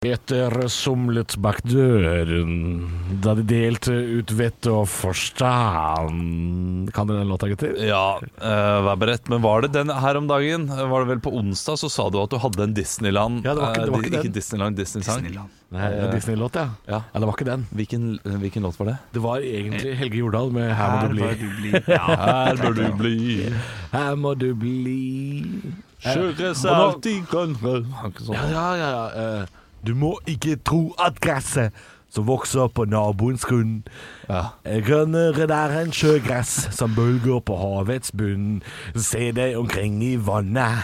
Etter 0.00 0.54
somlet 0.72 1.34
bak 1.44 1.58
døren 1.68 2.86
da 3.20 3.34
de 3.36 3.42
delte 3.44 3.92
ut 3.92 4.30
vett 4.32 4.64
og 4.72 4.86
forstand 4.88 6.88
Kan 6.96 7.04
dere 7.10 7.20
den 7.20 7.28
låta, 7.28 7.44
gutter? 7.50 7.74
Ja, 7.84 8.16
uh, 8.16 8.78
vær 8.86 8.96
beredt. 9.02 9.28
Men 9.28 9.42
var 9.44 9.60
det 9.60 9.74
den 9.74 9.92
her 9.92 10.16
om 10.16 10.24
dagen? 10.30 10.70
Var 10.72 11.04
det 11.04 11.08
vel 11.10 11.20
på 11.20 11.34
onsdag 11.36 11.76
så 11.82 11.90
sa 11.92 12.08
du 12.08 12.16
at 12.22 12.32
du 12.32 12.38
hadde 12.40 12.64
en 12.64 12.72
Disneyland 12.72 13.44
Ja, 13.44 13.52
det 13.52 13.60
var 13.60 13.76
ikke- 13.76 13.84
det 13.84 13.92
var 13.92 14.00
eh, 14.00 14.08
ikke. 14.08 14.24
Ikke 14.24 14.32
Disneyland, 14.38 14.72
Disney-sang. 14.80 15.20
Disneyland. 15.20 15.52
Nei, 15.68 15.92
det 15.92 16.00
er 16.00 16.16
Disney-låt, 16.16 16.56
ja. 16.56 16.64
Ja. 16.88 16.96
ja. 16.96 17.02
Det 17.20 17.26
var 17.28 17.36
ikke 17.36 17.50
den. 17.50 17.68
Hvilken, 17.76 18.18
hvilken 18.24 18.62
låt 18.62 18.80
var 18.80 18.86
det? 18.94 18.98
Det 19.12 19.20
var 19.28 19.36
egentlig 19.52 19.92
Helge 20.00 20.16
Jordal 20.24 20.48
med 20.50 20.72
'Her 20.80 20.88
må 20.96 21.12
du 21.12 21.20
bli'. 21.20 21.36
du 21.36 21.48
bli. 21.60 21.70
Ja. 21.92 22.04
Her 22.48 22.56
bør 22.56 22.72
du 22.72 22.88
bli. 22.96 23.52
Her 23.92 24.16
må 24.16 24.32
du 24.32 24.54
bli 24.54 25.60
Kjøre 26.00 26.56
seg 26.56 26.72
alt 26.72 27.04
i 27.04 27.20
grønne 27.20 27.84
sånn. 28.16 28.32
Ja, 28.32 28.48
ja, 28.48 28.68
ja. 28.80 29.12
ja. 29.12 29.44
Eh, 29.80 29.86
Du 29.86 29.94
må 29.94 30.18
ikke 30.26 30.56
tro 30.64 30.94
at 30.98 31.20
gresset 31.20 31.72
som 32.10 32.26
vokser 32.26 32.66
på 32.74 32.84
naboens 32.90 33.44
grunn, 33.46 33.84
Ja. 34.28 34.50
er 34.64 34.80
grønnere 34.82 35.46
der 35.46 35.70
enn 35.80 35.92
sjøgress 35.94 36.72
som 36.74 36.94
bølger 36.96 37.40
på 37.40 37.54
havets 37.56 38.10
bunn. 38.10 38.62
Se 38.96 39.30
deg 39.32 39.56
omkring 39.56 40.02
i 40.02 40.16
vannet. 40.16 40.82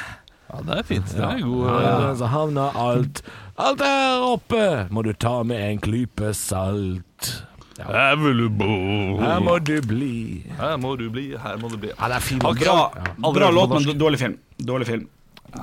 ja, 0.53 0.61
det 0.63 0.79
er 0.79 0.83
fint. 0.83 1.07
Det 1.07 1.19
er 1.25 1.41
god 1.43 1.83
Ja, 1.83 2.15
så 2.15 2.27
havner 2.31 2.71
alt 2.77 3.23
Alt 3.59 3.79
der 3.79 4.21
oppe 4.23 4.87
må 4.91 5.03
du 5.03 5.13
ta 5.15 5.43
med 5.43 5.59
en 5.59 5.79
klype 5.81 6.33
salt. 6.35 7.43
Her 7.79 8.17
vil 8.17 8.39
du 8.39 8.49
bo. 8.49 9.19
Her 9.21 9.41
må 9.41 9.59
du 9.65 9.81
bli. 9.83 10.45
Her 10.59 10.77
må 10.77 10.95
du 10.97 11.11
bli, 11.11 11.37
her 11.37 11.57
må 11.61 11.69
du 11.69 11.77
bli. 11.77 11.91
Ja, 11.99 12.09
det 12.09 12.17
er 12.17 12.21
fin 12.21 12.41
Har 12.41 12.55
Bra, 12.55 13.33
bra 13.33 13.51
låt, 13.51 13.71
men 13.75 13.99
dårlig 13.99 14.19
film. 14.19 14.39
Dårlig 14.63 14.87
film. 14.87 15.09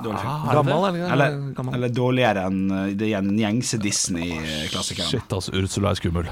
Dårlig. 0.02 0.24
Ah, 0.24 0.48
Gammel, 0.58 0.86
er 0.88 0.96
det? 0.96 1.04
Eller, 1.12 1.36
Gammel. 1.56 1.76
eller 1.78 1.94
dårligere 1.94 2.46
enn 2.48 2.62
uh, 2.72 2.86
det 2.98 3.12
gjengse 3.12 3.78
Disney-klassikeren. 3.82 5.10
Shit, 5.12 5.30
altså. 5.32 5.54
Ursula 5.54 5.92
er 5.92 6.00
skummel. 6.00 6.30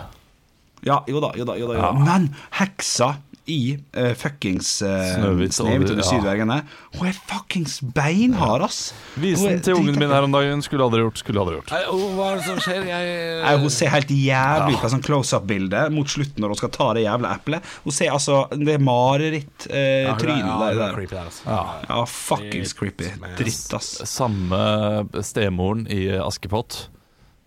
Ja, 0.83 1.03
jo 1.07 1.23
da, 1.23 1.31
jo 1.39 1.47
da. 1.47 1.55
Jo 1.61 1.69
da, 1.71 1.77
jo 1.77 1.85
da. 1.85 1.93
Ja. 1.93 1.93
Men 1.99 2.33
heksa 2.59 3.13
i 3.51 3.77
uh, 3.99 4.13
fuckings 4.15 4.69
uh, 4.87 4.89
Snøhvit 5.17 5.57
og- 5.61 5.69
de 5.89 5.97
ja. 5.99 6.05
syv 6.07 6.21
dvergene 6.23 6.61
Hun 6.99 7.09
er 7.09 7.17
fuckings 7.27 7.81
beinhard, 7.95 8.63
ass. 8.63 8.93
Vis 9.17 9.41
Hun 9.41 9.49
den 9.57 9.61
til 9.67 9.75
ungen 9.75 9.99
min 9.99 10.11
her 10.15 10.23
om 10.23 10.33
dagen. 10.33 10.63
Skulle 10.63 10.85
aldri 10.87 11.01
gjort. 11.03 11.19
Skulle 11.19 11.41
aldri 11.43 11.57
gjort. 11.59 11.73
Nei, 11.73 11.83
Hva 12.17 12.29
er 12.31 12.37
det 12.39 12.45
som 12.47 12.61
skjer? 12.63 12.87
Jeg 12.87 13.43
Nei, 13.43 13.57
Hun 13.65 13.71
ser 13.75 13.91
helt 13.95 14.13
jævlig 14.15 14.77
ut 14.77 14.81
på 14.85 14.91
sånn 14.95 15.03
close-up-bilde 15.09 15.83
mot 15.91 16.07
slutten 16.09 16.45
når 16.45 16.55
hun 16.55 16.61
skal 16.63 16.73
ta 16.77 16.89
det 16.95 17.03
jævla 17.07 17.35
eplet. 17.37 17.73
Hun 17.85 17.93
ser 17.97 18.13
altså 18.15 18.45
Det 18.53 18.77
er 18.79 18.83
mareritt-trynet 18.87 20.47
Ja, 20.47 20.59
der. 20.63 20.75
det 20.75 20.83
er 20.83 20.87
der. 20.87 20.95
creepy 20.97 21.15
der, 21.15 21.25
altså. 21.27 21.45
Ja. 21.47 21.63
Ja, 21.89 22.05
fuckings 22.05 22.73
creepy. 22.79 23.11
Dritt, 23.39 23.75
ass. 23.75 23.93
Samme 24.09 24.63
stemoren 25.23 25.87
i 25.91 26.07
Askepott. 26.23 26.85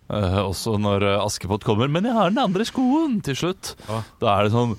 Eh, 0.06 0.36
også 0.38 0.76
når 0.78 1.02
eh, 1.02 1.18
Askepott 1.24 1.64
kommer 1.66 1.88
'Men 1.90 2.04
jeg 2.06 2.14
har 2.14 2.30
den 2.30 2.38
andre 2.38 2.62
skoen' 2.62 3.16
til 3.26 3.34
slutt. 3.34 3.74
Ah. 3.90 4.02
Da 4.22 4.38
er 4.38 4.44
det 4.46 4.52
sånn 4.54 4.76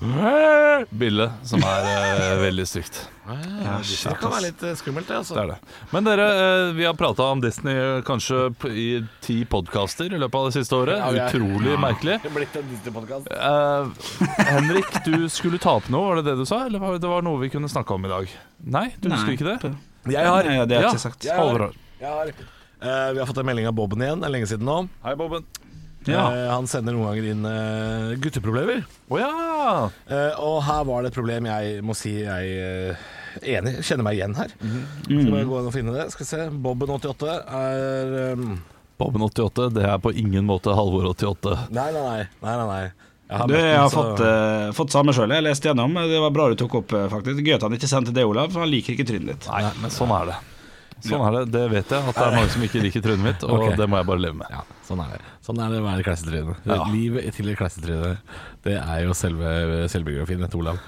bille 1.03 1.25
som 1.43 1.59
er 1.67 1.83
uh, 1.83 2.41
veldig 2.45 2.65
stygt. 2.69 3.09
Ja, 3.27 3.81
det 3.83 4.13
kan 4.21 4.31
være 4.31 4.45
litt 4.45 4.61
skummelt, 4.79 5.07
det. 5.09 5.17
altså 5.17 5.35
Det 5.35 5.41
er 5.43 5.49
det. 5.51 5.57
Men 5.91 6.05
dere, 6.07 6.27
uh, 6.31 6.71
vi 6.77 6.85
har 6.87 6.93
prata 6.95 7.27
om 7.33 7.41
Disney 7.43 7.99
kanskje 8.07 8.55
p- 8.55 8.71
i 8.71 8.87
ti 9.19 9.43
podkaster 9.43 10.07
i 10.07 10.17
løpet 10.21 10.39
av 10.39 10.45
det 10.47 10.55
siste 10.61 10.79
året. 10.79 10.95
Ja, 10.95 11.11
ja. 11.11 11.27
Utrolig 11.27 11.75
merkelig. 11.77 12.21
Det 12.23 12.31
er 12.31 12.35
blitt 12.37 12.55
en 12.55 12.69
Disney-podkast. 12.71 13.27
Eh, 13.27 14.47
Henrik, 14.47 14.95
du 15.03 15.27
skulle 15.27 15.59
ta 15.59 15.75
opp 15.81 15.89
noe, 15.91 16.07
var 16.07 16.21
det 16.21 16.29
det 16.31 16.37
du 16.39 16.45
sa? 16.47 16.63
Eller 16.69 16.79
var 16.79 16.95
det 16.97 17.09
var 17.11 17.21
noe 17.27 17.41
vi 17.43 17.49
kunne 17.51 17.67
snakke 17.67 17.91
om 17.99 18.05
i 18.07 18.13
dag? 18.15 18.31
Nei, 18.63 18.93
du 19.01 19.09
husker 19.11 19.35
ikke 19.35 19.51
det? 19.57 19.73
Jeg 20.07 20.23
har, 20.23 20.43
Nei, 20.47 20.63
det 20.65 20.77
har 20.79 20.87
jeg 20.87 20.87
Ja. 20.87 20.93
ikke 20.95 21.03
sagt. 21.09 21.25
Jeg 21.27 21.35
har. 21.35 21.71
jeg 21.99 22.07
har 22.15 22.31
eh, 22.81 23.13
Vi 23.13 23.19
har 23.19 23.25
fått 23.29 23.37
en 23.41 23.47
melding 23.49 23.67
av 23.69 23.73
Bobben 23.77 24.01
igjen. 24.01 24.19
Det 24.21 24.29
er 24.29 24.35
lenge 24.35 24.49
siden 24.49 24.67
nå. 24.67 24.81
Hei, 25.05 25.15
Bobben. 25.19 25.45
Ja. 26.07 26.29
Uh, 26.31 26.45
han 26.53 26.67
sender 26.71 26.95
noen 26.95 27.09
ganger 27.09 27.25
inn 27.33 27.43
uh, 27.47 28.13
gutteproblemer. 28.23 28.83
Oh, 29.11 29.19
ja! 29.19 29.89
Eh, 30.07 30.39
og 30.39 30.61
her 30.63 30.85
var 30.87 31.03
det 31.03 31.11
et 31.11 31.17
problem 31.17 31.49
jeg 31.49 31.81
må 31.83 31.95
si 31.97 32.13
jeg 32.21 32.95
enig 33.43 33.73
Kjenner 33.85 34.07
meg 34.07 34.17
igjen 34.17 34.37
her. 34.37 34.53
Skal 34.55 35.33
bare 35.33 35.49
gå 35.49 35.59
inn 35.59 35.67
og 35.69 35.75
finne 35.75 35.95
det. 35.97 36.07
Skal 36.13 36.23
vi 36.23 36.29
se. 36.29 36.45
Bobben88 36.63 37.33
er 37.59 38.15
um, 38.39 38.55
Bobben 38.97 39.21
88, 39.27 39.67
det 39.75 39.83
er 39.85 39.99
på 40.01 40.13
ingen 40.17 40.47
måte 40.47 40.73
Halvor 40.73 41.11
88. 41.11 41.67
Nei, 41.75 41.89
nei, 41.93 42.01
nei. 42.07 42.23
nei, 42.41 42.55
nei, 42.55 42.67
nei. 42.71 43.11
Jeg 43.27 43.49
Du, 43.51 43.55
jeg 43.59 43.75
har 43.75 43.89
så- 43.91 43.99
fått, 43.99 44.21
uh, 44.23 44.71
fått 44.73 44.95
samme 44.95 45.13
sjøl. 45.13 45.35
Jeg 45.35 45.43
leste 45.45 45.69
gjennom. 45.69 45.99
Det 46.07 46.21
var 46.23 46.31
bra 46.33 46.47
du 46.49 46.55
tok 46.57 46.79
opp, 46.81 46.95
faktisk. 47.11 47.43
Gøy 47.43 47.57
at 47.59 47.67
han 47.67 47.75
ikke 47.77 47.91
sendte 47.91 48.15
det, 48.15 48.25
Olav, 48.25 48.53
for 48.55 48.63
han 48.63 48.71
liker 48.71 48.95
ikke 48.95 49.05
trynet 49.11 49.35
ditt. 49.35 49.49
Nei, 49.51 49.67
men 49.83 49.93
sånn 49.93 50.15
er 50.21 50.31
det. 50.31 50.37
Sånn 51.05 51.21
er 51.21 51.35
det, 51.35 51.41
Det 51.53 51.63
vet 51.71 51.91
jeg, 51.93 52.09
at 52.09 52.17
det 52.17 52.25
er 52.25 52.35
mange 52.35 52.51
som 52.53 52.63
ikke 52.65 52.81
liker 52.81 53.03
trynet 53.05 53.23
mitt, 53.23 53.43
og 53.45 53.59
okay. 53.59 53.75
det 53.77 53.87
må 53.89 53.99
jeg 53.99 54.07
bare 54.09 54.23
leve 54.23 54.39
med. 54.39 54.53
Ja, 54.53 54.63
sånn 54.87 55.01
er 55.03 55.11
det. 55.13 55.19
Sånn 55.45 55.61
er 55.61 55.73
det 55.73 55.81
å 55.81 55.85
være 55.85 56.05
klassetryne. 56.07 56.55
Ja. 56.65 56.79
Livet 56.89 57.37
til 57.37 57.51
et 57.51 57.59
klassetryne, 57.59 58.13
det 58.65 58.77
er 58.81 59.03
jo 59.05 59.17
selve 59.17 59.51
selvbiografien 59.93 60.47
etter 60.47 60.61
Olav. 60.61 60.81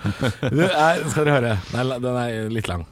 du, 0.58 0.64
er, 0.66 1.04
skal 1.12 1.30
dere 1.30 1.38
høre. 1.38 1.54
Den 1.70 1.84
er, 1.84 2.04
den 2.08 2.20
er 2.24 2.56
litt 2.58 2.72
lang. 2.72 2.88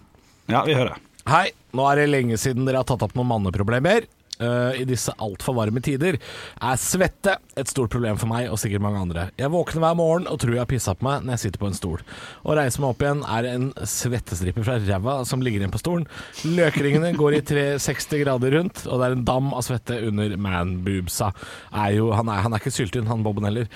Ja, 0.47 0.61
vi 0.67 0.77
hører. 0.77 1.01
Hei, 1.27 1.49
nå 1.75 1.83
er 1.89 1.99
det 1.99 2.11
lenge 2.11 2.37
siden 2.39 2.67
dere 2.67 2.79
har 2.83 2.87
tatt 2.87 3.03
opp 3.03 3.17
noen 3.17 3.27
manneproblemer. 3.33 4.05
Eh, 4.37 4.81
I 4.81 4.85
disse 4.85 5.13
altfor 5.23 5.55
varme 5.57 5.81
tider 5.81 6.17
er 6.17 6.81
svette 6.81 7.37
et 7.57 7.71
stort 7.71 7.93
problem 7.93 8.19
for 8.21 8.29
meg 8.29 8.51
og 8.51 8.59
sikkert 8.61 8.83
mange 8.85 9.01
andre. 9.01 9.27
Jeg 9.39 9.51
våkner 9.53 9.83
hver 9.83 9.97
morgen 9.97 10.27
og 10.29 10.39
tror 10.41 10.53
jeg 10.53 10.61
har 10.61 10.69
pissa 10.69 10.93
på 10.97 11.07
meg 11.07 11.25
når 11.25 11.35
jeg 11.35 11.43
sitter 11.47 11.63
på 11.63 11.69
en 11.71 11.77
stol. 11.77 12.03
Å 12.45 12.57
reise 12.57 12.83
meg 12.83 12.93
opp 12.93 13.05
igjen 13.05 13.23
er 13.37 13.49
en 13.53 13.69
svettestripe 13.81 14.65
fra 14.65 14.77
ræva 14.83 15.19
som 15.29 15.41
ligger 15.45 15.63
igjen 15.63 15.73
på 15.73 15.81
stolen. 15.81 16.05
Løkringene 16.45 17.13
går 17.17 17.39
i 17.39 17.45
360 17.53 18.21
grader 18.25 18.57
rundt, 18.59 18.83
og 18.85 19.01
det 19.01 19.09
er 19.09 19.17
en 19.17 19.25
dam 19.27 19.49
av 19.57 19.65
svette 19.65 19.97
under 20.07 20.37
manboobsa. 20.37 21.31
Han, 21.73 22.29
han 22.29 22.53
er 22.53 22.61
ikke 22.61 22.75
syltynn, 22.77 23.09
han 23.09 23.25
Bobben 23.25 23.47
heller. 23.47 23.71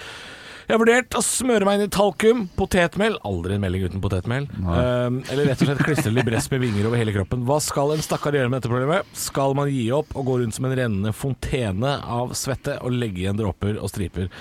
Jeg 0.72 0.78
har 0.78 0.86
vurdert 0.86 1.16
å 1.20 1.22
smøre 1.26 1.66
meg 1.68 1.76
inn 1.76 1.90
i 1.90 1.92
talkum, 1.92 2.44
potetmel 2.56 3.18
Aldri 3.28 3.58
en 3.58 3.60
melding 3.60 3.90
uten 3.90 4.00
potetmel. 4.00 4.46
Um, 4.56 5.18
eller 5.28 5.50
rett 5.50 5.60
og 5.66 5.68
slett 5.68 5.82
klistre 5.84 6.14
libress 6.16 6.48
med 6.54 6.62
vinger 6.64 6.88
over 6.88 7.02
hele 7.02 7.12
kroppen. 7.12 7.42
Hva 7.44 7.58
skal 7.60 7.92
en 7.92 8.04
stakkar 8.06 8.38
gjøre 8.38 8.48
med 8.48 8.62
dette 8.62 8.72
problemet? 8.72 9.10
Skal 9.20 9.52
man 9.60 9.68
gi 9.68 9.90
opp 9.92 10.16
og 10.16 10.30
gå 10.30 10.38
rundt 10.40 10.56
som 10.56 10.70
en 10.70 10.78
rennende 10.80 11.12
fontene 11.12 11.98
av 12.00 12.32
svette 12.40 12.78
og 12.80 12.96
legge 12.96 13.26
igjen 13.26 13.42
dråper 13.42 13.82
og 13.82 13.92
striper 13.92 14.32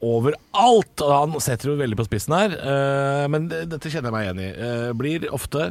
overalt? 0.00 1.04
Og 1.04 1.12
han 1.12 1.36
setter 1.44 1.74
jo 1.74 1.76
veldig 1.82 2.00
på 2.00 2.08
spissen 2.08 2.38
her, 2.38 2.56
uh, 2.64 3.28
men 3.36 3.52
det, 3.52 3.66
dette 3.76 3.92
kjenner 3.92 4.08
jeg 4.08 4.16
meg 4.16 4.26
igjen 4.30 4.42
i. 4.46 4.50
Uh, 4.56 4.88
blir 4.96 5.28
ofte 5.36 5.68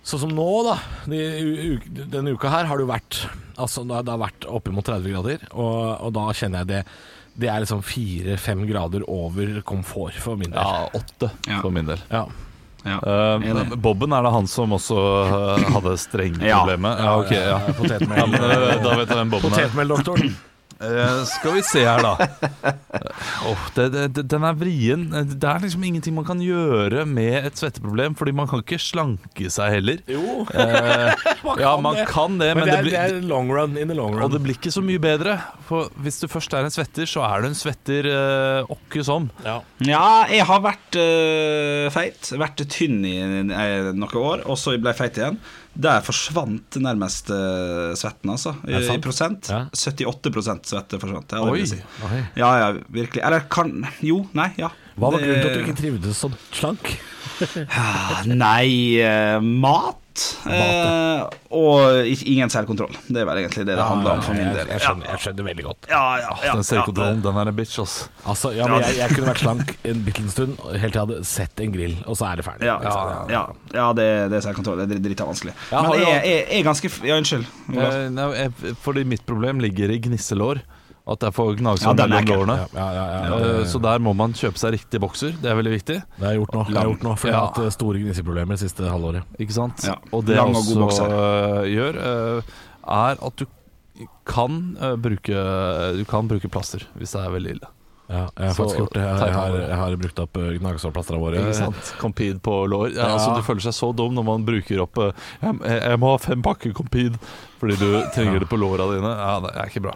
Sånn 0.00 0.22
som 0.22 0.30
nå, 0.32 0.48
da. 0.64 0.78
De, 1.12 1.18
u, 1.44 1.72
denne 1.92 2.32
uka 2.32 2.48
her 2.48 2.64
har 2.64 2.78
det 2.80 2.86
jo 2.86 2.88
vært 2.88 3.18
Altså, 3.60 3.82
det 3.84 3.98
har, 3.98 4.06
det 4.08 4.14
har 4.14 4.22
vært 4.22 4.46
oppimot 4.48 4.86
30 4.88 5.12
grader, 5.12 5.42
og, 5.52 5.80
og 6.06 6.14
da 6.16 6.30
kjenner 6.32 6.62
jeg 6.62 6.70
det 6.70 6.84
Det 7.40 7.48
er 7.48 7.62
liksom 7.64 7.80
fire-fem 7.86 8.66
grader 8.68 9.04
over 9.08 9.60
komfort 9.66 10.16
for 10.20 10.36
min 10.40 10.50
del. 10.52 10.60
Ja, 10.60 10.88
åtte 11.00 11.30
Ja. 11.48 11.60
for 11.64 11.70
min 11.74 11.86
del. 11.88 12.00
Ja. 12.10 12.26
Ja. 12.84 12.96
uh, 13.04 13.74
Bobben, 13.76 14.12
er 14.16 14.24
det 14.24 14.30
han 14.32 14.46
som 14.48 14.72
også 14.72 14.96
uh, 14.96 15.64
hadde 15.74 15.90
Ja. 15.92 15.96
strengproblemet? 16.00 17.02
Ja, 17.04 17.16
ok, 17.20 17.32
ja. 17.36 17.58
Potetmel. 17.76 18.36
ja 18.36 18.52
eh, 18.54 18.78
da 18.84 18.94
vet 18.96 19.08
jeg 19.08 19.18
hvem 19.18 19.32
Bobben 19.34 19.52
er. 19.52 19.56
Potetmeldoktoren. 19.58 20.36
Eh, 20.80 21.24
skal 21.28 21.58
vi 21.58 21.62
se 21.66 21.82
her, 21.84 22.00
da. 22.00 22.14
Åh, 23.50 23.64
det, 23.76 23.86
det, 24.16 24.22
den 24.32 24.44
er 24.48 24.56
vrien. 24.56 25.02
Det 25.12 25.44
er 25.44 25.60
liksom 25.60 25.82
ingenting 25.84 26.14
man 26.16 26.24
kan 26.28 26.40
gjøre 26.40 27.04
med 27.08 27.50
et 27.50 27.60
svetteproblem, 27.60 28.16
fordi 28.16 28.32
man 28.36 28.48
kan 28.48 28.62
ikke 28.64 28.78
slanke 28.80 29.52
seg 29.52 29.76
heller. 29.76 30.00
Jo, 30.08 30.46
Eh, 30.50 31.12
ja, 31.60 31.74
man 31.80 31.98
det. 31.98 32.06
kan 32.10 32.38
det, 32.40 32.48
men, 32.56 32.64
men 32.64 32.70
det, 32.70 32.76
er, 32.78 32.86
det 32.86 32.92
det 32.94 33.20
er 33.20 33.28
long 33.28 33.50
run 33.52 33.76
in 33.78 33.90
the 33.92 33.96
long 33.96 34.16
Og 34.24 34.32
det 34.32 34.40
blir 34.42 34.56
ikke 34.56 34.72
så 34.72 34.82
mye 34.84 35.00
bedre. 35.02 35.36
For 35.68 35.92
hvis 36.00 36.20
du 36.22 36.28
først 36.32 36.54
er 36.56 36.66
en 36.66 36.74
svetter, 36.74 37.08
så 37.08 37.22
er 37.28 37.44
du 37.44 37.50
en 37.50 37.58
svetter 37.58 38.08
eh, 38.10 38.72
åkke 38.72 39.04
som. 39.06 39.28
Ja. 39.44 39.60
Ja, 39.84 40.04
jeg 40.32 40.44
har 40.48 40.64
vært 40.64 40.96
uh, 40.98 41.86
feit. 41.94 42.32
Vært 42.40 42.64
tynn 42.72 43.04
i 43.06 43.16
noen 43.20 44.04
år, 44.04 44.44
og 44.48 44.58
så 44.60 44.74
ble 44.76 44.92
jeg 44.94 45.00
feit 45.00 45.20
igjen. 45.20 45.38
Der 45.74 46.02
forsvant 46.02 46.76
nærmest 46.82 47.30
uh, 47.30 47.92
svetten, 47.98 48.32
altså. 48.34 48.56
I, 48.66 48.80
i 48.90 48.98
prosent. 49.02 49.50
Ja. 49.52 49.64
78 49.70 50.72
svette 50.72 50.98
forsvant. 51.00 51.32
Jeg, 51.36 51.54
Oi. 51.54 51.66
si. 51.70 51.78
Oi. 52.08 52.20
ja, 52.40 52.50
ja, 52.58 52.70
virkelig. 52.90 53.22
Eller 53.22 53.46
kan 53.52 53.86
Jo, 54.04 54.24
nei, 54.36 54.50
ja. 54.58 54.72
Hva 55.00 55.12
var 55.14 55.22
grunnen 55.22 55.40
til 55.40 55.48
at 55.48 55.56
du 55.56 55.64
ikke 55.64 55.78
trivdes 55.78 56.18
som 56.20 56.34
slank? 56.52 56.90
Ah, 57.70 58.20
Nei, 58.44 59.00
uh, 59.00 59.38
mat. 59.40 59.96
Eh, 60.50 61.24
og 61.56 62.06
ingen 62.26 62.50
selvkontroll. 62.52 62.92
Det 63.08 63.22
er 63.22 63.26
vel 63.28 63.40
egentlig 63.42 63.64
det 63.68 63.76
det 63.78 63.84
handler 63.86 64.16
om 64.18 64.22
for 64.24 64.36
min 64.38 64.50
del. 64.54 64.68
jeg, 64.70 64.80
skjønner, 64.84 65.08
jeg 65.12 65.22
skjønner 65.24 65.46
veldig 65.50 65.66
godt. 65.66 65.88
Ja, 65.90 66.02
ja, 66.22 66.30
ja, 66.46 66.54
Den 66.58 66.66
selvkontrollen, 66.68 67.22
den 67.24 67.40
er 67.42 67.50
en 67.52 67.56
bitch, 67.58 67.78
ass. 67.82 67.96
Altså, 68.24 68.52
ja, 68.56 68.66
men 68.70 68.84
jeg, 68.86 68.96
jeg 69.00 69.14
kunne 69.16 69.30
vært 69.32 69.42
slank 69.44 69.74
en 69.90 70.02
bitte 70.06 70.20
liten 70.24 70.32
stund 70.34 70.56
helt 70.60 70.92
til 70.94 71.00
jeg 71.00 71.06
hadde 71.06 71.20
sett 71.30 71.60
en 71.64 71.72
grill, 71.74 71.96
og 72.06 72.18
så 72.20 72.30
er 72.30 72.40
det 72.42 72.46
ferdig. 72.46 72.68
Ja, 72.70 72.78
ja, 72.84 73.24
ja, 73.34 73.44
ja 73.74 73.86
det, 73.96 74.08
det 74.32 74.40
er 74.40 74.46
selvkontroll. 74.48 74.82
Det 74.86 74.98
er 74.98 75.04
drita 75.08 75.28
vanskelig. 75.28 75.54
Ja, 75.72 75.82
Men 75.86 75.98
jeg, 76.00 76.08
jeg, 76.30 76.42
jeg 76.50 76.60
er 76.60 76.68
ganske 76.70 76.90
f- 76.92 77.00
Ja, 77.08 77.16
unnskyld. 77.20 77.46
Eh, 77.74 78.02
nei, 78.14 78.28
jeg- 78.36 78.76
fordi 78.84 79.04
mitt 79.08 79.24
problem 79.26 79.60
ligger 79.62 79.90
i 79.94 79.98
gnisselår. 80.04 80.60
At 81.10 81.18
det 81.22 81.28
er 81.30 81.34
for 81.34 81.56
gnagsår 81.58 81.90
er 81.90 82.10
mellom 82.12 82.28
lårene. 82.30 82.56
Ja, 82.60 82.66
ja, 82.78 82.88
ja, 82.94 83.04
ja, 83.10 83.38
Eh, 83.40 83.46
ja. 83.60 83.64
Så 83.72 83.80
der 83.82 83.98
må 83.98 84.12
man 84.14 84.32
kjøpe 84.38 84.60
seg 84.62 84.76
riktig 84.76 85.00
bokser. 85.02 85.32
Det 85.42 85.50
er 85.50 85.56
veldig 85.58 85.72
viktig. 85.74 85.96
Det 86.16 86.22
har 86.26 86.36
jeg 86.36 86.42
gjort 86.44 86.54
nå. 86.54 86.62
Har 86.68 86.76
jeg 86.84 86.92
gjort 86.92 87.06
nå 87.08 87.14
For 87.18 87.28
jeg 87.32 87.36
har 87.38 87.48
hatt 87.48 87.58
eh, 87.64 87.72
store 87.74 88.02
gniseproblemer 88.04 88.54
det 88.54 88.62
siste 88.62 88.86
halvåret. 88.86 89.26
Ikke 89.42 89.56
sant? 89.56 89.82
Ja. 89.88 89.96
Og 90.14 90.22
det 90.28 90.36
jeg 90.38 90.44
og 90.46 90.60
også 90.62 90.78
bokser. 90.84 91.16
øh, 91.16 91.66
gjør, 91.74 92.00
er 92.90 93.26
at 93.26 93.42
du 93.42 93.46
kan 94.24 94.60
eh, 94.80 94.94
bruke 94.96 95.42
Du 95.98 96.04
kan 96.08 96.28
bruke 96.30 96.48
plaster 96.48 96.86
hvis 96.96 97.12
det 97.16 97.20
er 97.24 97.34
veldig 97.34 97.50
ille. 97.58 97.68
Ja, 98.10 98.24
jeg 98.34 98.46
har 98.48 98.54
Så 98.56 98.62
faktisk 98.64 98.78
gjort 98.80 98.94
det. 98.96 99.02
Jeg, 99.06 99.18
jeg, 99.22 99.34
har, 99.36 99.56
jeg 99.60 99.76
har 99.78 99.96
brukt 100.02 100.18
opp 100.24 100.38
gnagsårplasterne 100.58 101.20
våre. 101.22 101.42
Ikke 101.44 101.54
sant? 101.60 101.90
Compede 102.00 102.40
på 102.42 102.54
lår. 102.66 102.88
Ja, 102.94 103.04
Ja. 103.04 103.10
Altså, 103.14 103.36
du 103.38 103.44
føler 103.46 103.62
seg 103.62 103.76
så 103.76 103.90
dum 103.94 104.16
når 104.16 104.24
man 104.26 104.46
bruker 104.48 104.82
opp 104.82 104.98
eh, 104.98 105.12
Jeg, 105.44 105.60
jeg 105.84 106.00
må 106.02 106.10
ha 106.14 106.18
fem 106.18 106.42
pakker 106.42 106.72
Compede 106.74 107.18
fordi 107.60 107.76
du 107.78 107.86
trenger 108.14 108.40
det 108.42 108.48
på 108.50 108.58
låra 108.58 108.86
dine. 108.94 109.10
Ja, 109.14 109.34
Det 109.44 109.52
er 109.54 109.70
ikke 109.70 109.84
bra. 109.90 109.94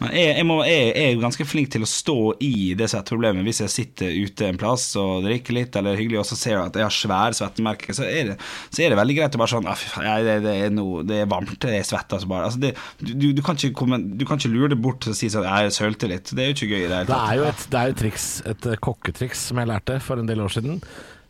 Men 0.00 0.12
jeg, 0.12 0.32
jeg, 0.36 0.46
må, 0.48 0.56
jeg, 0.68 0.88
jeg 0.92 1.12
er 1.14 1.22
ganske 1.22 1.46
flink 1.48 1.70
til 1.72 1.86
å 1.86 1.88
stå 1.88 2.16
i 2.44 2.74
det 2.76 2.88
som 2.92 3.00
er 3.00 3.06
problemet. 3.08 3.46
Hvis 3.46 3.62
jeg 3.64 3.72
sitter 3.72 4.12
ute 4.12 4.50
en 4.50 4.60
plass 4.60 4.90
og 5.00 5.24
drikker 5.24 5.56
litt, 5.56 5.78
eller 5.78 5.96
hyggelig, 5.98 6.20
og 6.20 6.28
så 6.28 6.38
ser 6.38 6.56
jeg 6.56 6.64
at 6.66 6.76
jeg 6.76 6.86
har 6.86 6.96
svære 6.96 7.38
svettemerker, 7.38 7.96
så 7.96 8.04
er 8.04 8.32
det, 8.32 8.36
så 8.68 8.84
er 8.84 8.92
det 8.92 9.00
veldig 9.00 9.16
greit 9.20 9.38
å 9.38 9.42
bare 9.42 9.54
sånn 9.54 9.70
«Ah, 9.72 9.86
det, 10.26 10.38
det, 10.44 10.54
er 10.66 10.76
noe, 10.76 11.02
det 11.06 11.22
er 11.22 11.32
varmt, 11.32 11.56
det 11.64 11.78
er 11.78 11.88
svett. 11.88 12.12
Altså 12.12 12.30
bare. 12.30 12.50
Altså 12.50 12.62
det, 12.62 12.74
du, 13.00 13.30
du, 13.32 13.42
kan 13.46 13.58
komme, 13.76 14.02
du 14.20 14.26
kan 14.28 14.40
ikke 14.40 14.52
lure 14.52 14.72
det 14.74 14.80
bort 14.82 15.08
og 15.08 15.16
si 15.16 15.32
sånn 15.32 15.48
Jeg 15.48 15.74
sølte 15.76 16.10
litt. 16.12 16.32
Det 16.36 16.44
er 16.44 16.52
jo 16.52 16.58
ikke 16.58 16.72
gøy 16.74 16.80
i 16.82 16.86
det 16.86 17.00
hele 17.00 17.10
Det 17.10 17.20
er 17.20 17.40
jo 17.40 17.50
et, 17.50 17.68
det 17.72 17.82
er 17.82 17.92
et 17.92 18.00
triks, 18.04 18.30
et 18.52 18.72
kokketriks 18.84 19.48
som 19.50 19.62
jeg 19.62 19.72
lærte 19.72 20.00
for 20.04 20.20
en 20.20 20.28
del 20.28 20.44
år 20.44 20.58
siden. 20.58 20.82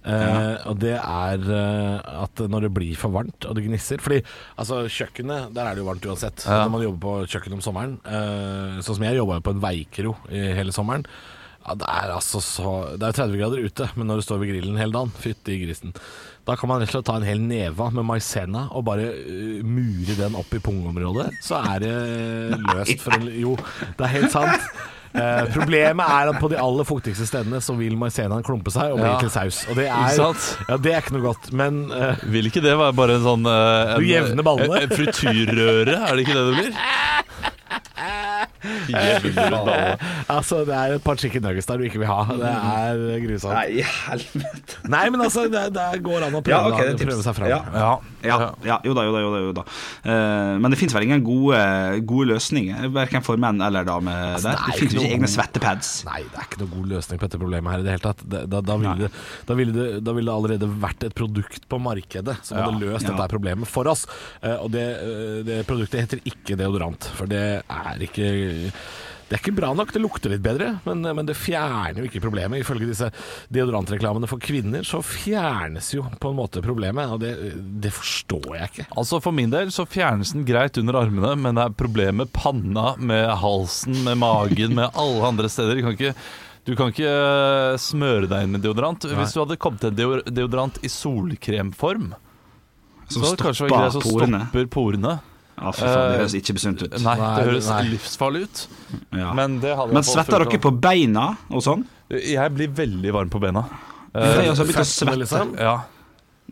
Eh, 0.06 0.66
og 0.70 0.76
det 0.78 0.94
er 0.94 1.46
uh, 1.50 2.22
at 2.22 2.42
når 2.46 2.68
det 2.68 2.74
blir 2.76 2.98
for 2.98 3.10
varmt 3.10 3.42
og 3.48 3.56
det 3.58 3.64
gnisser 3.64 3.98
Fordi 3.98 4.20
altså 4.54 4.84
kjøkkenet, 4.86 5.48
der 5.56 5.66
er 5.66 5.74
det 5.74 5.82
jo 5.82 5.88
varmt 5.88 6.06
uansett. 6.06 6.44
Ja. 6.46 6.60
Når 6.62 6.74
man 6.76 6.84
jobber 6.84 7.02
på 7.02 7.32
kjøkken 7.32 7.56
om 7.56 7.64
sommeren, 7.64 7.96
uh, 8.06 8.78
sånn 8.86 9.00
som 9.00 9.08
jeg 9.08 9.18
jobba 9.18 9.40
på 9.42 9.56
en 9.56 9.64
veikro 9.64 10.14
i 10.30 10.44
hele 10.54 10.74
sommeren 10.74 11.08
ja, 11.66 11.74
Det 11.74 11.90
er 11.90 12.14
altså 12.14 12.38
så 12.44 12.72
Det 12.94 13.02
er 13.02 13.10
jo 13.10 13.18
30 13.18 13.40
grader 13.42 13.66
ute, 13.66 13.90
men 13.98 14.10
når 14.10 14.22
du 14.22 14.26
står 14.28 14.42
ved 14.42 14.52
grillen 14.54 14.78
hele 14.78 14.94
dagen, 14.94 15.14
fytti 15.26 15.58
grisen. 15.64 15.96
Da 16.46 16.54
kan 16.54 16.70
man 16.70 16.78
rett 16.78 16.92
og 16.92 17.00
slett 17.00 17.08
ta 17.08 17.16
en 17.18 17.26
hel 17.26 17.42
neva 17.42 17.88
med 17.90 18.06
maisena 18.06 18.68
og 18.70 18.86
bare 18.86 19.08
mure 19.66 20.14
den 20.14 20.38
opp 20.38 20.54
i 20.54 20.62
pungområdet. 20.62 21.32
Så 21.42 21.58
er 21.58 21.82
det 21.82 21.96
løst 22.70 23.02
for 23.02 23.18
en 23.18 23.26
Jo, 23.34 23.56
det 23.98 24.06
er 24.06 24.14
helt 24.20 24.34
sant. 24.34 24.70
Eh, 25.16 25.46
problemet 25.54 26.04
er 26.12 26.28
at 26.32 26.40
på 26.42 26.50
de 26.52 26.58
aller 26.60 26.84
fuktigste 26.88 27.24
stedene 27.28 27.60
så 27.64 27.72
vil 27.78 27.96
maisenaen 27.96 28.44
klumpe 28.44 28.70
seg 28.74 28.92
og 28.92 29.00
bli 29.00 29.08
Ja. 29.08 29.18
til 29.22 29.30
saus. 29.32 29.62
Og 29.70 29.76
det 29.78 29.86
Ikke 29.88 30.10
er, 30.10 30.16
sant? 30.18 30.46
ja, 30.68 30.76
det 30.76 30.92
er 30.92 31.00
ikke 31.00 31.16
noe 31.16 31.26
godt. 31.30 31.52
Men 31.56 31.78
eh, 31.90 32.16
Vil 32.36 32.46
ikke 32.50 32.60
det 32.64 32.76
være 32.76 32.92
bare 32.98 33.16
en 33.16 33.24
sånn 33.24 33.46
eh, 33.48 33.94
en, 33.94 34.00
Du 34.02 34.06
jevner 34.10 34.42
ballene. 34.46 34.82
En, 34.82 34.90
en 34.90 34.96
frityrrøre, 34.96 35.96
er 36.04 36.16
det 36.16 36.26
ikke 36.26 36.36
det 36.36 36.44
det 36.50 36.56
blir? 36.60 36.72
Ballene. 38.92 39.96
altså, 40.36 40.62
det 40.68 40.76
er 40.76 40.96
et 40.96 41.04
par 41.04 41.20
chicken 41.20 41.44
nuggets 41.46 41.68
der 41.68 41.80
du 41.80 41.86
ikke 41.88 42.02
vil 42.02 42.10
ha. 42.10 42.20
Det 42.30 42.52
er 42.52 43.02
grusomt. 43.24 43.54
Nei, 43.56 43.86
helvete. 44.06 44.82
Nei, 44.92 45.04
men 45.12 45.24
altså, 45.26 45.46
det, 45.52 45.64
det 45.76 45.88
går 46.06 46.28
an 46.28 46.38
å 46.38 46.42
prøve, 46.44 46.56
Ja, 46.56 46.74
okay, 46.74 46.92
da, 46.92 47.08
prøve 47.10 47.24
seg 47.24 47.38
fram. 47.38 47.50
Ja. 47.52 47.62
Ja. 47.74 47.94
Ja, 48.26 48.36
ja, 48.66 48.76
jo 48.84 48.94
da, 48.96 49.04
jo 49.06 49.12
da. 49.14 49.20
Jo 49.22 49.30
da, 49.32 49.40
jo 49.44 49.52
da. 49.56 49.64
Uh, 50.02 50.56
men 50.62 50.72
det 50.72 50.78
fins 50.80 50.94
vel 50.96 51.06
ingen 51.06 51.22
gode, 51.26 51.60
gode 52.08 52.30
løsninger, 52.32 52.88
verken 52.94 53.24
for 53.26 53.40
menn 53.40 53.62
eller 53.62 53.86
damer 53.86 54.34
Altså, 54.36 54.50
der. 54.50 54.58
det 54.58 54.72
Det 54.72 54.80
fins 54.80 54.96
ikke 54.96 55.12
egne 55.14 55.30
svettepads. 55.30 55.92
Nei, 56.08 56.22
det 56.26 56.40
er 56.40 56.48
ikke 56.48 56.62
noen 56.64 56.72
god 56.74 56.90
løsning 56.96 57.20
på 57.20 57.28
dette 57.28 57.40
problemet 57.42 57.74
her 57.74 57.84
i 57.84 57.86
det 57.86 57.94
hele 57.96 58.04
tatt. 58.06 58.24
Det, 58.26 58.42
da, 58.52 58.62
da, 58.66 58.78
ville 58.82 59.10
da, 59.46 59.58
ville 59.58 59.76
det, 59.76 59.86
da 60.06 60.16
ville 60.16 60.30
det 60.30 60.36
allerede 60.36 60.70
vært 60.86 61.06
et 61.08 61.16
produkt 61.16 61.68
på 61.70 61.80
markedet 61.82 62.38
som 62.46 62.60
hadde 62.60 62.82
løst 62.82 63.06
dette 63.08 63.28
problemet 63.32 63.70
for 63.70 63.92
oss. 63.92 64.06
Uh, 64.42 64.56
og 64.64 64.70
det, 64.74 64.86
eh, 65.02 65.38
det 65.46 65.60
produktet 65.68 66.04
heter 66.04 66.22
ikke 66.26 66.58
deodorant, 66.58 67.10
for 67.16 67.30
det 67.30 67.44
er 67.62 68.06
ikke 68.06 68.26
det 69.26 69.34
er 69.34 69.40
ikke 69.42 69.56
bra 69.56 69.72
nok, 69.74 69.90
det 69.90 69.98
lukter 69.98 70.30
litt 70.30 70.42
bedre, 70.44 70.68
men, 70.84 71.00
men 71.02 71.26
det 71.26 71.34
fjerner 71.34 71.96
jo 71.98 72.06
ikke 72.06 72.20
problemet. 72.22 72.60
Ifølge 72.62 72.86
disse 72.86 73.08
deodorantreklamene 73.50 74.28
for 74.30 74.38
kvinner, 74.38 74.84
så 74.86 75.00
fjernes 75.02 75.88
jo 75.96 76.04
på 76.22 76.30
en 76.30 76.38
måte 76.38 76.62
problemet, 76.62 77.10
og 77.10 77.24
det, 77.24 77.32
det 77.82 77.90
forstår 77.96 78.46
jeg 78.54 78.70
ikke. 78.70 78.86
Altså 79.02 79.18
For 79.24 79.34
min 79.34 79.50
del 79.50 79.72
så 79.74 79.82
fjernes 79.90 80.30
den 80.36 80.46
greit 80.46 80.78
under 80.78 81.00
armene, 81.02 81.32
men 81.42 81.58
det 81.58 81.64
er 81.66 81.74
problem 81.82 82.22
med 82.22 82.30
panna, 82.38 82.92
med 83.02 83.26
halsen, 83.42 83.98
med 84.06 84.20
magen, 84.22 84.78
med 84.78 84.94
alle 84.94 85.26
andre 85.32 85.50
steder. 85.50 85.74
Du 85.74 85.88
kan 85.88 85.98
ikke, 85.98 86.14
du 86.70 86.76
kan 86.78 86.94
ikke 86.94 87.10
eh, 87.10 87.74
smøre 87.82 88.30
deg 88.30 88.46
inn 88.46 88.54
med 88.54 88.62
deodorant. 88.62 89.10
Hvis 89.10 89.34
du 89.34 89.42
hadde 89.42 89.58
kommet 89.58 89.82
til 89.82 89.90
en 89.90 90.22
deodorant 90.38 90.78
i 90.86 90.92
solkremform, 90.92 92.12
Som 93.10 93.24
så 93.24 93.32
hadde 93.32 93.40
det 93.40 93.48
kanskje 93.50 93.66
vært 93.72 93.80
greit 93.80 94.06
porene. 94.06 94.46
stopper 94.46 94.70
porene. 94.70 95.18
Ja, 95.56 95.70
for 95.72 95.86
faen, 95.86 95.96
det 95.96 96.14
Eh, 96.14 96.18
høres 96.20 96.34
ikke 96.36 96.54
besunt 96.58 96.82
ut. 96.82 96.92
Nei, 97.02 97.16
det 97.16 97.44
høres 97.48 97.68
nei. 97.70 97.82
livsfarlig 97.94 98.42
ut. 98.44 98.66
Ja. 99.16 99.32
Men 99.32 99.58
det 99.60 99.74
hadde 99.76 99.92
Men 99.96 100.02
svetter 100.02 100.44
dere 100.44 100.58
på 100.60 100.72
beina 100.80 101.36
og 101.50 101.62
sånn? 101.64 101.84
Jeg 102.10 102.52
blir 102.54 102.68
veldig 102.68 103.12
varm 103.12 103.30
på 103.30 103.40
beina 103.40 103.64
Jeg 104.14 104.22
har 104.22 104.54
begynt 104.54 104.76
å 104.76 104.84
svette. 104.84 105.16
liksom. 105.18 105.58
Ja, 105.58 105.80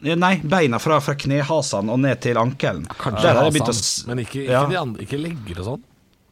Ja, 0.03 0.17
Nei, 0.17 0.41
beina 0.43 0.79
fra, 0.81 0.99
fra 1.01 1.15
knehasene 1.15 1.89
og 1.89 2.01
ned 2.01 2.21
til 2.21 2.35
ankelen. 2.37 2.85
Kanskje 2.99 3.69
s- 3.71 4.05
men 4.07 4.19
ikke, 4.19 4.43
ikke, 4.45 4.51
Ja. 4.51 4.67
de 4.67 4.77
andre, 4.77 5.03
ikke 5.07 5.19
legger 5.23 5.61
og 5.61 5.65
sånn. 5.67 5.83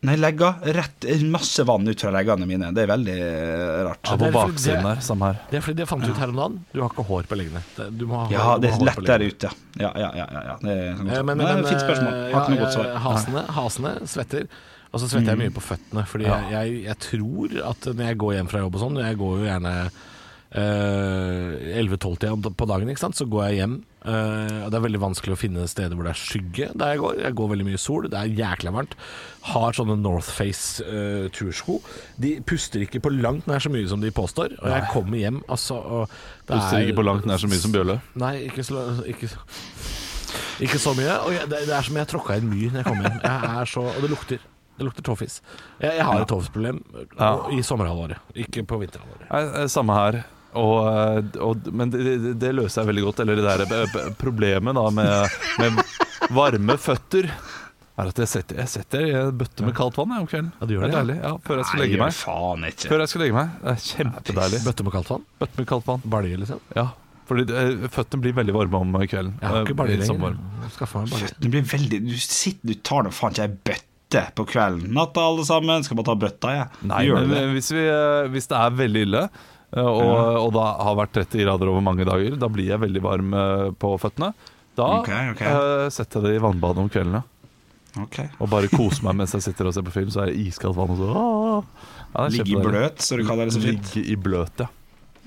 Nei, 0.03 0.17
legger 0.19 0.57
rett 0.75 1.05
Masse 1.31 1.63
vann 1.63 1.87
ut 1.87 2.01
fra 2.03 2.11
leggene 2.11 2.47
mine. 2.49 2.73
Det 2.75 2.83
er 2.83 2.89
veldig 2.91 3.15
eh, 3.23 3.85
rart. 3.87 4.01
ja 4.09 4.17
det 4.19 4.33
på 4.33 4.35
baksiden 4.35 4.83
det- 4.83 4.89
der. 4.97 5.01
Samme 5.07 5.29
her. 5.31 5.39
Det 5.51 5.57
er 5.61 5.63
fordi 5.63 5.77
det 5.79 5.87
fant 5.89 6.09
ut 6.09 6.19
her 6.19 6.33
om 6.33 6.41
dagen. 6.41 6.57
Du 6.75 6.81
har 6.83 6.91
ikke 6.91 7.05
hår 7.07 7.29
på 7.31 7.39
leggene. 7.39 7.63
Du 7.97 8.05
må 8.11 8.19
ha 8.25 8.27
Ja, 8.33 8.47
du 8.59 8.67
det 8.67 8.73
er 8.73 8.85
lett 8.89 9.07
der 9.07 9.23
ute. 9.29 9.53
Ja, 9.79 9.93
ja, 9.95 10.11
ja. 10.19 10.27
ja, 10.27 10.43
ja. 10.51 10.57
Det 10.61 10.75
er 10.75 10.97
sånn 10.99 11.13
Eh, 11.13 11.23
Men, 11.23 11.39
Nei, 11.39 11.55
men, 11.55 11.65
fint 11.71 11.81
spørsmål. 11.87 12.13
Har 12.13 12.31
ja, 12.33 12.41
ikke 12.43 12.51
noe 12.51 12.59
ja, 12.59 12.65
godt 12.65 12.75
svar. 12.75 12.91
Hasene, 13.07 13.45
hasene 13.61 13.93
svetter. 14.11 14.47
Og 14.93 15.01
så 15.01 15.09
svetter 15.09 15.33
jeg 15.33 15.39
mye 15.39 15.55
på 15.55 15.63
føttene, 15.65 16.03
fordi 16.07 16.25
Ja. 16.27 16.41
jeg, 16.51 16.51
jeg, 16.51 16.85
jeg 16.85 16.99
tror 16.99 17.55
at 17.71 17.87
når 17.95 18.05
jeg 18.11 18.19
går 18.19 18.33
hjem 18.35 18.49
fra 18.51 18.59
jobb 18.61 18.75
og 18.75 18.81
sånn 18.83 18.99
Jeg 19.07 19.17
går 19.23 19.39
jo 19.39 19.45
gjerne 19.47 19.91
eh, 20.55 21.79
11-12-tida 21.83 22.53
på 22.59 22.67
dagen, 22.69 22.91
ikke 22.93 23.03
sant? 23.03 23.17
så 23.19 23.27
går 23.31 23.47
jeg 23.49 23.59
hjem. 23.63 23.77
eh, 24.05 24.69
Det 24.69 24.75
er 24.79 24.85
veldig 24.87 25.01
vanskelig 25.03 25.35
å 25.37 25.41
finne 25.41 25.67
steder 25.71 25.97
hvor 25.97 26.05
det 26.09 26.13
er 26.15 26.21
skygge 26.21 26.69
der 26.79 26.93
jeg 26.95 27.01
går. 27.03 27.21
Jeg 27.25 27.37
går 27.39 27.51
veldig 27.55 27.67
mye 27.71 27.81
sol, 27.81 28.09
det 28.13 28.19
er 28.21 28.35
jækla 28.43 28.73
varmt. 28.75 28.95
Har 29.53 29.73
sånne 29.75 29.97
Northface 29.99 30.85
uh, 30.87 31.25
tursko. 31.35 31.81
De 32.23 32.37
puster 32.47 32.85
ikke 32.85 33.01
på 33.03 33.11
langt 33.11 33.49
nær 33.51 33.59
så 33.65 33.73
mye 33.75 33.89
som 33.91 34.01
de 34.05 34.13
påstår. 34.15 34.55
Og 34.61 34.69
jeg 34.71 34.87
kommer 34.93 35.19
hjem, 35.19 35.41
altså 35.51 35.81
Puster 36.47 36.79
er- 36.79 36.87
ikke 36.87 37.01
på 37.01 37.07
langt 37.09 37.27
nær 37.27 37.41
så 37.43 37.51
mye 37.51 37.59
som 37.63 37.73
Bjølle. 37.75 37.97
Nei, 38.23 38.37
ikke 38.47 38.63
så, 38.69 38.85
ikke, 39.11 39.33
ikke 40.63 40.79
så 40.79 40.95
mye. 40.95 41.17
Og 41.27 41.35
jeg, 41.35 41.49
det, 41.51 41.65
det 41.67 41.75
er 41.75 41.83
som 41.89 41.99
jeg 41.99 42.11
tråkka 42.13 42.37
i 42.39 42.43
en 42.45 42.51
myr 42.53 42.71
når 42.71 42.83
jeg 42.85 42.89
kommer 42.93 43.09
hjem. 43.11 43.19
Jeg 43.27 43.71
så, 43.73 43.85
og 43.91 44.01
det 44.07 44.11
lukter. 44.15 44.45
Det 44.79 44.87
lukter 44.87 45.05
tåfis. 45.05 45.41
Jeg, 45.83 45.99
jeg 45.99 46.05
har 46.09 46.23
et 46.23 46.31
tåfisproblem 46.31 46.79
Ja. 47.19 47.33
i 47.53 47.59
sommerhalvåret, 47.67 48.23
ikke 48.47 48.63
på 48.67 48.79
vinterhalvåret. 48.81 49.27
Eh, 49.29 49.67
Samme 49.71 49.99
her. 49.99 50.23
Og, 50.59 50.77
eh, 50.89 51.41
og, 51.41 51.67
men 51.73 51.91
det, 51.93 52.35
det, 52.41 52.53
løser 52.57 52.83
jeg 52.83 52.91
veldig 52.93 53.05
godt. 53.09 53.21
Eller 53.25 53.41
det 53.41 53.47
der 53.47 53.65
eh, 53.83 54.13
problemet 54.21 54.77
da 54.79 54.87
med, 54.95 55.37
med 55.63 55.83
varme 56.37 56.77
føtter 56.81 57.29
er 58.03 58.09
at 58.09 58.19
jeg 58.23 58.29
setter, 58.31 58.57
jeg 58.63 58.71
setter 58.73 59.03
i 59.05 59.11
en 59.21 59.35
bøtte 59.37 59.67
med 59.67 59.75
kaldt 59.77 59.99
vann 60.01 60.15
jeg, 60.15 60.25
om 60.25 60.29
kvelden. 60.31 60.51
Ja, 60.59 60.67
du 60.67 60.73
gjør 60.75 60.85
det 60.87 60.89
det, 60.89 60.97
er 60.97 61.03
deilig. 61.05 61.17
Ja, 61.21 61.33
før 61.45 61.61
jeg 61.61 61.69
skal 61.69 61.83
legge 61.85 62.01
meg. 62.01 62.15
faen 62.17 62.67
ikke. 62.71 62.89
Før 62.89 63.03
jeg 63.05 63.11
skal 63.13 63.23
legge 63.27 63.37
meg. 63.37 63.55
Det 63.61 63.73
er 63.75 63.85
kjempedeilig. 63.91 64.61
Bøtte 64.67 64.87
med 64.89 64.95
kaldt 64.97 65.11
vann? 65.13 65.25
Bøtte 65.43 65.61
med 65.61 65.69
kaldt 65.73 65.89
vann. 65.91 66.05
Balje, 66.17 66.41
liksom? 66.41 66.63
Ja, 66.79 66.87
fordi 67.29 67.45
føttene 67.93 68.25
blir 68.25 68.35
veldig 68.41 68.55
varme 68.57 68.81
om 68.85 68.97
kvelden. 69.05 69.35
Jeg 69.41 69.49
har 69.49 69.59
Eh, 69.61 69.67
ikke 69.69 69.77
balje 69.79 70.09
sånn 70.09 70.21
lenger. 70.25 70.41
balje. 71.13 71.31
Du 71.39 71.49
blir 71.53 71.63
veldig 71.69 72.01
Du 72.09 72.17
sitter, 72.19 72.67
du 72.73 72.75
tar 72.81 73.05
nå 73.07 73.13
faen 73.15 73.37
ikke 73.37 73.45
ei 73.47 73.55
bøtte 73.71 74.25
på 74.41 74.45
kvelden. 74.51 74.89
Natta, 74.93 75.21
alle 75.29 75.45
sammen. 75.49 75.85
Skal 75.87 75.97
bare 76.01 76.11
ta 76.11 76.17
bøtta, 76.25 76.57
jeg. 76.57 76.67
Nei, 76.89 77.05
Gjør 77.07 77.21
men 77.21 77.31
det? 77.37 77.45
hvis, 77.55 77.71
vi, 77.77 77.85
eh, 77.93 78.29
hvis 78.35 78.49
det 78.51 78.59
er 78.59 78.71
veldig 78.81 79.05
ille, 79.07 79.23
eh, 79.29 79.52
og, 79.81 80.39
og 80.43 80.51
da 80.53 80.67
har 80.85 80.97
vært 80.99 81.15
30 81.17 81.47
grader 81.47 81.71
over 81.73 81.85
mange 81.85 82.05
dager, 82.09 82.37
da 82.37 82.49
blir 82.53 82.69
jeg 82.75 82.83
veldig 82.83 83.03
varm 83.05 83.37
eh, 83.37 83.69
på 83.73 83.95
føttene. 84.01 84.33
Da 84.77 84.89
okay, 85.01 85.33
okay. 85.33 85.53
Uh, 85.53 85.87
setter 85.93 86.21
jeg 86.21 86.33
det 86.33 86.41
i 86.41 86.43
vannbadet 86.45 86.85
om 86.85 86.91
kveldene. 86.93 87.23
Okay. 88.05 88.31
Og 88.41 88.49
bare 88.53 88.71
koser 88.73 89.05
meg 89.05 89.19
mens 89.21 89.35
jeg 89.37 89.45
sitter 89.45 89.69
og 89.69 89.75
ser 89.77 89.85
på 89.85 89.93
film, 89.93 90.13
så 90.13 90.25
er 90.25 90.33
det 90.33 90.41
iskaldt 90.41 90.79
vann. 90.79 90.95
Og 90.97 91.65
ja, 92.13 92.29
Ligge 92.33 92.55
i 92.55 92.61
bløt, 92.61 93.03
så 93.05 93.21
du 93.21 93.27
kaller 93.29 93.49
det 93.49 93.57
så 93.57 93.65
fint. 93.65 93.93
Ligge 93.97 94.15
i 94.15 94.17
bløt, 94.17 94.65
ja. 94.65 94.69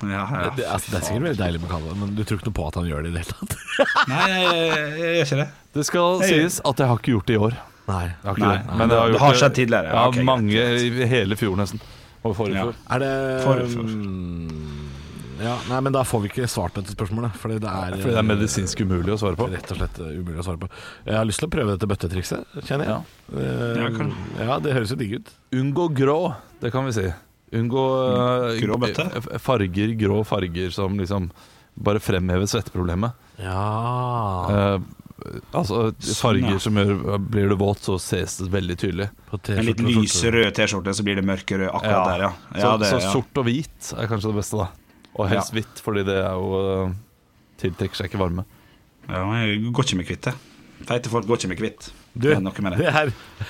Ja, 0.03 0.25
ja. 0.27 0.49
Det, 0.57 0.65
altså, 0.67 0.91
det 0.91 0.97
er 0.97 1.03
sikkert 1.07 1.23
veldig 1.23 1.39
deilig 1.39 1.59
med 1.63 1.69
Kalle, 1.71 1.93
men 1.95 2.15
du 2.17 2.25
tror 2.27 2.41
ikke 2.41 2.49
noe 2.49 2.57
på 2.57 2.65
at 2.67 2.77
han 2.81 2.87
gjør 2.89 3.05
det 3.05 3.11
i 3.11 3.15
det 3.15 3.21
hele 3.23 3.35
tatt? 3.37 3.53
Nei, 4.11 4.25
jeg, 4.27 4.41
jeg, 4.43 4.89
jeg 4.99 5.13
gjør 5.13 5.29
ikke 5.29 5.37
det. 5.39 5.45
Det 5.77 5.85
skal 5.87 6.09
jeg 6.25 6.33
sies 6.33 6.57
at 6.67 6.83
jeg 6.83 6.91
har 6.91 6.99
ikke 6.99 7.13
gjort 7.13 7.29
det 7.29 7.37
i 7.37 7.39
år. 7.47 7.55
Nei. 7.85 8.01
Jeg 8.09 8.25
har 8.25 8.35
ikke 8.35 8.49
Nei, 8.49 8.57
det. 8.57 8.79
Men 8.81 8.91
det 8.91 8.97
har 8.99 9.05
det 9.07 9.15
gjort 9.15 9.23
har 9.23 9.39
skjedd 9.39 9.55
tidligere, 9.61 9.93
ja, 9.93 10.03
okay, 10.09 10.25
mange 10.27 10.65
i 10.89 11.07
hele 11.15 11.39
fjor 11.39 11.55
nesten. 11.61 11.85
Og 12.25 12.33
forrige 12.37 12.57
Ja. 12.57 12.71
Er 12.95 13.03
det 13.03 13.11
mm, 13.75 14.81
Ja, 15.43 15.55
nei, 15.69 15.79
men 15.83 15.91
da 15.95 16.01
får 16.07 16.21
vi 16.23 16.29
ikke 16.31 16.47
svart 16.49 16.77
dette 16.79 16.93
spørsmålet, 16.95 17.35
fordi 17.41 17.57
det 17.63 17.67
er 17.69 17.97
Fordi 17.99 18.13
det 18.15 18.21
er 18.21 18.27
medisinsk 18.29 18.81
umulig 18.85 19.11
å 19.13 19.17
svare 19.19 19.35
på. 19.39 19.49
Rett 19.51 19.73
og 19.73 19.79
slett 19.81 19.99
uh, 19.99 20.07
umulig 20.15 20.39
å 20.39 20.45
svare 20.47 20.61
på. 20.61 20.69
Jeg 21.09 21.17
har 21.19 21.27
lyst 21.27 21.41
til 21.43 21.49
å 21.49 21.53
prøve 21.57 21.75
dette 21.75 21.89
bøttetrikset, 21.91 22.55
kjenner 22.69 22.87
jeg. 22.91 23.17
Eh, 23.35 23.81
Ja, 23.81 23.89
kan- 23.97 24.15
ja, 24.39 24.59
det 24.63 24.73
høres 24.77 24.93
jo 24.95 24.97
digg 25.01 25.17
ut. 25.19 25.33
Unngå 25.59 25.89
grå, 25.93 26.17
det 26.63 26.71
kan 26.71 26.87
vi 26.87 26.95
si. 26.95 27.05
Unngå 27.55 27.83
eh, 28.15 28.61
Grå 28.63 28.79
bøtte? 28.79 29.09
farger, 29.43 29.91
grå 29.99 30.23
farger 30.25 30.71
som 30.71 30.95
liksom 30.97 31.29
bare 31.75 31.99
fremhever 31.99 32.47
svetteproblemet. 32.47 33.11
Ja 33.43 34.47
Eh, 34.55 34.79
altså 35.55 35.93
Sånn, 36.03 36.15
farger 36.19 36.57
som 36.59 36.75
gjør 36.79 37.19
Blir 37.31 37.47
du 37.49 37.55
våt, 37.61 37.79
så 37.87 37.95
ses 38.01 38.37
det 38.41 38.49
veldig 38.51 38.75
tydelig. 38.81 39.07
På 39.29 39.39
En 39.39 39.61
litt 39.65 39.77
T-skjorte 39.79 39.85
og 39.85 40.03
lys 40.03 40.15
skjorte. 40.17 40.33
rød 40.35 40.49
T-skjorte, 40.59 40.95
så 40.97 41.05
blir 41.07 41.15
det 41.21 41.25
mørkerød 41.29 41.69
akkurat 41.71 42.09
der, 42.11 42.23
ja. 42.27 42.31
Så, 42.59 42.73
det, 42.81 42.89
så 42.91 42.99
ja. 42.99 43.11
sort 43.13 43.39
og 43.41 43.47
hvit 43.47 43.91
er 43.95 44.09
kanskje 44.11 44.31
det 44.33 44.39
beste, 44.41 44.59
da. 44.59 44.67
Og 45.15 45.29
helst 45.31 45.53
Ja. 45.53 45.59
hvitt, 45.61 45.79
fordi 45.85 46.03
det 46.09 46.17
er 46.19 46.33
jo 46.35 46.59
eh, 46.85 46.95
tiltrekker 47.63 47.95
seg 48.01 48.09
ikke 48.11 48.19
varme. 48.25 48.43
ja, 49.07 49.23
jeg 49.45 49.61
går 49.71 49.87
ikke 49.87 49.97
med 50.01 50.09
kvitte. 50.09 50.33
Feite 50.85 51.09
folk 51.13 51.27
går 51.29 51.39
ikke 51.39 51.53
med 51.53 51.61
kvitt. 51.63 51.91
Du, 52.15 52.29
Det 52.29 52.37
er 52.37 52.43
noe 52.45 52.63
med 52.63 52.77
det. 52.79 52.85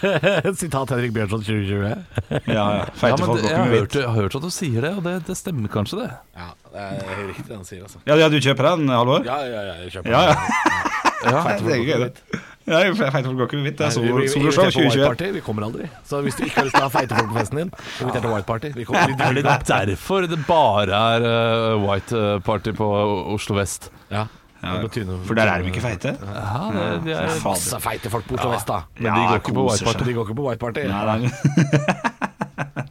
det 0.02 0.32
er 0.50 0.56
sitat 0.64 0.90
Henrik 0.96 1.12
Bjørnson 1.14 1.44
2020. 1.46 1.84
Ja, 1.86 1.98
ja. 2.34 2.40
Ja, 2.50 2.64
Feite 2.98 3.20
men 3.22 3.28
folk 3.30 3.38
det, 3.38 3.44
går 3.44 3.52
jeg, 3.52 3.52
ikke 3.52 3.60
har 3.60 3.70
med 3.70 3.76
hørt, 3.78 3.86
hvitt. 3.86 3.98
jeg 4.02 4.10
har 4.10 4.16
hørt 4.24 4.36
at 4.40 4.42
du 4.48 4.50
sier 4.56 4.88
det, 4.88 4.94
og 4.98 5.04
det, 5.06 5.14
det 5.28 5.36
stemmer 5.38 5.70
kanskje, 5.76 6.00
det. 6.02 6.10
Ja, 6.40 6.48
det 6.74 6.88
er 6.90 7.22
riktig 7.30 7.46
det 7.52 7.56
han 7.60 7.68
sier, 7.70 7.84
altså. 7.86 8.02
Ja, 8.10 8.18
ja, 8.24 8.30
du 8.34 8.40
kjøper 8.42 8.72
den, 8.72 8.90
Halvor? 8.90 9.22
Ja, 9.30 9.38
ja, 9.46 9.62
ja, 9.70 9.76
jeg 9.86 9.94
kjøper 10.00 10.16
Ja, 10.16 10.24
ja. 10.26 10.36
den. 10.36 11.66
Det 11.66 11.76
er 11.76 11.86
gøy, 11.86 12.04
det. 12.08 12.42
Ja, 12.66 12.80
feite 12.98 13.22
folk 13.30 13.38
går 13.38 13.46
ikke 13.52 13.58
med 13.60 13.68
hvitt. 13.68 13.78
Det 13.78 13.86
er 13.86 13.94
Nei, 13.94 14.02
vi 14.08 14.14
blir 14.18 14.30
sol- 14.34 14.42
invitert 14.42 14.74
soloshow 14.74 14.90
2021. 14.90 15.06
Party, 15.06 15.28
vi 15.36 15.42
kommer 15.46 15.66
aldri. 15.68 15.90
Så 16.10 16.22
hvis 16.26 16.38
du 16.40 16.44
ikke 16.48 16.58
har 16.58 16.66
lyst 16.66 16.76
til 16.80 16.82
å 16.82 16.88
ha 16.88 16.94
feite 16.96 17.20
folk 17.20 17.30
på 17.30 17.38
festen 17.38 17.60
din, 17.62 17.72
inviter 18.02 18.24
til 18.26 18.34
White 18.34 18.48
Party. 18.50 18.72
Vi 18.74 18.86
kommer, 18.90 19.14
vi 19.14 19.28
Er 19.30 19.38
det 19.38 19.44
derfor 19.70 20.26
det 20.32 20.40
bare 20.50 21.04
er 21.14 21.28
uh, 21.30 21.86
white 21.86 22.18
eh, 22.18 22.40
party 22.46 22.74
på 22.82 22.88
Oslo 23.36 23.58
vest? 23.60 23.92
Ja. 24.10 24.26
Ja, 24.66 25.14
For 25.28 25.38
der 25.38 25.52
er 25.52 25.62
de 25.62 25.70
ikke 25.70 25.84
feite. 25.84 26.16
Ja, 26.18 26.66
det, 26.74 26.86
de 27.06 27.12
Det 27.12 27.16
er, 27.22 27.40
masse 27.46 27.80
feite 27.84 28.10
folk 28.14 28.26
på 28.30 28.38
Oslo 28.40 28.52
vest, 28.56 28.68
da. 28.72 28.82
men 28.98 29.12
de 29.14 29.26
går 29.30 29.42
ikke 29.44 29.56
på 29.60 29.66
white 29.70 29.86
party. 29.86 30.06
De 30.10 30.16
går 30.18 30.28
ikke 30.30 30.38
på 30.42 30.48
White 30.50 30.64
Party. 30.66 30.86
Nei, 30.90 31.06
nei. 31.06 32.14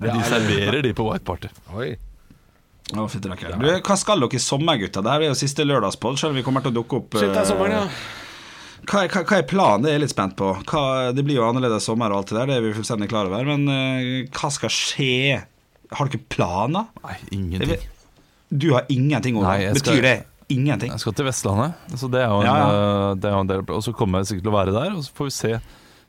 De 0.05 0.19
serverer 0.29 0.83
de 0.85 0.91
på 0.97 1.07
white 1.09 1.25
party. 1.25 1.49
Oi. 1.75 1.95
Oh. 2.93 3.09
Du, 3.09 3.71
Hva 3.81 3.97
skal 3.97 4.21
dere 4.21 4.37
i 4.37 4.43
sommer, 4.43 4.77
gutta? 4.79 5.01
Det 5.03 5.11
her 5.15 5.23
er 5.25 5.31
jo 5.33 5.39
siste 5.39 5.65
lørdagspod, 5.65 6.19
selv 6.21 6.35
om 6.35 6.39
vi 6.39 6.45
kommer 6.47 6.61
til 6.65 6.75
å 6.75 6.77
dukke 6.83 6.99
opp 7.01 7.17
Shit, 7.17 7.31
det 7.33 7.41
er 7.41 7.47
eh, 7.47 7.49
sommeren, 7.49 7.79
ja. 7.79 7.87
Hva, 8.85 9.01
er- 9.07 9.09
hva, 9.15 9.23
hva 9.25 9.39
er 9.41 9.47
planen? 9.49 9.87
Det 9.87 9.91
er 9.91 9.97
jeg 9.97 10.03
litt 10.05 10.13
spent 10.13 10.37
på. 10.37 10.51
Hva, 10.69 10.83
det 11.17 11.25
blir 11.25 11.39
jo 11.41 11.47
annerledes 11.49 11.87
sommer 11.89 12.13
og 12.13 12.21
alt 12.21 12.35
det 12.35 12.37
der, 12.37 12.53
det 12.53 12.59
er 12.59 12.67
vi 12.67 12.75
fullstendig 12.77 13.09
klar 13.11 13.31
over. 13.31 13.49
Men 13.49 13.65
uh, 13.73 14.29
hva 14.37 14.53
skal 14.53 14.73
skje? 14.75 15.41
Har 15.95 16.11
dere 16.13 16.29
planer? 16.33 16.91
Nei, 17.07 17.17
ingenting. 17.39 17.89
Du 18.53 18.69
har 18.77 18.85
ingenting 18.93 19.41
over 19.41 19.49
Nei, 19.49 19.73
skal- 19.73 19.97
Betyr 19.97 20.05
det 20.05 20.17
ingenting? 20.53 20.91
Jeg 20.95 21.01
skal 21.03 21.15
til 21.17 21.27
Vestlandet, 21.29 21.75
så 21.97 22.09
det 22.13 22.21
er 22.23 22.29
jo 22.33 22.41
en, 22.43 22.47
Ja, 22.49 22.57
ja. 22.59 23.15
Det 23.15 23.31
er 23.31 23.35
jo 23.37 23.41
en 23.45 23.51
del 23.51 23.63
Og 23.75 23.83
så 23.87 23.93
kommer 23.97 24.21
jeg 24.21 24.31
sikkert 24.33 24.47
til 24.49 24.53
å 24.53 24.57
være 24.59 24.75
der, 24.77 24.97
og 24.99 25.05
så 25.07 25.15
får 25.17 25.31
vi 25.31 25.35
se 25.39 25.53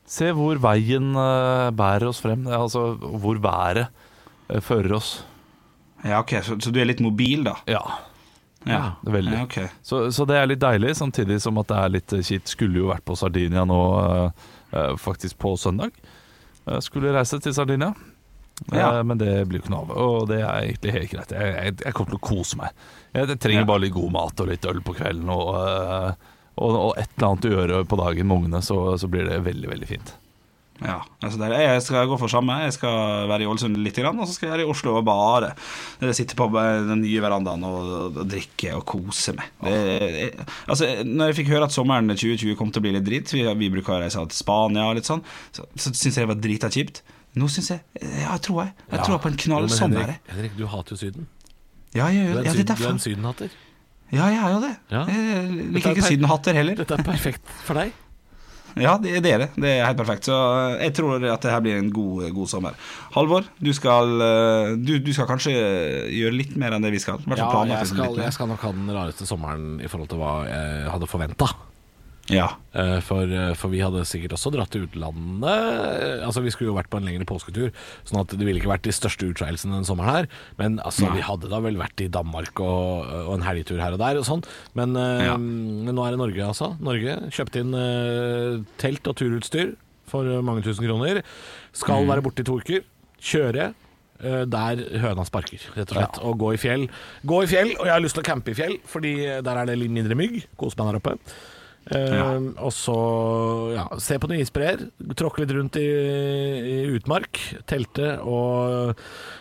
Se 0.06 0.28
hvor 0.30 0.60
veien 0.62 1.08
eh, 1.18 1.70
bærer 1.74 2.06
oss 2.06 2.20
frem. 2.22 2.44
Altså 2.46 2.92
hvor 2.94 3.40
været 3.42 3.88
eh, 4.48 4.60
fører 4.62 4.92
oss. 5.00 5.16
Ja, 6.04 6.20
ok, 6.20 6.36
så, 6.46 6.54
så 6.62 6.70
du 6.70 6.78
er 6.78 6.86
litt 6.86 7.02
mobil, 7.02 7.42
da? 7.48 7.56
Ja, 7.66 7.82
Ja, 8.66 8.96
veldig. 9.02 9.34
Ja, 9.34 9.42
okay. 9.46 9.68
så, 9.82 10.04
så 10.14 10.24
det 10.26 10.36
er 10.38 10.46
litt 10.50 10.62
deilig, 10.62 10.96
samtidig 10.98 11.40
som 11.42 11.58
at 11.62 11.68
det 11.70 11.76
er 11.78 11.92
litt 11.96 12.14
eh, 12.14 12.22
kjipt. 12.26 12.50
Skulle 12.50 12.80
jo 12.82 12.88
vært 12.90 13.04
på 13.06 13.14
Sardinia 13.18 13.64
nå, 13.66 13.80
eh, 14.02 14.46
eh, 14.78 14.94
faktisk 14.98 15.38
på 15.42 15.56
søndag. 15.58 15.94
Jeg 16.66 16.82
skulle 16.82 17.12
reise 17.14 17.38
til 17.42 17.54
Sardinia, 17.54 17.92
eh, 17.94 18.15
Ja. 18.72 19.02
men 19.04 19.18
det 19.20 19.32
blir 19.48 19.60
jo 19.60 19.64
ikke 19.66 19.74
noe 19.74 19.84
av. 19.84 19.90
Og 20.00 20.28
det 20.30 20.40
er 20.40 20.64
egentlig 20.70 20.94
helt 20.96 21.10
greit. 21.12 21.34
Jeg, 21.36 21.54
jeg, 21.56 21.74
jeg 21.84 21.96
kommer 21.96 22.14
til 22.14 22.20
å 22.20 22.26
kose 22.30 22.60
meg. 22.60 22.84
Jeg, 23.12 23.28
jeg 23.34 23.40
trenger 23.42 23.64
Ja. 23.66 23.70
bare 23.72 23.84
litt 23.84 23.96
god 23.96 24.12
mat 24.16 24.40
og 24.44 24.48
litt 24.52 24.64
øl 24.70 24.80
på 24.86 24.94
kvelden, 24.96 25.28
og, 25.32 25.50
eh, 25.60 26.30
og, 26.56 26.78
og 26.86 26.92
et 26.96 27.10
eller 27.18 27.28
annet 27.32 27.48
å 27.50 27.56
gjøre 27.56 27.82
på 27.90 27.98
dagen 28.00 28.30
med 28.30 28.38
ungene, 28.40 28.62
så, 28.64 28.78
så 29.00 29.10
blir 29.12 29.28
det 29.28 29.42
veldig, 29.44 29.68
veldig 29.74 29.90
fint. 29.90 30.14
Ja, 30.76 30.98
altså 31.24 31.38
der, 31.40 31.54
Jeg 31.56 31.80
skal 31.86 32.04
gå 32.08 32.18
for 32.20 32.28
samme. 32.28 32.52
Jeg 32.66 32.74
skal 32.76 33.28
være 33.30 33.46
i 33.46 33.48
Ålesund 33.48 33.78
litt, 33.80 33.96
og 34.04 34.18
så 34.26 34.34
skal 34.34 34.50
jeg 34.50 34.54
være 34.58 34.66
i 34.66 34.70
Oslo 34.72 34.96
og 34.98 35.06
bare 35.08 35.54
eh, 36.02 36.12
sitte 36.16 36.36
på 36.36 36.50
den 36.52 37.00
nye 37.00 37.22
verandaen 37.24 37.64
og, 37.64 37.92
og 38.10 38.18
drikke 38.28 38.74
og 38.76 38.84
kose 38.88 39.32
meg. 39.38 39.52
Det, 39.64 39.76
jeg, 40.18 40.32
altså, 40.68 40.90
når 41.08 41.30
jeg 41.32 41.38
fikk 41.40 41.52
høre 41.54 41.68
at 41.70 41.76
sommeren 41.76 42.12
2020 42.12 42.58
kom 42.60 42.72
til 42.72 42.82
å 42.82 42.86
bli 42.88 42.92
litt 42.98 43.06
dritt, 43.08 43.32
vi, 43.32 43.46
vi 43.56 43.70
bruker 43.72 43.96
å 43.96 44.02
reise 44.04 44.20
til 44.28 44.36
Spania 44.36 44.84
og 44.90 44.98
litt 45.00 45.08
sånn, 45.08 45.24
så, 45.56 45.64
så 45.80 45.94
syns 45.96 46.10
jeg 46.12 46.24
det 46.26 46.32
var 46.34 46.42
drita 46.44 46.72
kjipt. 46.72 47.00
Nå 47.36 47.48
syns 47.52 47.68
jeg 47.74 47.80
Jeg 48.00 48.40
tror 48.46 48.62
jeg. 48.64 48.72
Jeg 48.92 49.04
tror 49.04 49.18
på 49.22 49.28
en 49.32 49.36
knall 49.44 49.68
sommer. 49.72 50.06
Henrik, 50.06 50.32
Henrik, 50.32 50.56
du 50.58 50.64
hater 50.72 50.96
jo 50.96 51.00
Syden. 51.04 51.26
Ja, 51.94 52.06
jeg, 52.12 52.26
gjør- 52.30 52.44
ja, 52.44 52.52
det 52.52 52.60
er 52.60 52.64
derfor. 52.72 52.82
du 52.82 52.88
er 52.88 52.96
en 52.96 53.04
sydenhatter. 53.04 53.54
Ja, 54.12 54.24
jeg 54.30 54.38
er 54.38 54.50
jo 54.54 54.58
det. 54.62 54.74
Ja. 54.92 55.04
Jeg 55.10 55.70
liker 55.74 55.90
er 55.90 55.94
ikke 55.96 56.08
sydenhatter 56.10 56.52
heller. 56.54 56.74
Dette 56.78 56.94
er 56.98 57.02
perfekt 57.06 57.54
for 57.68 57.74
deg. 57.82 57.92
Ja, 58.76 58.98
det, 59.00 59.22
det 59.24 59.30
er 59.32 59.38
det. 59.40 59.46
Det 59.56 59.68
er 59.72 59.86
helt 59.88 59.96
perfekt. 59.96 60.26
Så 60.28 60.34
eh, 60.36 60.82
jeg 60.84 60.92
tror 60.98 61.14
at 61.32 61.40
det 61.40 61.48
her 61.50 61.62
blir 61.64 61.78
en 61.80 61.86
god, 61.96 62.26
god 62.36 62.46
sommer. 62.50 62.74
Halvor, 63.14 63.46
du 63.56 63.70
skal, 63.72 64.10
eh, 64.20 64.74
du, 64.76 64.98
du 65.00 65.08
skal 65.16 65.24
kanskje 65.30 65.54
gjøre 66.12 66.34
litt 66.36 66.52
mer 66.60 66.76
enn 66.76 66.84
det 66.84 66.90
vi 66.92 67.00
skal? 67.00 67.22
Ja, 67.24 67.48
jeg 67.70 67.88
skal, 67.88 68.18
jeg 68.20 68.34
skal 68.36 68.50
nok 68.52 68.60
ha 68.66 68.72
den 68.76 68.90
rareste 68.92 69.24
sommeren 69.24 69.78
i 69.80 69.88
forhold 69.88 70.10
til 70.12 70.20
hva 70.20 70.34
jeg 70.44 70.90
hadde 70.92 71.08
forventa. 71.08 71.48
Ja. 72.28 72.48
For, 73.06 73.22
eh, 73.30 73.52
for 73.54 73.70
vi 73.72 73.78
hadde 73.80 74.02
sikkert 74.08 74.32
også 74.34 74.50
dratt 74.52 74.70
til 74.74 74.82
utlandet. 74.88 75.46
Eh, 75.46 76.24
Altså 76.26 76.42
Vi 76.42 76.50
skulle 76.50 76.72
jo 76.72 76.76
vært 76.76 76.90
på 76.90 76.98
en 76.98 77.06
lengre 77.06 77.24
påsketur, 77.28 77.70
sånn 78.04 78.20
at 78.20 78.28
det 78.34 78.42
ville 78.44 78.58
ikke 78.60 78.72
vært 78.72 78.82
de 78.88 78.90
største 78.92 79.28
utskeielsene 79.30 79.76
denne 79.76 79.86
sommeren 79.86 80.10
her. 80.12 80.28
Men 80.58 80.78
altså 80.82 81.06
vi 81.14 81.22
hadde 81.22 81.48
da 81.52 81.60
vel 81.62 81.76
vært 81.78 82.02
i 82.02 82.08
Danmark 82.10 82.58
og, 82.60 83.06
og 83.28 83.34
en 83.36 83.46
helgetur 83.46 83.78
her 83.80 83.94
og 83.94 84.02
der 84.02 84.18
og 84.18 84.26
sånn. 84.26 84.42
Men, 84.74 84.96
eh, 84.96 85.24
Ja. 85.28 85.36
men 85.38 85.94
nå 85.94 86.04
er 86.06 86.10
det 86.16 86.18
Norge, 86.24 86.42
altså. 86.50 86.72
Norge 86.82 87.16
kjøpte 87.30 87.62
inn 87.62 87.74
eh, 87.78 88.60
telt 88.82 89.06
og 89.06 89.16
turutstyr 89.16 89.76
for 90.06 90.22
mange 90.42 90.62
tusen 90.66 90.84
kroner. 90.86 91.22
Skal 91.72 92.06
være 92.06 92.22
borte 92.26 92.40
i 92.42 92.44
to 92.50 92.58
uker. 92.58 92.82
Kjøre. 93.22 93.74
eh, 94.22 94.44
Der 94.46 94.76
høna 95.02 95.24
sparker, 95.26 95.60
rett 95.76 95.90
og 95.92 95.96
slett. 95.98 96.18
Og 96.24 96.38
gå 96.38 96.54
i 96.54 96.56
fjell. 96.56 96.88
Gå 97.24 97.42
i 97.44 97.46
fjell, 97.50 97.74
og 97.78 97.84
jeg 97.86 97.92
har 97.92 98.00
lyst 98.00 98.14
til 98.16 98.22
å 98.22 98.30
campe 98.34 98.48
i 98.50 98.54
fjell, 98.54 98.78
fordi 98.88 99.42
der 99.44 99.56
er 99.60 99.66
det 99.66 99.78
litt 99.78 99.90
mindre 99.92 100.16
mygg. 100.16 100.46
Kose 100.56 100.74
meg 100.78 100.88
der 100.94 101.00
oppe. 101.00 101.18
Ja. 101.92 102.32
Og 102.66 102.72
så 102.74 102.94
ja, 103.76 103.84
se 104.02 104.16
på 104.18 104.26
noen 104.30 104.40
isbreer, 104.42 104.80
tråkke 105.14 105.44
litt 105.44 105.52
rundt 105.54 105.76
i, 105.78 105.84
i 105.86 106.76
utmark, 106.96 107.38
telte 107.70 108.16
og 108.26 108.98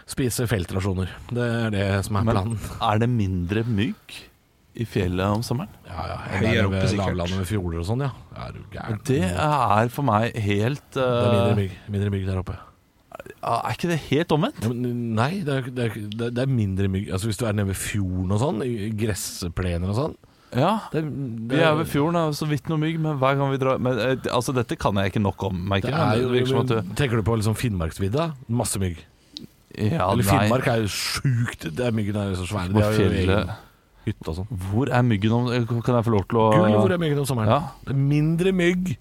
spise 0.10 0.46
feltrasjoner. 0.52 1.10
Det 1.32 1.48
er 1.66 1.74
det 1.74 1.88
som 2.06 2.20
er 2.20 2.28
Men 2.28 2.36
planen. 2.38 2.60
er 2.92 3.02
det 3.02 3.10
mindre 3.10 3.64
mygg 3.66 4.18
i 4.75 4.86
fjellet 4.86 5.25
om 5.40 5.42
sommeren? 5.48 5.72
Ja, 5.88 6.06
ja, 6.12 6.18
Høyere 6.36 6.68
oppe, 6.68 6.84
sikkert. 6.92 7.00
lavlandet 7.16 7.42
med 7.42 7.50
fjorder 7.50 7.82
og 7.82 7.88
sånn, 7.90 8.06
ja. 8.06 8.12
Er 8.46 8.54
du 8.54 8.62
gæren? 8.75 9.02
Det 9.08 9.22
er 9.32 9.92
for 9.96 10.04
meg 10.12 10.36
helt 10.46 10.86
Det 10.94 11.02
er 11.08 11.32
mindre 11.32 11.50
eh, 11.56 11.60
mygg, 11.64 11.75
mindre 11.96 12.14
mygg 12.14 12.25
der 12.30 12.42
oppe. 12.44 12.58
Er 13.42 13.72
ikke 13.74 13.90
det 13.90 14.00
helt 14.12 14.34
omvendt? 14.36 14.62
Ja, 14.68 14.74
nei, 14.75 15.32
det 15.48 15.54
er, 15.56 15.70
det, 15.74 15.86
er, 15.90 16.30
det 16.30 16.44
er- 16.44 16.52
mindre 16.52 16.90
mygg. 16.92 17.10
Altså 17.16 17.30
Hvis 17.32 17.40
du 17.42 17.46
er 17.48 17.56
nede 17.58 17.72
ved 17.72 17.80
fjorden 17.80 18.36
og 18.36 18.42
sånn, 18.44 18.62
i 18.68 18.92
gressplener 19.02 19.90
og 19.96 19.98
sånn 20.04 20.16
Ja. 20.56 20.72
det, 20.94 21.02
det, 21.04 21.58
Vi 21.58 21.62
er 21.64 21.76
ved 21.76 21.90
fjorden, 21.92 22.16
er 22.16 22.32
så 22.38 22.48
vidt 22.48 22.70
noe 22.72 22.80
mygg, 22.82 23.00
men 23.04 23.18
hver 23.22 23.36
gang 23.38 23.52
vi 23.52 23.58
drar 23.62 23.78
men, 23.82 24.00
eh, 24.00 24.16
Altså, 24.32 24.54
dette 24.56 24.78
kan 24.80 24.96
jeg 25.02 25.12
ikke 25.14 25.22
nok 25.24 25.44
om, 25.50 25.60
merker 25.70 25.90
jeg. 25.92 26.00
er 26.00 26.06
men 26.16 26.22
jo, 26.22 26.30
Det 26.30 26.40
virker 26.40 26.54
som 26.54 26.64
at 26.64 26.72
du 26.90 26.96
Tenker 26.96 27.18
du 27.22 27.24
på 27.28 27.36
liksom 27.42 27.56
Finnmarksvidda? 27.60 28.30
Masse 28.50 28.80
mygg. 28.80 29.04
Ja, 29.76 30.12
Eller 30.12 30.24
nei. 30.24 30.30
Finnmark 30.32 30.68
er 30.72 30.84
jo 30.86 30.88
sjukt 30.88 31.68
Det 31.76 31.84
er 31.86 31.92
myggen 31.92 32.16
er 32.16 32.36
så 32.40 32.46
svær. 32.48 32.70
De 32.72 32.82
har 32.82 32.94
jo 32.96 33.10
egen 33.12 33.52
hytte 34.06 34.30
og 34.32 34.36
sånn. 34.38 34.48
Hvor 34.70 34.92
er 34.94 35.02
myggen 35.04 35.34
om 35.34 35.50
Kan 35.84 35.96
jeg 36.00 36.06
få 36.06 36.14
lov 36.14 36.28
til 36.30 36.40
å 36.40 36.52
Gull, 36.54 36.78
hvor 36.80 36.94
er 36.96 37.02
myggen 37.02 37.20
om 37.20 37.26
sommeren? 37.28 37.50
Ja. 37.50 37.60
Det 37.84 37.96
er 37.96 38.00
mindre 38.00 38.54
mygg 38.56 38.96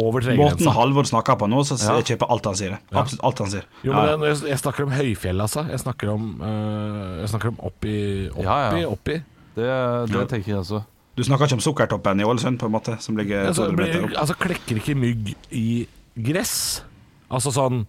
over 0.00 0.22
Måten 0.22 0.36
tregrensa. 0.38 0.70
Halvor 0.72 1.04
snakker 1.04 1.36
på 1.36 1.48
nå, 1.50 1.60
så 1.66 1.76
Ja. 1.76 1.96
jeg 1.98 2.16
kjøper 2.16 2.30
alt 2.30 2.44
han 2.46 2.54
sier. 2.54 2.70
Ja. 2.92 3.00
Absolutt 3.02 3.24
alt 3.26 3.38
han 3.42 3.50
sier. 3.50 3.64
Jo, 3.84 3.92
Ja, 3.92 4.16
men 4.16 4.28
jeg, 4.30 4.38
jeg 4.48 4.58
snakker 4.58 4.84
om 4.86 4.90
høyfjell, 4.94 5.40
altså. 5.42 5.64
Jeg 5.68 5.80
snakker 5.82 6.08
om, 6.14 6.40
øh, 6.40 7.20
jeg 7.20 7.28
snakker 7.28 7.48
om 7.48 7.56
oppi, 7.58 7.94
oppi, 8.30 8.42
Ja, 8.44 8.76
ja. 8.78 8.86
oppi. 8.88 9.16
Det, 9.54 9.66
det 10.10 10.18
Ja. 10.18 10.24
tenker 10.26 10.48
jeg 10.54 10.58
også. 10.62 10.82
Du 11.16 11.22
snakker 11.26 11.46
ikke 11.46 11.58
om 11.58 11.60
Sukkertoppen 11.64 12.20
i 12.20 12.24
Ålesund, 12.24 12.58
på 12.58 12.66
en 12.66 12.72
måte, 12.72 12.94
som 13.02 13.16
ligger 13.18 13.48
Altså, 13.50 13.66
200 13.68 14.14
altså, 14.16 14.34
klekker 14.38 14.76
ikke 14.80 14.94
mygg 14.96 15.34
i 15.50 15.86
gress? 16.16 16.82
Altså 17.30 17.52
sånn 17.52 17.86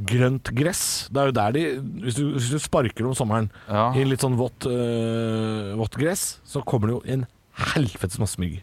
grønt 0.00 0.50
gress. 0.56 1.08
Det 1.12 1.20
er 1.20 1.26
jo 1.30 1.36
der 1.36 1.52
de 1.52 1.62
Hvis 2.04 2.14
du, 2.16 2.24
hvis 2.32 2.50
du 2.50 2.58
sparker 2.58 3.06
om 3.06 3.14
sommeren 3.14 3.50
Ja. 3.68 3.92
i 3.94 4.04
litt 4.04 4.20
sånn 4.20 4.36
vått, 4.36 4.66
øh, 4.66 5.76
vått 5.76 5.96
gress, 5.96 6.40
så 6.44 6.62
kommer 6.64 6.88
det 6.88 6.96
jo 6.96 7.02
en 7.12 7.26
helvetes 7.74 8.18
masse 8.18 8.38
mygg. 8.40 8.62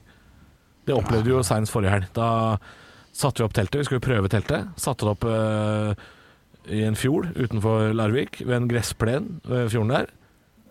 Det 0.88 0.96
opplevde 0.96 1.26
vi 1.26 1.32
jo 1.36 1.44
senest 1.44 1.72
forrige 1.72 1.92
helg. 1.92 2.08
Da 2.14 2.58
satte 3.14 3.40
vi 3.42 3.46
opp 3.46 3.54
teltet. 3.54 3.80
Vi 3.82 3.84
skulle 3.90 4.02
prøve 4.02 4.30
teltet. 4.30 4.68
Satte 4.80 5.06
det 5.06 5.14
opp 5.16 5.24
øh, 5.26 5.94
i 6.70 6.84
en 6.84 6.96
fjord 6.96 7.34
utenfor 7.36 7.94
Larvik, 7.94 8.42
ved 8.46 8.56
en 8.56 8.68
gressplen 8.70 9.42
ved 9.46 9.70
fjorden 9.70 9.90
der. 9.94 10.08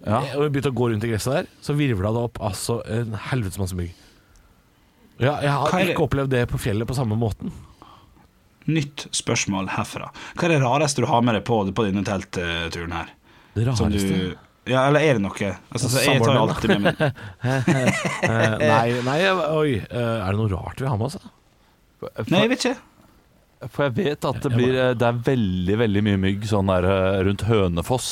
Ja. 0.06 0.20
Og 0.36 0.44
vi 0.46 0.50
begynte 0.54 0.70
å 0.70 0.76
gå 0.78 0.88
rundt 0.92 1.04
i 1.04 1.10
gresset 1.10 1.32
der, 1.34 1.48
så 1.64 1.74
virvla 1.74 2.12
det 2.14 2.20
opp 2.28 2.40
altså 2.46 2.78
en 2.86 3.16
helvetes 3.30 3.58
masse 3.58 3.74
mygg. 3.78 3.90
Ja, 5.18 5.38
jeg 5.42 5.50
har 5.50 5.72
Hva 5.72 5.80
ikke 5.82 6.04
opplevd 6.04 6.30
det 6.34 6.44
på 6.50 6.60
fjellet 6.60 6.86
på 6.88 6.94
samme 6.94 7.16
måten. 7.18 7.50
Nytt 8.66 9.06
spørsmål 9.14 9.68
herfra. 9.76 10.10
Hva 10.34 10.46
er 10.48 10.54
det 10.56 10.62
rareste 10.62 11.02
du 11.04 11.06
har 11.10 11.22
med 11.26 11.38
deg 11.38 11.44
på, 11.46 11.60
på 11.74 11.86
denne 11.86 12.02
teltturen 12.06 12.94
her? 12.94 13.12
Det 13.56 13.64
Som 13.78 13.88
rareste 13.88 14.10
du 14.12 14.26
Ja, 14.66 14.82
eller 14.88 14.98
er 15.06 15.16
det 15.18 15.22
noe? 15.22 15.50
Altså, 15.70 15.88
så 15.92 16.02
jeg 16.02 16.18
tar 16.22 16.34
jo 16.34 16.42
alltid 16.42 16.72
med 16.74 16.86
meg 16.88 17.02
Eh, 18.26 18.56
Nei, 18.66 18.96
nei, 19.06 19.18
oi. 19.30 19.76
eh, 19.78 20.18
er 20.18 20.26
det 20.34 20.40
noe 20.40 20.50
rart 20.50 20.82
vi 20.82 20.88
har 20.90 20.98
med 20.98 21.06
oss? 21.06 21.18
da? 21.22 21.30
Nei, 22.26 22.42
jeg 22.44 22.50
vet 22.52 22.64
ikke. 22.66 23.70
For 23.72 23.86
jeg 23.86 23.94
vet 23.96 24.26
at 24.28 24.42
det, 24.44 24.50
blir, 24.52 24.74
eh, 24.76 24.90
det 24.98 25.06
er 25.06 25.20
veldig 25.30 25.78
veldig 25.86 26.02
mye 26.10 26.18
mygg 26.26 26.44
sånn 26.50 26.68
der 26.74 26.86
eh, 26.90 27.20
rundt 27.30 27.46
Hønefoss. 27.48 28.10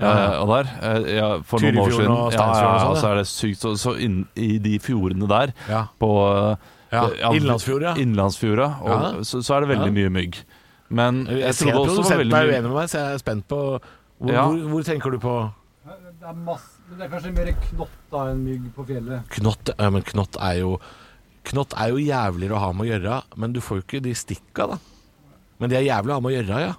Ja, 0.00 0.06
ja. 0.10 0.22
eh, 0.34 0.40
og 0.42 0.48
der, 0.50 0.70
eh, 0.82 1.10
ja, 1.16 1.26
for 1.46 1.62
noen 1.62 1.78
år 1.78 1.90
siden 1.94 2.10
og 2.10 2.32
ja, 2.34 2.38
ja, 2.40 2.46
og 2.48 2.62
ja, 2.64 2.78
sånn, 2.84 2.96
så 2.98 3.10
er 3.12 3.20
det 3.20 3.26
sykt. 3.30 3.60
Så, 3.62 3.74
så 3.78 3.92
inn, 4.02 4.24
i 4.34 4.58
de 4.58 4.78
fjordene 4.82 5.28
der, 5.30 5.52
Ja. 5.70 5.84
på 6.02 6.08
eh, 6.32 6.70
Ja, 6.94 7.30
Innlandsfjorda. 7.34 7.96
Innlandsfjorda, 7.98 8.66
og, 8.82 8.90
Ja. 8.90 9.22
så, 9.26 9.40
så 9.42 9.54
er 9.56 9.60
det 9.64 9.68
veldig 9.76 9.90
Ja. 9.90 9.96
mye 10.00 10.10
mygg. 10.14 10.40
Men 10.90 11.26
jeg, 11.26 11.40
Jeg 11.40 11.54
trodde 11.54 11.54
også 11.54 11.64
det 11.64 11.74
var 11.74 11.86
produsenten 11.86 12.18
veldig 12.18 12.38
er 12.38 12.52
uenig 12.52 12.70
med 12.70 12.76
meg, 12.80 12.88
så 12.90 12.98
jeg 12.98 13.14
er 13.14 13.18
spent 13.18 13.48
på 13.48 13.60
Hvor, 14.20 14.32
Ja. 14.32 14.42
hvor, 14.46 14.68
hvor 14.70 14.82
tenker 14.86 15.10
du 15.10 15.18
på 15.18 15.32
Det 15.84 16.28
er, 16.30 16.34
masse, 16.34 16.68
det 16.90 17.02
er 17.04 17.08
kanskje 17.10 17.32
mer 17.34 17.50
knott 17.70 17.96
da 18.12 18.18
enn 18.30 18.44
mygg 18.44 18.68
på 18.76 18.86
fjellet. 18.86 19.22
knott? 19.30 19.70
Ja, 19.78 19.90
men 19.90 20.02
knott 20.02 20.36
er 20.40 20.60
jo 20.60 20.78
Knott 21.44 21.74
er 21.76 21.88
jo 21.90 21.96
jævligere 22.00 22.56
å 22.56 22.58
ha 22.62 22.72
med 22.72 22.86
å 22.86 22.90
gjøre, 22.98 23.22
men 23.36 23.52
du 23.52 23.60
får 23.60 23.76
jo 23.76 23.82
ikke 23.84 24.02
de 24.02 24.14
stikka, 24.16 24.66
da. 24.70 24.78
Men 25.60 25.68
de 25.68 25.76
er 25.76 25.82
jævlig 25.84 26.08
å 26.10 26.14
ha 26.16 26.20
med 26.24 26.32
å 26.32 26.36
gjøre, 26.42 26.60
ja. 26.62 26.74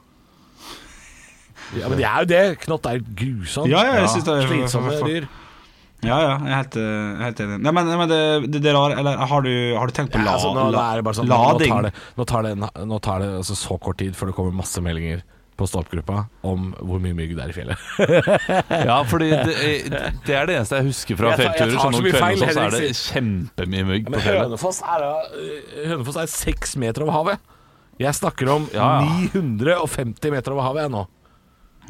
Ja, 1.74 1.90
Men 1.90 1.98
de 1.98 2.06
er 2.06 2.20
jo 2.22 2.30
det. 2.30 2.44
Knott 2.66 2.86
er 2.92 3.00
grusomt. 3.02 3.72
Ja, 3.72 3.82
ja, 3.88 3.96
jeg 4.04 4.10
synes 4.14 4.28
det 4.30 4.36
er- 4.38 4.48
Slitsomme 4.52 5.00
dyr. 5.08 5.28
Ja, 6.06 6.18
ja, 6.22 6.34
jeg 6.38 6.52
er 6.52 6.58
helt, 6.60 6.76
eh, 6.78 7.22
helt 7.24 7.40
enig. 7.42 7.56
Nei, 7.66 7.72
men, 7.74 7.88
men 7.98 8.10
det, 8.12 8.20
det, 8.52 8.60
det 8.62 8.70
er 8.70 8.76
rare 8.78 8.98
Eller 9.00 9.18
har 9.26 9.42
du, 9.42 9.50
har 9.74 9.88
du 9.90 9.94
tenkt 9.96 10.12
på 10.14 10.20
Ja, 10.20 10.26
la, 10.28 10.34
altså, 10.36 10.52
nå, 10.54 10.66
nå 10.68 10.72
la, 10.76 10.84
det 11.02 11.14
sånn 11.18 11.26
Nå 11.32 11.38
lading? 11.40 11.72
tar 11.72 11.82
det, 11.88 11.92
nå 12.20 12.26
tar 12.30 12.44
det, 12.46 12.52
nå 12.92 13.00
tar 13.02 13.24
det 13.24 13.30
altså, 13.40 13.56
så 13.58 13.78
kort 13.82 13.98
tid 13.98 14.14
før 14.14 14.30
det 14.30 14.36
kommer 14.38 14.54
masse 14.54 14.84
meldinger 14.86 15.24
på 15.56 15.66
stå-opp-gruppa 15.72 16.26
om 16.44 16.74
hvor 16.84 17.00
mye 17.00 17.16
mygg 17.16 17.32
det 17.38 17.46
er 17.46 17.54
i 17.54 17.56
fjellet. 17.56 17.78
Ja, 18.90 18.98
fordi 19.08 19.30
det, 19.32 19.56
det 20.28 20.36
er 20.36 20.50
det 20.52 20.58
eneste 20.60 20.82
jeg 20.82 20.90
husker 20.92 21.16
fra 21.22 21.32
fjellturer. 21.40 21.72
Så 21.72 21.80
så 21.80 21.92
noen 21.96 22.10
kvelder 22.12 22.42
sånn, 22.42 22.54
så 22.54 22.66
er 22.68 22.76
det 22.76 22.90
kjempemye 23.00 23.86
mygg 23.88 24.10
på 24.12 24.20
fjellet. 24.20 24.44
Hønefoss 24.50 24.82
er, 24.84 25.06
øh, 25.08 25.86
Hønefoss 25.94 26.20
er 26.22 26.28
seks 26.36 26.76
meter 26.84 27.08
over 27.08 27.16
havet. 27.22 27.52
Jeg 28.04 28.12
snakker 28.20 28.52
om 28.52 28.68
Ja, 28.76 28.90
ja. 29.00 29.16
950 29.40 30.36
meter 30.36 30.52
over 30.58 30.68
havet 30.68 30.84
jeg 30.86 30.92
nå. 30.92 31.06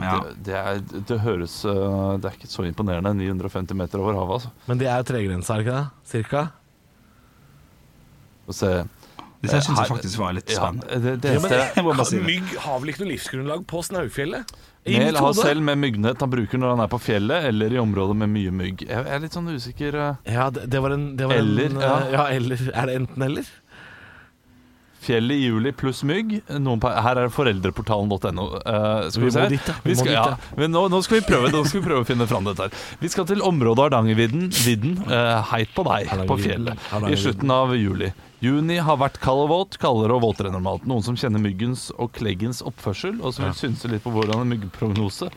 Ja. 0.02 0.18
Det, 0.26 0.36
det, 0.48 0.56
er, 0.60 0.82
det 1.08 1.18
høres 1.24 1.54
øh, 1.66 2.18
Det 2.20 2.28
er 2.28 2.36
ikke 2.36 2.50
så 2.52 2.66
imponerende. 2.68 3.14
950 3.16 3.78
meter 3.80 4.02
over 4.04 4.18
havet, 4.20 4.34
altså. 4.40 4.54
Men 4.68 4.82
det 4.82 4.90
er 4.92 5.00
jo 5.00 5.08
tregrensa, 5.08 5.56
er 5.56 5.64
det 5.64 5.66
ikke 5.68 5.78
det? 5.78 6.12
Cirka? 6.12 6.46
Få 8.46 8.56
se 8.56 8.72
Dette 9.46 9.60
syns 9.62 9.78
jeg 9.78 9.90
faktisk 9.92 10.20
var 10.22 10.34
litt 10.34 10.50
ja, 10.50 10.58
spennende. 10.58 11.00
det, 11.04 11.16
det 11.22 11.34
Ja, 11.36 12.06
si 12.10 12.18
det. 12.18 12.26
Mygg 12.26 12.56
har 12.64 12.80
vel 12.82 12.92
ikke 12.92 13.04
noe 13.04 13.12
livsgrunnlag 13.12 13.66
på 13.70 13.82
Snaufjellet? 13.86 14.56
I 14.86 15.00
har 15.18 15.34
selv 15.34 15.64
med 15.66 15.80
myggnett 15.82 16.22
han 16.22 16.30
bruker 16.30 16.62
når 16.62 16.76
han 16.76 16.82
er 16.84 16.90
på 16.92 17.00
fjellet 17.02 17.48
eller 17.50 17.74
i 17.74 17.80
områder 17.82 18.18
med 18.20 18.30
mye 18.30 18.52
mygg. 18.54 18.84
Jeg 18.86 19.08
er 19.10 19.22
litt 19.24 19.34
sånn 19.34 19.50
usikker 19.50 19.98
øh. 19.98 20.20
Ja, 20.30 20.52
det, 20.54 20.68
det 20.70 20.82
var 20.84 20.94
en 20.94 21.08
det 21.18 21.30
var 21.30 21.42
Eller, 21.42 21.72
en, 21.74 21.80
ja. 21.82 21.96
ja, 22.14 22.26
eller. 22.36 22.68
Er 22.70 22.90
det 22.92 22.98
enten-eller? 23.02 23.50
Fjellet 25.06 25.38
i 25.38 25.48
juli 25.48 25.72
pluss 25.78 26.02
mygg. 26.08 26.36
Her 26.50 27.20
er 27.22 27.30
foreldreportalen.no. 27.34 28.46
Uh, 28.66 29.10
skal 29.14 29.26
Vi 29.28 29.32
se. 29.36 29.48
dit. 29.54 29.72
Vi 29.86 29.96
skal, 30.00 30.12
ja. 30.16 30.24
Men 30.58 30.74
nå, 30.74 30.88
nå, 30.90 31.02
skal 31.06 31.20
vi 31.20 31.26
prøve, 31.28 31.52
nå 31.54 31.62
skal 31.68 31.82
vi 31.82 31.86
prøve 31.88 32.06
å 32.06 32.08
finne 32.08 32.28
fram 32.30 32.48
dette 32.50 32.68
her. 32.68 32.86
Vi 33.02 33.12
skal 33.14 33.28
til 33.30 33.44
området 33.46 33.88
Hardangervidden. 33.88 34.48
Vidden, 34.66 34.98
uh, 35.10 35.42
heit 35.52 35.74
på 35.76 35.86
deg 35.88 36.10
på 36.30 36.40
fjellet. 36.42 36.88
I 37.10 37.20
slutten 37.22 37.54
av 37.54 37.76
juli. 37.78 38.12
Juni 38.44 38.78
har 38.84 38.98
vært 39.02 39.18
kald 39.24 39.46
og 39.46 39.52
våt, 39.54 39.78
kaldere 39.82 40.18
og 40.18 40.26
våtere 40.26 40.50
enn 40.52 40.58
normalt. 40.60 40.84
Noen 40.90 41.06
som 41.06 41.16
kjenner 41.18 41.42
myggens 41.42 41.88
og 41.96 42.12
kleggens 42.18 42.60
oppførsel, 42.68 43.22
og 43.24 43.34
som 43.34 43.48
vil 43.48 43.56
synse 43.58 43.90
litt 43.90 44.04
på 44.06 44.12
hvordan 44.14 44.44
en 44.44 44.52
myggprognose. 44.54 45.30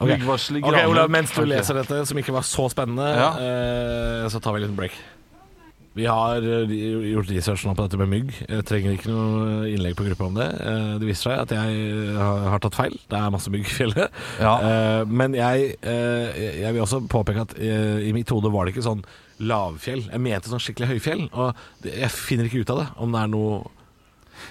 Ok. 0.00 0.08
Myggvarsel 0.14 0.56
i 0.56 0.62
Ok, 0.62 0.70
graner. 0.70 0.88
Olav, 0.88 1.10
mens 1.12 1.32
du 1.36 1.42
leser 1.44 1.76
dette, 1.82 1.98
som 2.08 2.16
ikke 2.22 2.32
var 2.32 2.46
så 2.48 2.68
spennende, 2.72 3.08
Ja. 3.18 3.32
uh, 3.36 4.28
så 4.32 4.40
tar 4.40 4.54
vi 4.56 4.62
en 4.62 4.68
liten 4.68 4.78
break. 4.78 4.94
Vi 6.00 6.06
har 6.08 6.40
eh, 6.40 6.74
gjort 7.12 7.30
research 7.30 7.66
nå 7.66 7.74
på 7.76 7.84
dette 7.84 7.98
med 8.00 8.08
mygg. 8.08 8.32
Jeg 8.46 8.66
trenger 8.68 8.96
ikke 8.96 9.12
noe 9.12 9.68
innlegg 9.68 9.96
på 9.98 10.06
gruppa 10.06 10.28
om 10.30 10.38
det. 10.38 10.48
Eh, 10.64 10.92
det 11.02 11.08
viser 11.10 11.28
seg 11.28 11.42
at 11.42 11.54
jeg 11.58 12.14
har, 12.16 12.62
tatt 12.64 12.78
feil. 12.78 12.96
Det 13.10 13.18
er 13.18 13.34
masse 13.34 13.52
mygg 13.52 13.66
i 13.68 13.74
fjellet. 13.74 14.20
Ja. 14.40 14.54
Eh, 14.64 15.02
men 15.08 15.36
jeg, 15.36 15.74
eh, 15.82 16.40
jeg 16.62 16.72
vil 16.76 16.84
også 16.86 17.02
påpeke 17.10 17.44
at 17.44 17.56
eh, 17.60 18.06
i 18.08 18.14
mitt 18.16 18.32
hode 18.32 18.52
var 18.54 18.64
det 18.64 18.74
ikke 18.74 18.86
sånn 18.86 19.04
lavfjell. 19.40 20.06
Jeg 20.08 20.24
mente 20.24 20.52
sånn 20.52 20.62
skikkelig 20.62 20.94
høyfjell. 20.94 21.26
Og 21.32 21.90
jeg 21.90 22.12
finner 22.14 22.48
ikke 22.48 22.64
ut 22.64 22.74
av 22.74 22.82
det, 22.82 22.88
om 23.04 23.12
det 23.16 23.24
er 23.24 23.34
noe 23.34 23.60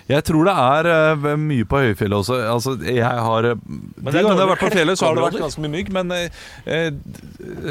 Jeg 0.10 0.24
tror 0.25 0.48
det 0.48 0.53
er 0.58 0.89
uh, 1.13 1.27
mye 1.38 1.65
på 1.69 1.81
høyfjellet 1.84 2.17
også. 2.17 2.38
Altså, 2.50 2.74
jeg 2.81 3.03
har 3.05 3.48
eh, 3.51 3.60
De 3.60 4.05
gangene 4.10 4.34
jeg 4.34 4.41
har 4.41 4.51
vært 4.51 4.63
på 4.65 4.72
fjellet, 4.74 4.98
så 5.00 5.10
har 5.10 5.17
det 5.19 5.25
vært 5.27 5.43
ganske 5.43 5.63
mye 5.63 5.74
mygg. 5.75 5.91
Men 5.96 6.13
eh, 6.15 6.89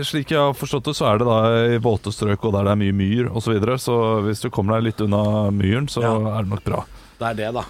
slik 0.06 0.30
jeg 0.34 0.38
har 0.40 0.54
forstått 0.58 0.90
det, 0.90 0.94
så 0.98 1.08
er 1.10 1.18
det 1.22 1.28
da 1.28 1.38
i 1.75 1.80
våte 1.82 2.12
strøk 2.14 2.44
og 2.48 2.54
der 2.54 2.68
det 2.68 2.75
er 2.76 2.82
mye 2.84 2.96
myr 3.00 3.30
osv. 3.32 3.48
Så, 3.48 3.54
videre. 3.56 3.78
så 3.80 3.96
hvis 4.26 4.42
du 4.44 4.50
kommer 4.52 4.76
deg 4.76 4.90
litt 4.90 5.00
unna 5.00 5.22
myren, 5.54 5.88
så 5.88 6.02
Ja. 6.04 6.14
er 6.37 6.44
det 6.44 6.52
nok 6.52 6.64
bra. 6.66 6.84
Det 7.18 7.26
er 7.32 7.34
det, 7.38 7.48
da. 7.56 7.64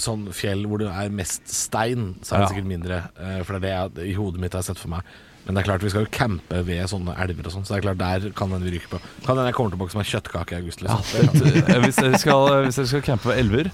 Sånn 0.00 0.28
fjell 0.32 0.62
hvor 0.70 0.80
det 0.80 0.88
er 0.88 1.10
mest 1.12 1.50
stein, 1.52 2.14
så 2.22 2.36
er 2.36 2.38
det 2.38 2.46
Ja. 2.46 2.52
sikkert 2.54 2.70
mindre. 2.70 3.02
For 3.44 3.58
det 3.58 3.58
er 3.58 3.66
det 3.66 3.74
jeg, 4.00 4.12
i 4.12 4.16
hodet 4.16 4.40
mitt 4.40 4.54
har 4.56 4.62
sett 4.64 4.78
for 4.80 4.94
meg. 4.94 5.02
Men 5.46 5.54
det 5.56 5.62
er 5.62 5.66
klart 5.72 5.82
vi 5.82 5.90
skal 5.90 6.04
jo 6.06 6.10
campe 6.14 6.60
ved 6.64 6.84
sånne 6.90 7.16
elver 7.18 7.46
og 7.48 7.52
sånn, 7.56 7.64
så 7.66 7.74
det 7.74 7.78
er 7.80 7.86
klart 7.88 7.98
der 7.98 8.30
kan 8.38 8.50
den 8.54 8.62
vi 8.62 8.76
ryke 8.78 8.88
på. 8.92 9.00
Kan 9.26 9.36
hende 9.36 9.48
jeg 9.50 9.54
kommer 9.58 9.70
tilbake 9.74 9.90
som 9.90 10.00
en 10.04 10.10
kjøttkake 10.12 10.52
i 10.52 10.60
august, 10.62 10.82
liksom. 10.82 11.02
Det 11.42 11.64
kan- 11.64 11.74
Eh, 11.76 11.80
hvis, 11.86 11.96
dere 11.96 12.18
skal, 12.18 12.46
hvis 12.66 12.76
dere 12.78 12.86
skal 12.86 13.02
campe 13.02 13.26
ved 13.32 13.38
elver, 13.42 13.70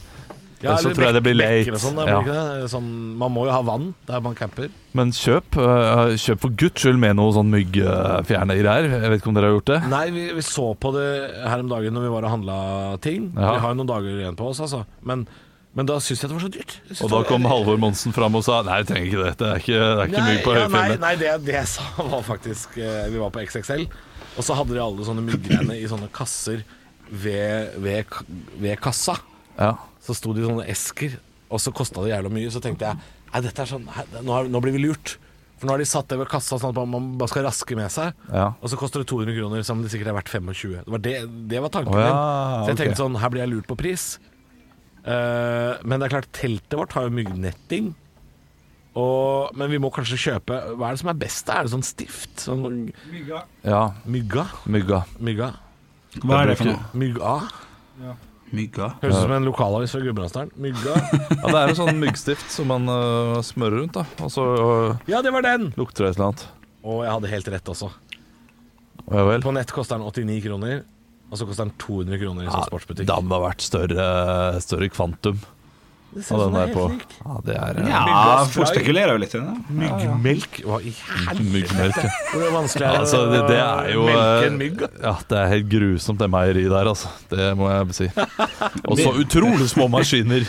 Ja, 0.61 0.74
så 0.76 0.90
tror 0.90 1.04
jeg 1.07 1.14
det 1.14 1.22
blir 1.22 1.37
late. 1.38 1.78
sånn, 1.78 1.94
Ja. 2.09 2.18
det 2.22 2.62
det? 2.62 2.70
sånn, 2.72 2.88
man 3.16 3.31
må 3.31 3.44
jo 3.46 3.52
ha 3.52 3.61
vann 3.62 3.94
der 4.07 4.20
man 4.20 4.35
camper. 4.35 4.70
men 4.92 5.12
kjøp, 5.12 5.54
eh, 5.54 6.16
kjøp 6.16 6.40
for 6.40 6.48
guds 6.50 6.83
skyld 6.83 6.98
med 6.98 7.14
noe 7.16 7.31
sånn 7.33 7.50
myggfjerne 7.52 8.57
greier. 8.59 8.88
Jeg 8.90 9.11
vet 9.11 9.20
ikke 9.20 9.28
om 9.28 9.35
dere 9.35 9.50
har 9.52 9.61
gjort 9.61 9.70
det? 9.70 9.88
Nei, 9.88 10.11
vi, 10.11 10.33
vi 10.33 10.40
så 10.40 10.74
på 10.76 10.92
det 10.96 11.31
her 11.46 11.61
om 11.61 11.68
dagen 11.68 11.92
når 11.94 12.00
vi 12.02 12.09
var 12.16 12.24
og 12.24 12.31
handla 12.31 13.00
ting. 13.00 13.33
Ja. 13.37 13.52
Vi 13.54 13.61
har 13.61 13.74
jo 13.74 13.78
noen 13.85 13.87
dager 13.92 14.18
igjen 14.18 14.37
på 14.37 14.48
oss, 14.50 14.59
altså. 14.61 14.85
Men, 15.04 15.28
men 15.76 15.87
da 15.87 15.98
syns 16.02 16.22
jeg 16.22 16.31
det 16.31 16.37
var 16.37 16.44
så 16.44 16.50
dyrt. 16.52 16.74
Og 17.04 17.11
da 17.12 17.20
kom 17.28 17.44
Halvor 17.46 17.78
Monsen 17.81 18.14
fram 18.16 18.35
og 18.38 18.44
sa 18.46 18.62
Nei, 18.66 18.81
jeg 18.81 18.88
trenger 18.88 19.09
ikke 19.11 19.20
det. 19.20 19.33
Det 19.38 19.48
er 19.48 19.62
ikke, 19.62 19.76
det 19.78 19.90
er 19.90 20.09
ikke 20.09 20.22
Nei, 20.22 20.31
mye 20.33 20.42
på 20.42 20.54
ja, 20.54 20.57
nei, 20.59 20.64
høyfjellet. 20.64 21.02
nei 21.04 21.12
det, 21.20 21.35
det 21.44 21.54
jeg 21.54 21.70
sa 21.74 21.87
var 22.14 22.24
faktisk 22.26 22.81
eh, 22.81 23.04
Vi 23.12 23.20
var 23.22 23.35
på 23.35 23.44
XXL, 23.44 23.85
og 24.35 24.46
så 24.48 24.57
hadde 24.59 24.74
de 24.74 24.83
alle 24.83 25.07
sånne 25.07 25.24
myggreiene 25.28 25.78
i 25.78 25.87
sånne 25.90 26.11
kasser 26.14 26.64
ved, 27.09 27.78
ved, 27.85 28.18
ved 28.59 28.83
kassa. 28.83 29.18
Ja. 29.59 29.74
Så 30.04 30.16
sto 30.16 30.35
de 30.35 30.42
i 30.42 30.48
sånne 30.48 30.66
esker, 30.72 31.16
og 31.48 31.62
så 31.62 31.72
kosta 31.74 32.04
det 32.04 32.12
jævla 32.12 32.33
mye. 32.33 32.50
Så 32.52 32.64
tenkte 32.64 32.90
jeg 32.90 33.14
Nei, 33.28 33.42
dette 33.44 33.61
er 33.61 33.68
sånn, 33.68 33.85
nå, 34.24 34.37
nå 34.48 34.61
blir 34.64 34.72
vi 34.72 34.87
lurt. 34.87 35.18
For 35.59 35.66
nå 35.66 35.74
har 35.74 35.83
de 35.83 35.88
satt 35.90 36.07
det 36.09 36.16
ved 36.20 36.31
kassa 36.31 36.57
sånn 36.61 36.70
at 36.70 36.88
man 36.88 37.11
bare 37.18 37.33
skal 37.33 37.44
raske 37.48 37.76
med 37.76 37.90
seg. 37.92 38.14
Ja. 38.31 38.52
Og 38.62 38.70
så 38.70 38.78
koster 38.81 39.02
det 39.02 39.09
200 39.11 39.35
kroner, 39.37 39.64
som 39.66 39.83
det 39.83 39.90
sikkert 39.92 40.12
er 40.12 40.16
verdt 40.16 40.31
25. 40.31 40.76
Det 40.87 40.94
var, 40.94 41.02
det, 41.04 41.14
det 41.50 41.62
var 41.64 41.72
tanken 41.74 41.92
oh, 41.92 42.00
ja, 42.00 42.09
min. 42.09 42.14
Så 42.16 42.70
jeg 42.70 42.76
okay. 42.76 42.81
tenkte 42.83 43.02
sånn, 43.02 43.18
her 43.18 43.33
blir 43.35 43.42
jeg 43.42 43.52
lurt 43.52 43.68
på 43.68 43.76
pris. 43.81 44.07
Eh, 45.08 45.72
men 45.88 45.96
det 45.96 46.08
er 46.08 46.14
klart, 46.18 46.28
teltet 46.36 46.76
vårt 46.76 46.94
har 46.96 47.08
jo 47.08 47.14
myggnetting. 47.16 47.92
Og, 48.98 49.54
men 49.56 49.70
vi 49.70 49.78
må 49.78 49.92
kanskje 49.94 50.16
kjøpe 50.18 50.56
Hva 50.74 50.88
er 50.88 50.96
det 50.96 51.00
som 51.04 51.10
er 51.12 51.18
best? 51.20 51.50
Er 51.52 51.66
det 51.66 51.70
sånn 51.70 51.84
stift? 51.86 52.32
Sånn 52.40 52.88
ja. 53.62 53.82
mygga? 54.08 54.48
Mygga. 54.66 55.04
Mygga? 55.22 55.52
Hva 56.24 56.40
er 56.40 56.50
det 56.50 56.56
for 56.58 56.72
noe? 56.72 56.80
Mygga? 56.98 57.34
Mygga? 58.48 58.88
Høres 59.02 59.18
ut 59.18 59.26
som 59.26 59.34
en 59.36 59.46
lokalavis 59.46 59.92
fra 59.94 60.00
Gudbrandsdalen. 60.02 60.52
Mygga? 60.56 60.96
Ja, 61.38 61.52
det 61.52 61.60
er 61.60 61.72
en 61.72 61.78
sånn 61.78 62.00
myggstift 62.00 62.48
som 62.50 62.70
man 62.72 62.88
uh, 62.90 63.38
smører 63.44 63.82
rundt, 63.82 63.98
da. 64.00 64.04
Og 64.24 64.32
så 64.32 64.44
uh, 64.56 65.08
Ja, 65.10 65.20
det 65.24 65.32
var 65.36 65.44
den! 65.46 65.70
lukter 65.78 66.06
det 66.06 66.14
et 66.14 66.18
eller 66.18 66.30
annet. 66.32 66.46
Og 66.88 67.02
jeg 67.04 67.12
hadde 67.12 67.32
helt 67.34 67.50
rett 67.54 67.72
også. 67.74 67.90
Ja 69.08 69.24
vel. 69.28 69.44
På 69.44 69.52
nett 69.56 69.72
koster 69.72 70.00
den 70.00 70.08
89 70.08 70.40
kroner, 70.48 70.82
og 71.28 71.36
så 71.36 71.44
koster 71.48 71.66
den 71.68 71.74
200 71.82 72.18
kroner 72.22 72.46
i 72.46 72.50
sånn 72.50 72.66
sportsbutikk. 72.70 73.06
Da 73.10 73.20
må 73.20 73.28
det 73.30 73.36
ha 73.38 73.44
vært 73.50 73.64
større, 73.64 74.04
større 74.64 74.88
kvantum 74.92 75.40
Det 76.14 76.22
ser 76.24 76.40
sånn 76.40 76.54
der 76.56 76.70
på. 76.72 76.84
Ja, 77.20 77.34
det 77.44 77.56
er 77.60 77.80
Ja, 77.84 77.98
Myggas 78.08 78.54
folk 78.54 78.70
spekulerer 78.72 79.12
jo 79.12 79.20
litt 79.20 79.34
i 79.36 79.42
det. 79.42 79.56
Myggmelk? 79.82 80.60
Hva 80.64 80.78
i 80.80 80.94
helvete? 81.26 82.06
Hvor 82.32 82.46
vanskelig 82.56 82.86
er 82.88 82.94
det 82.96 83.02
Altså, 83.02 83.20
det, 83.34 83.42
det 83.50 83.58
er 83.60 83.90
jo 83.92 84.06
å 84.06 84.08
melke 84.08 84.22
øh, 84.30 84.46
en 84.46 84.56
mygg? 84.62 84.86
Ja, 85.04 85.12
det 85.28 85.42
er 85.42 85.52
helt 85.52 85.68
grusomt, 85.74 86.22
det 86.22 86.30
meieriet 86.32 86.72
der, 86.72 86.92
altså. 86.94 87.12
Det 87.34 87.50
må 87.60 87.68
jeg 87.74 87.98
si. 88.00 88.08
Og 88.88 88.96
så 89.02 89.12
utrolig 89.20 89.68
små 89.74 89.90
maskiner. 89.92 90.48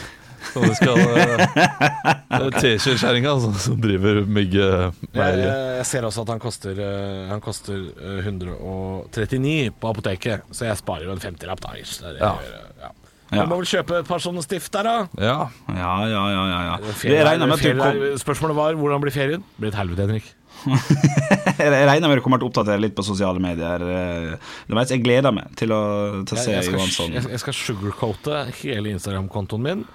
Så 0.54 0.62
det 0.66 0.76
skal 0.80 1.00
Det 1.00 2.40
er 2.40 2.56
Teskjekjerringa 2.60 3.32
altså, 3.36 3.52
som 3.68 3.80
driver 3.82 4.22
Jeg, 4.22 4.28
myggemeieriet. 4.38 5.52
jeg 5.80 5.86
ser 5.90 6.08
også 6.08 6.24
at 6.26 6.32
han 6.36 6.42
koster, 6.44 6.80
eh, 6.86 7.28
han 7.30 7.42
koster 7.44 7.84
eh, 7.94 8.24
139 8.26 9.72
på 9.80 9.92
apoteket, 9.92 10.48
så 10.56 10.70
jeg 10.70 10.80
sparer 10.82 11.06
jo 11.10 11.14
en 11.16 11.22
50-lapp 11.24 11.62
da. 11.66 11.76
ish. 11.80 12.00
Det 12.02 12.10
er 12.10 12.18
det 12.18 12.22
Ja. 12.26 12.34
jeg 12.42 12.52
gjør, 12.54 12.74
ja. 12.86 12.92
Ja. 13.30 13.44
Du 13.46 13.50
må 13.52 13.60
vel 13.60 13.68
kjøpe 13.70 14.00
et 14.02 14.08
par 14.10 14.18
sånne 14.18 14.42
stift 14.42 14.72
der, 14.74 14.84
da? 14.88 15.08
Ja. 15.22 15.36
Ja, 15.70 15.92
ja, 16.10 16.24
ja. 16.34 16.46
ja, 16.50 16.60
ja. 16.66 16.78
Ferie- 16.98 17.22
ferie- 17.22 17.78
kom, 17.78 18.18
Spørsmålet 18.18 18.56
var 18.58 18.74
hvordan 18.74 19.02
blir 19.04 19.14
ferien? 19.14 19.44
Det 19.54 19.60
blir 19.62 19.70
et 19.70 19.78
helvete, 19.78 20.08
Henrik. 20.08 20.32
jeg 21.60 21.70
regner 21.88 22.10
med 22.10 22.18
du 22.18 22.24
kommer 22.26 22.40
til 22.42 22.48
å 22.48 22.50
oppdatere 22.50 22.82
litt 22.82 22.96
på 22.98 23.06
sosiale 23.06 23.40
medier. 23.40 23.86
eh, 23.86 24.82
jeg 24.90 25.04
gleder 25.06 25.32
meg 25.32 25.54
til 25.56 25.70
å, 25.72 26.26
til 26.26 26.36
å 26.36 26.40
Jeg, 26.40 26.46
se 26.48 26.52
jeg, 26.56 26.64
skal, 26.66 26.80
Johansson. 26.80 27.14
jeg, 27.14 27.30
jeg 27.30 27.40
skal 27.46 27.54
sugarcoate 27.54 28.40
hele 28.64 28.90
Instagram-kontoen 28.98 29.62
min. 29.62 29.86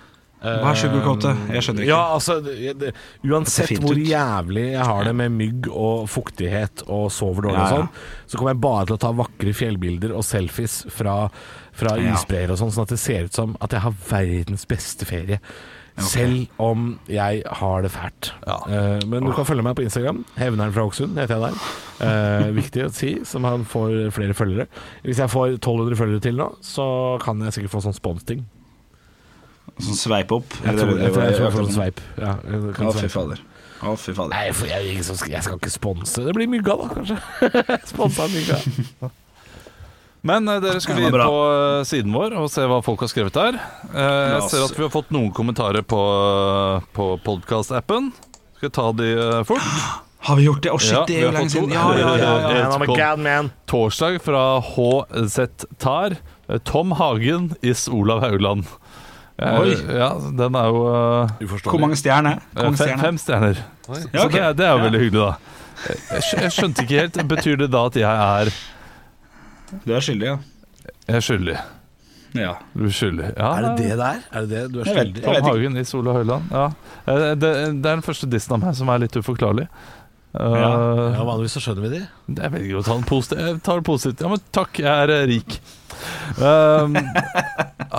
Hva 0.45 0.71
er 0.71 0.81
sugarcoate? 0.81 1.35
Jeg 1.55 1.67
skjønner 1.67 1.87
ikke. 1.87 1.91
Ja, 1.91 2.01
altså 2.15 2.39
det, 2.45 2.93
Uansett 3.25 3.73
hvor 3.81 3.97
ut. 3.97 4.07
jævlig 4.09 4.67
jeg 4.75 4.89
har 4.91 5.09
det 5.09 5.15
med 5.17 5.37
mygg 5.39 5.69
og 5.71 6.09
fuktighet 6.13 6.85
og 6.87 7.07
sover 7.15 7.49
dårlig 7.49 7.61
Ja, 7.61 7.65
og 7.65 7.79
sånn, 7.79 8.11
så 8.29 8.41
kommer 8.41 8.55
jeg 8.55 8.65
bare 8.65 8.89
til 8.91 8.99
å 8.99 9.03
ta 9.05 9.13
vakre 9.17 9.55
fjellbilder 9.57 10.13
og 10.17 10.27
selfies 10.27 10.83
fra, 10.93 11.17
fra 11.77 11.97
isbreer 12.01 12.53
og 12.53 12.61
sånn, 12.61 12.75
sånn 12.75 12.89
at 12.89 12.93
det 12.97 13.01
ser 13.03 13.31
ut 13.31 13.41
som 13.41 13.57
at 13.65 13.77
jeg 13.77 13.85
har 13.87 13.97
verdens 14.11 14.69
beste 14.69 15.09
ferie. 15.09 15.41
Selv 16.03 16.49
om 16.59 16.97
jeg 17.07 17.43
har 17.47 17.85
det 17.85 17.91
fælt. 17.95 18.33
Ja. 18.49 18.57
Uh, 18.67 18.99
men 19.07 19.29
du 19.29 19.31
kan 19.35 19.47
følge 19.47 19.63
meg 19.63 19.77
på 19.79 19.85
Instagram. 19.85 20.25
Hevneren 20.35 20.75
fra 20.75 20.89
Hokksund 20.89 21.15
heter 21.21 21.39
jeg 21.39 21.45
der. 21.45 21.69
Uh, 22.03 22.49
viktig 22.61 22.87
å 22.89 22.91
si, 22.95 23.13
som 23.29 23.47
han 23.47 23.63
får 23.69 24.11
flere 24.17 24.35
følgere. 24.35 24.67
Hvis 25.07 25.23
jeg 25.23 25.31
får 25.31 25.55
1200 25.61 26.01
følgere 26.01 26.25
til 26.25 26.41
nå, 26.41 26.51
så 26.67 26.87
kan 27.23 27.43
jeg 27.47 27.55
sikkert 27.55 27.77
få 27.77 27.85
sånn 27.87 27.97
sponsting. 27.97 28.43
Sånn 29.83 29.99
sveip 29.99 30.31
opp. 30.37 30.55
Jeg 30.63 30.79
tror, 30.79 30.95
jeg, 30.95 31.11
tror, 31.11 31.25
jeg, 31.25 31.35
tror 31.35 31.47
jeg, 31.47 31.55
får 31.57 31.65
en 31.65 31.75
sveip. 31.75 32.01
Ja, 32.21 32.37
Å, 32.39 32.95
fy 32.95 33.11
fader. 33.11 33.43
Å, 33.83 33.97
fy 33.99 34.15
fader. 34.15 34.31
Nei, 34.31 34.47
for 34.55 34.71
jeg, 34.71 34.95
jeg 35.03 35.43
skal 35.43 35.59
ikke 35.59 35.73
sponse. 35.75 36.23
Det 36.29 36.35
blir 36.37 36.51
mygga, 36.53 36.77
da, 36.79 36.89
kanskje. 36.95 37.19
Sponsa 37.93 38.29
mygga. 38.31 38.61
Men 40.25 40.49
eh, 40.49 40.61
dere 40.63 40.81
skulle 40.81 41.05
inn 41.05 41.13
på 41.13 41.41
eh, 41.51 41.83
siden 41.89 42.15
vår 42.15 42.39
og 42.41 42.47
se 42.53 42.65
hva 42.71 42.79
folk 42.85 43.03
har 43.05 43.11
skrevet 43.13 43.35
der. 43.37 43.59
Eh, 43.91 44.31
jeg 44.39 44.47
ser 44.55 44.65
at 44.65 44.79
vi 44.79 44.87
har 44.87 44.95
fått 44.95 45.11
noen 45.13 45.35
kommentarer 45.37 45.85
på, 45.85 46.01
eh, 46.01 46.87
på 46.97 47.11
podcast-appen. 47.27 48.09
Skal 48.57 48.71
jeg 48.71 48.77
ta 48.79 48.89
de 48.97 49.11
eh, 49.13 49.43
fort? 49.49 49.69
Har 50.25 50.39
vi 50.39 50.47
gjort 50.47 50.63
det? 50.65 50.71
Å, 50.73 50.79
shit, 50.81 51.03
det 51.11 51.19
er 51.19 51.21
vi 51.21 51.27
jo 51.27 51.33
lenge 51.37 51.53
siden. 51.53 51.73
Ja, 51.77 51.83
ja, 51.99 52.13
ja, 52.17 52.31
ja. 52.41 52.63
Man, 52.73 52.79
I'm 52.79 52.87
a 52.87 52.97
god 52.97 53.21
man. 53.21 53.51
Torsdag 53.69 54.23
fra 54.25 54.45
HZ 54.65 55.67
Tar. 55.77 56.17
Eh, 56.49 56.63
Tom 56.65 56.97
Hagen 56.97 57.51
is 57.61 57.85
Olav 57.93 58.25
Haugland. 58.25 58.65
Eh, 59.35 59.61
Oi. 59.61 59.73
Ja, 59.99 60.13
den 60.39 60.55
er 60.55 60.67
jo 60.71 60.83
eh, 60.95 61.47
Hvor 61.67 61.81
mange 61.83 61.97
stjerner? 61.99 62.39
Hvor 62.55 62.69
mange 62.69 62.79
fem, 62.79 62.87
stjerner? 62.87 63.03
fem 63.03 63.19
stjerner. 63.19 63.63
Ja, 63.89 64.21
Så 64.23 64.29
det, 64.31 64.43
det 64.61 64.67
er 64.67 64.71
jo 64.73 64.79
Ja. 64.79 64.85
veldig 64.85 65.01
hyggelig, 65.03 65.23
da. 65.25 65.35
Jeg, 66.15 66.23
jeg 66.45 66.53
skjønte 66.55 66.85
ikke 66.85 67.01
helt. 67.03 67.17
Betyr 67.29 67.57
det 67.65 67.71
da 67.75 67.81
at 67.91 67.97
jeg 67.99 68.27
er 68.29 68.53
Du 69.85 69.91
er 69.93 70.05
skyldig, 70.07 70.29
ja. 70.29 70.37
Jeg 71.09 71.17
er 71.19 71.25
skyldig? 71.27 71.57
ja. 72.35 72.53
Du 72.75 72.85
er 72.87 72.95
skyldig. 72.95 73.33
Ja, 73.37 73.51
Er 73.59 73.67
det 73.67 73.75
det 73.83 73.99
der? 73.99 74.23
Er 74.33 74.41
det 74.47 74.49
det 74.55 74.63
du 74.73 74.81
er 74.81 74.85
skyldig? 74.93 75.25
Tom. 75.27 75.43
Hagen 75.51 75.77
i 75.77 75.85
Sola 75.85 76.13
Høyland. 76.15 76.49
Ja. 76.55 76.65
Eh, 77.07 77.35
Det, 77.35 77.39
det 77.43 77.51
er 77.91 77.95
den 77.99 78.03
første 78.07 78.31
dissen 78.31 78.55
av 78.55 78.63
meg 78.63 78.75
som 78.79 78.89
er 78.95 78.99
litt 79.03 79.19
uforklarlig. 79.19 79.67
Ja, 80.35 80.47
Ja, 81.15 81.23
Vanligvis 81.27 81.53
så 81.59 81.61
skjønner 81.63 81.83
vi 81.89 81.91
de. 81.99 82.01
Jeg 82.39 82.51
velger 82.55 82.79
å 82.81 82.83
ta 82.87 82.95
den 82.95 83.05
positivt. 83.07 83.41
Jeg 83.41 83.61
tar 83.63 83.77
det 83.83 83.85
positivt. 83.87 84.21
Ja, 84.25 84.29
men 84.33 84.41
takk, 84.51 84.79
jeg 84.79 85.11
er 85.11 85.27
rik. 85.31 85.59
Um, 86.43 86.97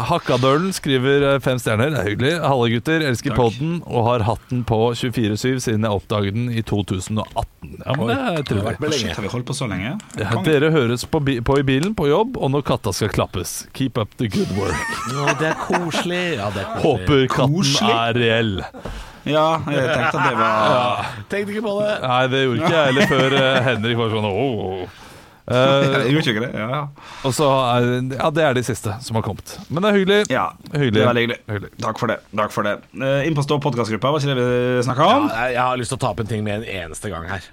Hakkadølen 0.09 0.73
skriver 0.75 1.23
eh, 1.33 1.39
fem 1.43 1.59
stjerner. 1.61 1.91
Det 1.93 1.99
er 2.01 2.09
hyggelig. 2.09 2.33
Halle 2.43 2.69
gutter, 2.73 3.05
elsker 3.09 3.35
poden 3.35 3.55
podden 3.55 3.75
og 3.85 4.07
har 4.09 4.25
hatt 4.27 4.43
den 4.49 4.63
på 4.67 4.77
24-7 4.97 5.59
siden 5.63 5.85
jeg 5.85 5.91
oppdaget 5.99 6.35
den 6.35 6.49
i 6.51 6.61
2018. 6.65 7.25
Ja, 7.85 7.95
men 7.95 8.07
det 8.09 8.15
er 8.15 8.25
har 8.25 8.43
trivelig. 8.49 9.15
vi 9.21 9.31
holdt 9.31 9.47
på 9.47 9.55
så 9.57 9.67
lenge? 9.69 9.95
Ja, 10.19 10.35
dere 10.45 10.71
høres 10.73 11.05
på, 11.05 11.21
bi 11.23 11.39
på 11.45 11.59
i 11.61 11.65
bilen, 11.67 11.95
på 11.97 12.09
jobb, 12.09 12.37
og 12.37 12.51
når 12.53 12.65
katta 12.67 12.93
skal 12.95 13.09
klappes. 13.13 13.67
Keep 13.73 13.97
up 14.01 14.15
the 14.17 14.29
good 14.29 14.51
work. 14.59 14.93
Ja, 15.13 15.33
det 15.39 15.51
er 15.53 15.57
koselig. 15.65 16.23
Ja, 16.39 16.51
det 16.53 16.65
er 16.65 16.71
koselig. 16.75 16.85
Håper 16.85 17.27
katten 17.35 17.55
Koselig. 17.55 17.95
er 17.95 18.21
reell. 18.21 18.53
Ja, 19.25 19.47
jeg 19.73 19.87
tenkte 19.89 20.19
at 20.21 20.27
det 20.29 20.37
var 20.37 21.07
Tenkte 21.31 21.55
ikke 21.55 21.63
på 21.65 21.79
det. 21.81 21.93
Nei, 22.03 22.19
det 22.29 22.43
gjorde 22.43 22.59
ikke 22.61 22.75
jeg 22.75 22.85
heller 22.91 23.09
før 23.09 23.35
eh, 23.39 23.63
Henrik 23.65 23.97
var 23.97 24.13
sånn 24.13 24.27
åh. 24.29 25.01
Eh, 25.45 25.83
Jeg 26.07 26.13
gjorde 26.15 26.31
ikke 26.33 26.41
det? 26.41 26.51
Ja, 26.57 26.67
ja. 26.71 27.09
og 27.27 27.33
så 27.37 27.45
er, 27.77 27.87
Ja, 28.15 28.29
det 28.33 28.43
er 28.47 28.53
de 28.57 28.63
siste 28.65 28.95
som 29.05 29.15
har 29.19 29.25
kommet. 29.27 29.57
Men 29.69 29.83
det 29.85 29.91
er 29.91 29.97
hyggelig. 29.99 30.19
ja. 30.33 30.45
Hyggelig. 30.73 30.93
Det 30.97 31.03
er 31.05 31.19
hyggelig. 31.19 31.39
Hyggelig. 31.51 31.71
Takk 31.85 31.99
for 32.01 32.07
det. 32.09 32.19
Takk 32.35 32.51
for 32.55 32.65
det. 32.65 32.75
Uh, 32.97 33.27
Inn 33.27 33.37
på 33.37 33.45
Stå 33.45 33.59
podkastgruppa, 33.61 34.09
var 34.15 34.19
ikke 34.23 34.33
det 34.33 34.41
vi 34.41 34.83
snakka 34.87 35.09
om? 35.17 35.27
Ja, 35.29 35.45
jeg 35.53 35.61
har 35.61 35.77
lyst 35.77 35.93
til 35.93 35.99
å 35.99 36.03
ta 36.05 36.13
opp 36.15 36.23
en 36.25 36.31
ting 36.31 36.41
med 36.47 36.63
en 36.63 36.69
eneste 36.89 37.13
gang 37.13 37.27
her. 37.29 37.45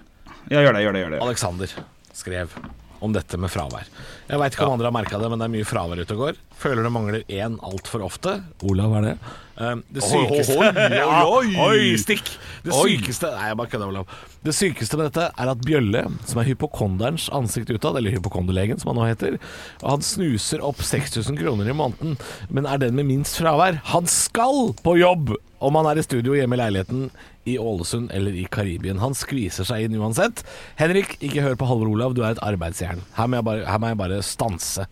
Ja, 0.49 0.61
gjør 0.65 0.73
det. 0.79 0.87
gjør 0.87 0.97
det, 0.97 1.03
gjør 1.05 1.11
det 1.19 1.21
Alexander 1.23 1.77
skrev 2.17 2.57
om 3.03 3.13
dette 3.15 3.39
med 3.41 3.51
fravær. 3.53 3.89
Jeg 4.31 4.41
veit 4.41 4.55
ikke 4.55 4.67
om 4.69 4.75
andre 4.77 4.89
har 4.89 4.95
merka 4.95 5.19
det, 5.21 5.29
men 5.33 5.41
det 5.43 5.47
er 5.49 5.53
mye 5.57 5.67
fravær 5.69 6.01
ute 6.03 6.15
og 6.17 6.21
går. 6.27 6.39
Føler 6.63 6.87
det 6.87 6.93
mangler 6.95 7.25
én 7.29 7.57
altfor 7.67 8.05
ofte. 8.07 8.37
Olav, 8.71 8.95
er 9.01 9.07
det? 9.09 9.15
Um, 9.59 9.83
det 9.93 10.01
sykeste 10.07 10.55
oi, 10.57 10.69
oi, 10.73 10.87
Ja, 10.97 11.09
oi. 11.29 11.51
oi, 11.61 11.81
stikk! 12.01 12.31
Det 12.65 12.73
sykeste 12.73 13.29
Nei, 13.35 13.51
jeg 13.51 13.59
bare 13.61 13.71
kødda, 13.75 13.89
Olav. 13.91 14.15
Det 14.47 14.55
sykeste 14.57 14.97
med 14.99 15.11
dette 15.11 15.27
er 15.29 15.51
at 15.53 15.65
Bjølle, 15.67 16.05
som 16.31 16.41
er 16.41 16.49
hypokonderens 16.49 17.29
ansikt 17.37 17.71
utad, 17.75 17.99
eller 18.01 18.15
hypokonderlegen 18.17 18.81
som 18.81 18.93
han 18.95 19.01
nå 19.03 19.11
heter, 19.11 19.37
han 19.85 20.03
snuser 20.07 20.65
opp 20.65 20.81
6000 20.87 21.37
kroner 21.43 21.69
i 21.69 21.77
måneden, 21.77 22.17
men 22.49 22.67
er 22.71 22.81
den 22.83 22.97
med 22.99 23.11
minst 23.11 23.37
fravær. 23.43 23.83
Han 23.93 24.09
skal 24.11 24.73
på 24.83 24.97
jobb! 25.03 25.35
Om 25.63 25.79
han 25.79 25.89
er 25.93 26.01
i 26.01 26.05
studio 26.05 26.35
hjemme 26.37 26.59
i 26.59 26.61
leiligheten 26.61 27.07
i 27.49 27.57
Ålesund 27.63 28.11
eller 28.15 28.35
i 28.35 28.45
Karibien. 28.51 29.01
Han 29.03 29.15
skviser 29.19 29.67
seg 29.69 29.87
inn 29.87 29.97
uansett. 30.01 30.43
Henrik, 30.81 31.17
ikke 31.23 31.47
hør 31.47 31.59
på 31.61 31.71
Halvor 31.71 31.93
Olav, 31.95 32.17
du 32.19 32.25
er 32.25 32.35
et 32.35 32.45
arbeidsjern. 32.45 33.03
Her 33.17 33.31
må 33.31 33.39
jeg 33.39 33.49
bare, 33.49 33.65
her 33.71 33.83
må 33.83 33.93
jeg 33.93 34.01
bare 34.03 34.21
stanse. 34.27 34.87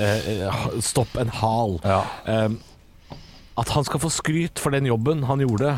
Eh, 0.00 0.28
eh, 0.40 0.66
stopp 0.84 1.16
en 1.20 1.32
hal. 1.40 1.78
Ja. 1.84 2.02
Eh, 2.24 3.18
at 3.60 3.72
han 3.76 3.84
skal 3.84 4.00
få 4.00 4.12
skryt 4.12 4.60
for 4.62 4.72
den 4.72 4.88
jobben 4.88 5.26
han 5.28 5.42
gjorde 5.44 5.76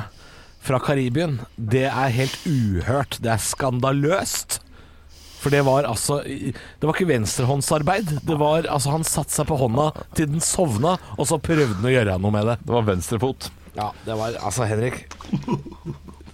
fra 0.62 0.78
Karibien, 0.78 1.40
det 1.56 1.88
er 1.90 2.12
helt 2.14 2.36
uhørt. 2.46 3.18
Det 3.22 3.32
er 3.32 3.42
skandaløst. 3.42 4.60
For 5.42 5.50
det 5.50 5.64
var 5.66 5.88
altså 5.90 6.20
Det 6.22 6.86
var 6.86 6.94
ikke 6.94 7.08
venstrehåndsarbeid. 7.10 8.12
Det 8.22 8.36
var 8.38 8.68
altså 8.70 8.92
Han 8.94 9.02
satte 9.02 9.34
seg 9.34 9.48
på 9.48 9.58
hånda 9.58 9.88
til 10.14 10.30
den 10.30 10.44
sovna, 10.44 10.94
og 11.18 11.26
så 11.26 11.40
prøvde 11.42 11.80
han 11.80 11.90
å 11.90 11.96
gjøre 11.96 12.20
noe 12.22 12.34
med 12.36 12.46
det. 12.46 12.56
Det 12.62 12.76
var 12.76 12.86
venstrefot. 12.86 13.50
Ja, 13.76 13.90
det 14.04 14.16
var 14.18 14.34
Altså, 14.42 14.66
Henrik 14.68 15.06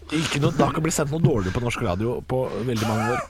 ikke 0.09 0.41
noe, 0.41 0.55
Det 0.57 0.63
har 0.63 0.73
ikke 0.73 0.83
blitt 0.87 0.97
sendt 0.97 1.13
noe 1.13 1.21
dårlig 1.23 1.53
på 1.53 1.61
norsk 1.63 1.83
radio 1.85 2.17
på 2.25 2.41
veldig 2.65 2.89
mange 2.89 3.13
år. 3.13 3.21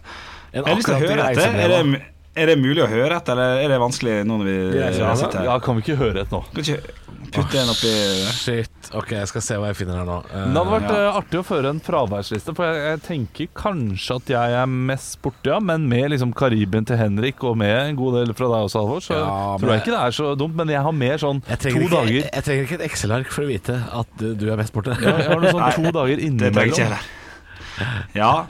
enn 0.52 0.62
Jeg 0.62 0.68
har 0.68 0.78
lyst 0.78 0.88
til 0.88 0.94
å 0.94 1.00
høre 1.02 1.16
dette 1.18 1.42
etter. 1.42 1.58
Er 1.58 1.72
det, 1.74 2.00
er 2.38 2.50
det 2.52 2.56
mulig 2.62 2.84
å 2.84 2.88
høre 2.90 3.18
etter, 3.18 3.34
eller 3.34 3.64
er 3.64 3.72
det 3.74 3.80
vanskelig 3.82 4.14
nå 4.28 4.38
når 4.38 4.46
vi 4.46 4.56
Vi 4.76 4.82
reiser 4.84 5.26
eh, 5.26 5.44
Ja, 5.48 5.58
kan 5.64 5.78
vi 5.78 5.84
ikke 5.84 5.98
høre 5.98 6.22
etter 6.22 6.38
nå? 6.38 6.44
Kan 6.54 6.62
ikke 6.64 7.07
putte 7.38 7.61
en 7.62 7.70
oppi 7.72 7.92
Shit. 8.35 8.90
Ok, 8.98 9.11
jeg 9.16 9.29
skal 9.31 9.42
se 9.44 9.57
hva 9.61 9.68
jeg 9.70 9.77
finner 9.81 9.98
her 10.01 10.07
nå. 10.09 10.16
Eh, 10.27 10.44
Det 10.48 10.57
hadde 10.59 10.72
vært 10.72 10.88
Ja. 10.90 10.98
eh, 11.09 11.18
artig 11.20 11.38
å 11.40 11.44
føre 11.46 11.70
en 11.74 11.81
fraværsliste, 11.85 12.55
for 12.57 12.64
jeg, 12.68 12.79
jeg 12.88 13.03
tenker 13.07 13.48
kanskje 13.55 14.16
at 14.16 14.33
jeg 14.35 14.57
er 14.62 14.66
mest 14.66 15.18
borte, 15.22 15.46
ja. 15.53 15.59
Men 15.61 15.88
med 15.88 16.11
liksom 16.11 16.33
Karibien 16.35 16.85
til 16.88 16.96
Henrik 16.96 17.42
og 17.44 17.57
med 17.61 17.74
en 17.90 17.96
god 17.96 18.14
del 18.20 18.35
fra 18.35 18.46
deg 18.53 18.66
også, 18.68 18.81
Halvor, 18.83 19.01
så 19.05 19.14
Ja, 19.18 19.57
men- 19.57 19.61
tror 19.61 19.72
jeg 19.74 19.83
ikke 19.83 19.94
det 19.96 20.03
er 20.07 20.16
så 20.18 20.37
dumt. 20.38 20.55
Men 20.59 20.68
jeg 20.68 20.83
har 20.83 20.92
mer 20.92 21.16
sånn 21.18 21.42
to 21.44 21.68
ikke, 21.68 21.90
dager 21.90 22.22
jeg 22.33 22.44
trenger 22.44 22.62
ikke 22.66 22.81
et 22.81 22.87
Excel-ark 22.90 23.27
for 23.31 23.42
å 23.42 23.48
vite 23.48 23.77
at 23.92 24.07
du 24.18 24.51
er 24.51 24.57
mest 24.57 24.72
borte. 24.72 24.96
ja, 25.01 25.16
Jeg 25.18 25.29
har 25.29 25.40
noe 25.40 25.53
sånn 25.53 25.74
to 25.79 25.92
dager 25.92 26.16
Det 26.16 26.29
trenger 26.29 26.72
ikke 26.72 26.77
jeg 26.77 26.87
innimellom. 26.88 26.98
heller. 26.98 28.09
Ja. 28.14 28.46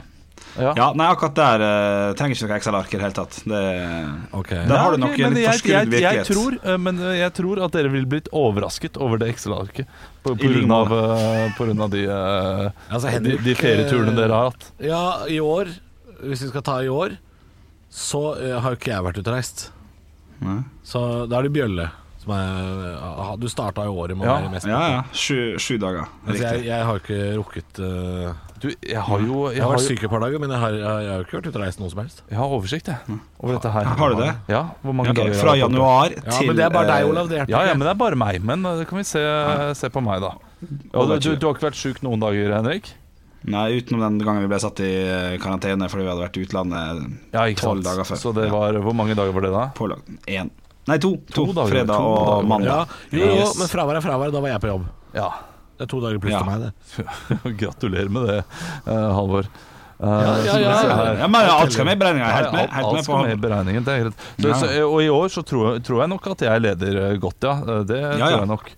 Ja. 0.59 0.73
ja. 0.77 0.87
Nei, 0.97 1.07
akkurat 1.13 1.35
der 1.37 1.63
uh, 1.63 2.13
trenger 2.19 2.35
ikke 2.35 2.49
noe 2.49 2.57
Excel-ark 2.57 2.93
i 2.93 2.97
det 2.97 3.05
hele 3.05 3.17
tatt. 3.17 3.37
Det, 3.47 3.61
okay. 4.35 4.63
Der 4.69 4.81
har 4.83 4.95
du 4.95 5.01
nok 5.01 5.13
okay, 5.13 5.23
en 5.25 5.33
men 5.33 5.39
litt 5.39 5.49
forskrudd 5.49 5.93
virkelighet. 5.93 6.19
jeg, 6.19 6.27
tror, 6.29 6.57
uh, 6.65 6.75
men 6.87 7.01
eh, 7.03 7.15
jeg 7.21 7.35
tror 7.39 7.61
at 7.65 7.77
dere 7.77 7.93
ville 7.93 8.09
blitt 8.11 8.29
overrasket 8.35 8.99
over 9.01 9.21
det 9.21 9.31
Excel-arket. 9.35 9.89
På, 10.19 10.33
på, 10.33 10.37
grunn 10.41 10.75
av, 10.75 10.91
på 11.55 11.69
grunn 11.69 11.85
av 11.85 11.93
de, 11.93 12.03
Altså, 12.11 13.05
de, 13.07 13.13
Henrik, 13.15 13.43
de 13.45 13.55
ferieturene 13.55 14.15
dere 14.17 14.35
har 14.35 14.51
hatt. 14.51 14.69
Ja, 14.83 15.03
i 15.31 15.39
år, 15.39 15.71
hvis 16.25 16.43
vi 16.43 16.51
skal 16.51 16.65
ta 16.67 16.81
i 16.83 16.91
år, 16.91 17.15
så 17.89 18.33
har 18.35 18.75
jo 18.75 18.81
ikke 18.81 18.91
jeg 18.91 19.07
vært 19.07 19.21
ute 19.21 19.31
og 19.31 19.37
reist. 19.37 19.69
Nei. 20.43 20.59
Så 20.85 21.01
da 21.31 21.39
er 21.39 21.47
det 21.47 21.55
Bjølle 21.55 21.87
som 22.19 22.35
er 22.35 23.39
Du 23.39 23.47
starta 23.51 23.85
i 23.87 23.91
året 23.91 24.17
med 24.17 24.27
å 24.27 24.29
Ja, 24.29 24.37
være 24.43 24.51
mest 24.53 24.69
Ja, 24.69 24.81
ja. 24.91 25.01
Sju, 25.13 25.57
sju 25.61 25.77
dager. 25.81 26.09
Altså, 26.25 26.43
jeg, 26.43 26.65
jeg 26.67 26.87
har 26.89 27.01
ikke 27.01 27.19
rukket 27.39 27.81
eh, 27.83 28.45
Du, 28.59 28.67
jeg 28.83 28.99
har 29.07 29.19
jo 29.23 29.37
Jeg 29.49 29.55
jeg 29.55 29.63
har 29.63 29.69
har, 29.69 29.77
vært 29.77 29.85
jo, 29.85 29.95
syk 29.95 30.03
et 30.03 30.11
par 30.11 30.19
dager, 30.25 30.39
men 30.43 30.51
jeg 30.53 30.59
har, 30.59 30.73
jeg, 30.75 30.83
jeg 31.05 31.09
har 31.13 31.17
jo 31.21 31.25
ikke 31.27 31.37
vært 31.39 31.47
ute 31.49 31.59
og 31.59 31.63
reist 31.63 31.79
noe 31.79 31.89
som 31.93 31.99
helst. 32.03 32.23
jeg 32.29 32.37
har 32.39 32.55
oversikt, 32.57 32.87
jeg, 32.91 33.17
over 33.39 33.53
dette 33.57 33.71
her. 33.75 33.89
Har 34.01 34.09
du 34.15 34.21
det? 34.21 34.29
Ja, 34.51 34.61
hvor 34.83 34.93
mange 34.99 35.13
Ok, 35.13 35.15
dager 35.21 35.33
jeg 35.33 35.41
Fra 35.41 35.55
januar 35.55 36.09
vært 36.09 36.17
januar 36.19 36.33
Ja, 36.33 36.47
Men 36.49 36.55
det 36.59 36.65
er 36.65 36.73
bare 36.75 36.87
deg, 36.91 37.01
eh, 37.05 37.09
Olav. 37.13 37.29
Det 37.29 37.37
hjelper 37.39 37.53
Ja, 37.55 37.61
ja, 37.69 37.73
men 37.79 37.85
det 37.87 37.91
er 37.95 37.99
bare 38.03 38.15
meg. 38.19 38.41
Men 38.51 38.65
eh, 38.65 38.77
det 38.81 38.87
kan 38.89 38.97
vi 39.01 39.05
se, 39.07 39.23
se 39.79 39.89
på 39.95 40.03
meg, 40.03 40.21
da. 40.25 40.33
Og 40.93 41.07
du, 41.07 41.15
du, 41.19 41.29
du 41.39 41.45
har 41.47 41.55
ikke 41.55 41.69
vært 41.69 41.79
sjuk 41.79 42.01
noen 42.03 42.19
dager, 42.19 42.51
Henrik? 42.59 42.91
Nei, 43.47 43.65
utenom 43.79 44.01
den 44.03 44.17
gangen 44.27 44.43
vi 44.43 44.49
ble 44.51 44.57
satt 44.59 44.81
i 44.83 44.89
eh, 44.99 45.37
karantene 45.39 45.87
fordi 45.87 46.03
vi 46.03 46.09
hadde 46.11 46.25
vært 46.25 46.35
i 46.35 46.41
utlandet 46.43 47.05
Ja, 47.31 47.45
ikke 47.47 47.63
tolv 47.63 47.79
sant. 47.79 47.87
dager 47.87 48.03
før. 48.09 48.19
Så 48.19 48.33
det 48.35 48.49
var, 48.51 48.75
hvor 48.83 48.97
mange 48.99 49.15
dager 49.15 49.31
var 49.31 49.45
det 49.47 49.53
da? 49.55 49.61
Pålagt 49.77 50.09
én. 50.27 50.49
Nei, 50.89 50.97
to. 50.99 51.13
to. 51.31 51.45
To 51.45 51.53
dager, 51.53 51.71
Fredag 51.71 51.95
to 51.95 52.09
og 52.09 52.19
dager. 52.19 52.41
Ja, 52.43 52.47
mandag. 52.51 52.97
jo, 53.13 53.21
jo, 53.23 53.35
Yes. 53.39 53.55
men 53.61 53.71
fravær 53.71 53.99
er 54.01 54.03
fravær. 54.03 54.31
Da 54.35 54.41
var 54.43 54.49
jeg 54.51 54.61
på 54.65 54.71
jobb. 54.73 54.89
Ja. 55.15 55.29
Det 55.79 55.85
er 55.87 55.91
to 55.95 55.99
dager 56.03 56.19
pluss 56.19 56.33
Ja. 56.35 56.43
til 56.43 56.49
meg, 56.51 56.59
det. 56.67 57.53
Gratulerer 57.63 58.09
med 58.11 58.25
det, 58.27 58.39
eh, 58.85 59.09
Halvor. 59.15 59.47
Uh, 59.99 60.07
ja, 60.47 60.57
ja, 60.59 60.73
ja. 60.87 61.13
Ja, 61.19 61.27
men 61.27 61.41
alt 61.51 61.73
skal 61.75 61.83
med 61.87 61.97
i 61.97 61.99
beregninga. 61.99 62.27
Helt 62.31 62.53
med. 62.53 62.61
alt, 62.61 62.71
Helt 62.71 62.85
alt 62.87 62.93
med 62.95 63.03
skal 63.03 63.15
på 63.17 63.21
med 63.25 63.33
i 63.33 63.39
beregningen. 63.43 63.83
Det 63.87 63.95
er 63.95 64.03
greit. 64.05 64.21
Så, 64.39 64.53
så, 64.61 64.69
og 64.87 64.99
i 65.03 65.09
år 65.11 65.31
så 65.33 65.41
tror, 65.43 65.65
jeg- 65.73 65.83
tror 65.87 65.99
jeg 66.03 66.11
nok 66.13 66.27
at 66.31 66.43
jeg 66.47 66.61
leder 66.63 66.99
eh, 67.05 67.17
godt, 67.19 67.43
ja. 67.43 67.55
Det 67.83 67.97
Ja, 67.99 68.13
tror 68.29 68.37
jeg 68.37 68.47
nok. 68.47 68.69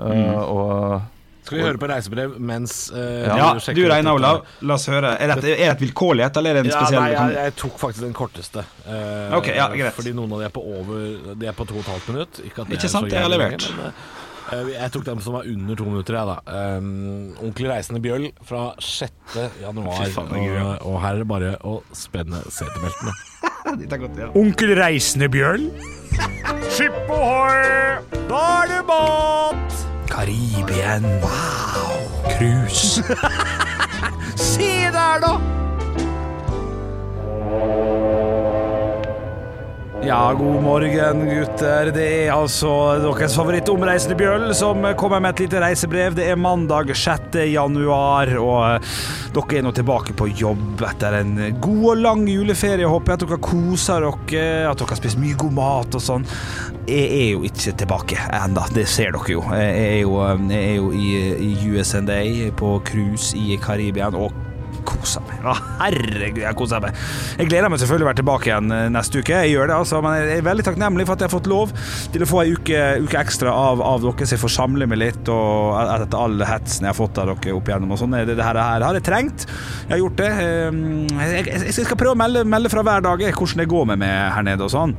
Eh, 0.00 0.38
og 0.40 1.02
Skal 1.44 1.58
vi 1.58 1.64
høre 1.66 1.76
på 1.82 1.88
reisebrev 1.90 2.38
mens 2.40 2.76
uh, 2.94 3.26
Ja, 3.26 3.50
du 3.58 3.82
regner. 3.90 4.12
Olav. 4.14 4.44
La 4.62 4.74
oss 4.78 4.86
høre. 4.88 5.12
Er 5.20 5.34
det, 5.34 5.44
er 5.44 5.56
det 5.60 5.68
et 5.74 5.80
vilkårlighet, 5.84 6.36
eller 6.40 6.50
er 6.50 6.54
det 6.54 6.64
en 6.64 6.70
Ja, 6.72 6.80
spesiell 6.80 7.02
nei, 7.02 7.12
jeg, 7.18 7.36
jeg 7.42 7.54
tok 7.64 7.76
faktisk 7.82 8.04
den 8.06 8.14
korteste. 8.16 8.64
Uh, 8.86 9.36
okay, 9.42 9.56
ja, 9.58 9.68
greit. 9.74 9.92
Fordi 9.98 10.14
noen 10.16 10.32
av 10.32 10.44
de 10.44 10.48
er 10.48 10.54
på 10.56 10.62
over 10.62 11.34
De 11.36 11.48
er 11.50 11.56
på 11.58 11.66
to 11.68 11.76
og 11.80 11.84
et 11.84 11.92
halvt 11.92 12.12
minutt. 12.14 12.40
Ikke, 12.46 12.62
at 12.62 12.70
det 12.72 12.78
Ikke 12.78 12.88
er 12.88 12.94
sant, 12.96 13.10
det 13.10 13.18
har 13.20 13.28
jeg 13.28 13.34
levert. 13.36 13.68
men, 13.76 13.92
jeg 14.52 14.92
tok 14.94 15.04
dem 15.06 15.20
som 15.24 15.36
var 15.38 15.48
under 15.48 15.78
to 15.78 15.86
minutter, 15.88 16.18
jeg, 16.18 16.28
da. 16.28 16.62
Um, 16.78 17.32
Onkel 17.42 17.70
Reisende 17.70 18.02
Bjøll 18.04 18.28
fra 18.46 18.64
6. 18.82 19.36
januar. 19.62 20.02
Faen, 20.12 20.32
og, 20.36 20.86
og 20.88 20.98
her 21.02 21.16
er 21.16 21.22
det 21.22 21.28
bare 21.30 21.54
å 21.64 21.78
spenne 21.96 22.42
setebeltene. 22.48 23.14
Ja. 23.72 24.26
Onkel 24.36 24.74
Reisende 24.76 25.28
Bjøll. 25.32 25.68
Skip 26.74 26.92
ohoi! 27.08 28.02
Da 28.28 28.42
er 28.58 28.68
det 28.72 28.80
båt! 28.90 29.78
Karibien. 30.10 31.06
Wow. 31.22 32.02
Cruise. 32.34 33.00
Se 34.36 34.72
der, 34.92 35.22
da! 35.24 35.51
Ja, 40.12 40.32
god 40.32 40.62
morgen, 40.62 41.22
gutter. 41.24 41.88
Det 41.94 42.02
er 42.04 42.34
altså 42.34 42.68
deres 43.00 43.32
favorittomreisende 43.32 44.16
Bjøll 44.20 44.50
som 44.52 44.84
kommer 45.00 45.22
med 45.24 45.32
et 45.32 45.46
lite 45.46 45.62
reisebrev. 45.62 46.12
Det 46.18 46.26
er 46.28 46.36
mandag 46.36 46.92
6. 46.92 47.38
januar, 47.48 48.28
og 48.36 48.58
eh, 48.66 48.90
dere 49.32 49.56
er 49.56 49.64
nå 49.64 49.72
tilbake 49.72 50.12
på 50.12 50.28
jobb 50.36 50.84
etter 50.90 51.16
en 51.22 51.32
god 51.64 51.88
og 51.94 52.04
lang 52.04 52.26
juleferie. 52.28 52.92
Håper 52.92 53.16
at 53.16 53.24
dere 53.24 53.40
koser 53.40 54.04
dere, 54.04 54.44
at 54.68 54.84
dere 54.84 54.92
har 54.92 55.00
spist 55.00 55.22
mye 55.22 55.40
god 55.46 55.56
mat 55.62 55.96
og 55.96 56.04
sånn. 56.10 56.28
Jeg 56.84 57.08
er 57.08 57.28
jo 57.30 57.48
ikke 57.48 57.76
tilbake 57.86 58.20
ennå, 58.42 58.68
det 58.76 58.84
ser 58.92 59.16
dere 59.16 59.38
jo. 59.38 59.48
Jeg 59.48 59.74
er 59.88 59.98
jo, 60.02 60.20
eh, 60.28 60.46
jeg 60.52 60.70
er 60.76 60.80
jo 60.82 60.92
i 60.92 61.52
USA 61.72 62.04
på 62.60 62.78
cruise 62.84 63.32
i 63.32 63.56
Karibia. 63.56 64.12
og 64.12 64.41
koser 64.88 65.24
meg. 65.28 65.40
Å, 65.46 65.54
herregud, 65.82 66.40
jeg 66.44 66.58
kosa 66.58 66.80
meg. 66.82 66.96
Jeg 67.38 67.48
gleder 67.50 67.72
meg 67.72 67.80
selvfølgelig 67.82 68.06
å 68.06 68.10
være 68.10 68.20
tilbake 68.22 68.50
igjen 68.50 68.74
eh, 68.76 68.88
neste 68.94 69.22
uke. 69.22 69.38
Jeg 69.44 69.52
gjør 69.54 69.70
det, 69.72 69.76
altså, 69.82 70.00
men 70.04 70.16
jeg 70.18 70.40
er 70.40 70.46
veldig 70.48 70.66
takknemlig 70.68 71.06
for 71.08 71.16
at 71.16 71.24
jeg 71.24 71.30
har 71.30 71.34
fått 71.36 71.50
lov 71.52 71.72
til 72.14 72.24
å 72.26 72.28
få 72.32 72.42
ei 72.44 72.54
uke, 72.56 72.82
uke 73.06 73.20
ekstra 73.22 73.54
av, 73.54 73.82
av 73.86 74.02
dere, 74.04 74.26
så 74.28 74.36
jeg 74.36 74.42
får 74.44 74.54
samle 74.56 74.88
meg 74.90 75.02
litt. 75.02 75.32
Og 75.32 75.78
etter 75.98 76.18
all 76.20 76.36
hetsen 76.48 76.86
jeg 76.88 76.92
har 76.92 76.98
fått 76.98 77.22
av 77.22 77.32
dere 77.32 77.56
opp 77.56 77.70
igjennom 77.70 77.94
og 77.96 78.02
sånn. 78.02 78.18
Det, 78.22 78.36
det 78.38 78.46
her, 78.46 78.60
her 78.60 78.86
har 78.88 78.98
jeg 78.98 79.06
trengt. 79.08 79.46
Jeg 79.86 79.94
har 79.96 80.02
gjort 80.04 80.20
det. 80.22 80.30
Eh, 80.42 80.82
Jeg, 81.22 81.46
jeg, 81.46 81.64
jeg 81.70 81.86
skal 81.86 81.98
prøve 82.00 82.16
å 82.16 82.18
melde, 82.18 82.42
melde 82.48 82.70
fra 82.72 82.82
hver 82.86 83.04
dag 83.04 83.22
hvordan 83.32 83.62
det 83.62 83.68
går 83.70 83.88
med 83.92 84.02
meg 84.02 84.14
her 84.36 84.46
nede 84.46 84.66
og 84.66 84.72
sånn. 84.72 84.94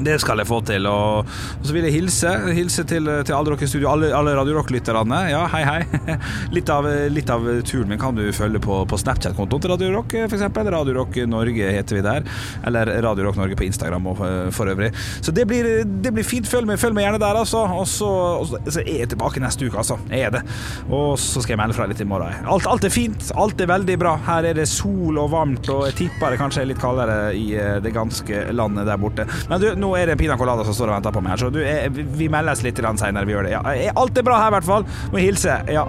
Det 0.00 0.16
skal 0.22 0.40
jeg 0.40 0.48
få 0.48 0.60
til. 0.66 0.86
Og, 0.88 1.28
så 1.62 1.74
vil 1.74 1.86
jeg 1.86 1.96
hilse 1.96 2.30
Hilse 2.56 2.84
til, 2.88 3.08
til 3.26 3.36
alle 3.36 3.52
dere 3.52 3.66
i 3.66 3.70
studio, 3.70 3.90
alle, 3.92 4.10
alle 4.16 4.34
Radio 4.36 4.56
Rock-lytterne. 4.58 5.18
Ja, 5.30 5.44
hei, 5.52 5.62
hei. 5.66 6.16
Litt 6.56 6.70
av, 6.72 6.86
litt 7.12 7.30
av 7.32 7.44
turen 7.66 7.90
min 7.90 8.00
kan 8.00 8.16
du 8.16 8.24
følge 8.34 8.60
på, 8.62 8.82
på 8.88 8.98
Snapchat-kontoen 9.00 9.62
til 9.62 9.72
Radio 9.72 9.90
Rock, 9.94 10.14
f.eks. 10.26 10.44
Radio 10.72 10.96
Rock 10.96 11.18
Norge 11.28 11.70
heter 11.76 11.98
vi 11.98 12.04
der. 12.04 12.26
Eller 12.66 12.90
Radio 13.04 13.28
Rock 13.28 13.38
Norge 13.40 13.56
på 13.58 13.66
Instagram 13.66 14.08
og 14.10 14.18
for, 14.20 14.50
for 14.56 14.72
øvrig. 14.72 14.92
Så 15.20 15.34
det 15.34 15.46
blir, 15.50 15.68
det 15.84 16.12
blir 16.14 16.26
fint. 16.26 16.48
Følg 16.48 16.68
meg, 16.68 16.80
følg 16.82 16.96
meg 16.96 17.06
gjerne 17.06 17.22
der, 17.22 17.40
altså. 17.42 17.64
Og 17.76 17.86
så, 17.90 18.10
og 18.42 18.48
så, 18.50 18.62
så 18.68 18.82
er 18.82 19.04
jeg 19.04 19.12
tilbake 19.14 19.42
neste 19.42 19.68
uke, 19.68 19.78
altså. 19.80 19.98
Jeg 20.10 20.28
er 20.28 20.36
det. 20.38 20.42
Og 20.90 21.14
så 21.20 21.42
skal 21.42 21.56
jeg 21.56 21.62
melde 21.62 21.76
fra 21.78 21.88
litt 21.90 22.02
i 22.02 22.08
morgen. 22.08 22.48
Alt, 22.52 22.68
alt 22.70 22.88
er 22.88 22.94
fint. 22.94 23.30
Alt 23.38 23.60
er 23.62 23.70
veldig 23.70 23.98
bra. 24.00 24.16
Her 24.26 24.50
er 24.50 24.58
det 24.58 24.68
sol 24.70 25.20
og 25.20 25.32
varmt, 25.34 25.68
og 25.72 25.86
jeg 25.90 25.98
tipper 26.04 26.34
det 26.34 26.40
kanskje 26.42 26.64
er 26.64 26.70
litt 26.72 26.82
kaldere 26.82 27.18
i 27.36 27.46
eh, 27.58 27.78
det 27.82 27.94
ganske 27.94 28.44
landet 28.54 28.88
der 28.88 29.00
borte. 29.00 29.26
Men 29.50 29.62
du, 29.62 29.68
nå 29.82 29.92
er 29.98 30.12
det 30.12 30.18
pina 30.20 30.36
colada 30.40 30.64
som 30.66 30.76
står 30.76 30.92
og 30.92 30.96
venter 30.98 31.14
på 31.14 31.22
meg 31.24 31.34
her, 31.34 31.42
så 31.42 31.50
du, 31.52 31.60
eh, 31.66 31.88
vi 31.90 32.28
meldes 32.32 32.62
litt 32.64 32.78
seinere. 32.78 33.26
Vi 33.26 33.34
gjør 33.34 33.48
det. 33.48 33.54
Ja, 33.56 33.62
eh, 33.72 33.92
alt 33.96 34.18
er 34.18 34.26
bra 34.26 34.38
her, 34.40 34.52
i 34.52 34.56
hvert 34.56 34.68
fall. 34.68 34.86
Må 35.12 35.22
hilse. 35.22 35.58
Ja. 35.72 35.86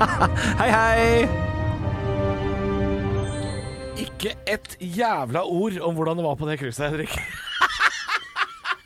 hei, 0.60 0.70
hei. 0.70 1.28
Ikke 4.00 4.34
et 4.48 4.76
jævla 4.80 5.44
ord 5.44 5.80
om 5.84 5.96
hvordan 5.96 6.20
det 6.20 6.26
var 6.26 6.36
på 6.40 6.48
det 6.48 6.58
cruiset, 6.60 6.90
Henrik. 6.90 7.16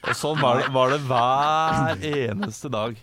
Og 0.05 0.17
sånn 0.19 0.41
var 0.41 0.61
det, 0.61 0.69
var 0.75 0.91
det 0.93 1.01
hver 1.09 2.03
eneste 2.11 2.69
dag. 2.73 2.97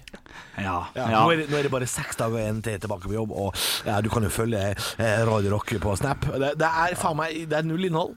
Ja. 0.61 0.75
Ja. 0.93 1.07
Nå, 1.09 1.31
er 1.33 1.41
det, 1.41 1.47
nå 1.49 1.57
er 1.57 1.65
det 1.65 1.71
bare 1.73 1.87
seks 1.89 2.19
dager 2.19 2.43
igjen 2.43 2.61
til 2.65 2.77
tilbake 2.83 3.09
på 3.09 3.15
jobb, 3.15 3.31
og 3.33 3.57
ja, 3.87 3.97
du 4.05 4.09
kan 4.13 4.25
jo 4.25 4.29
følge 4.31 4.61
eh, 4.71 5.21
Radio 5.27 5.55
Rock 5.55 5.73
på 5.81 5.95
Snap. 5.97 6.27
Det, 6.29 6.53
det 6.61 6.69
er 6.69 6.97
faen 6.99 7.17
meg 7.17 7.47
Det 7.49 7.57
er 7.57 7.65
null 7.67 7.89
innhold. 7.89 8.13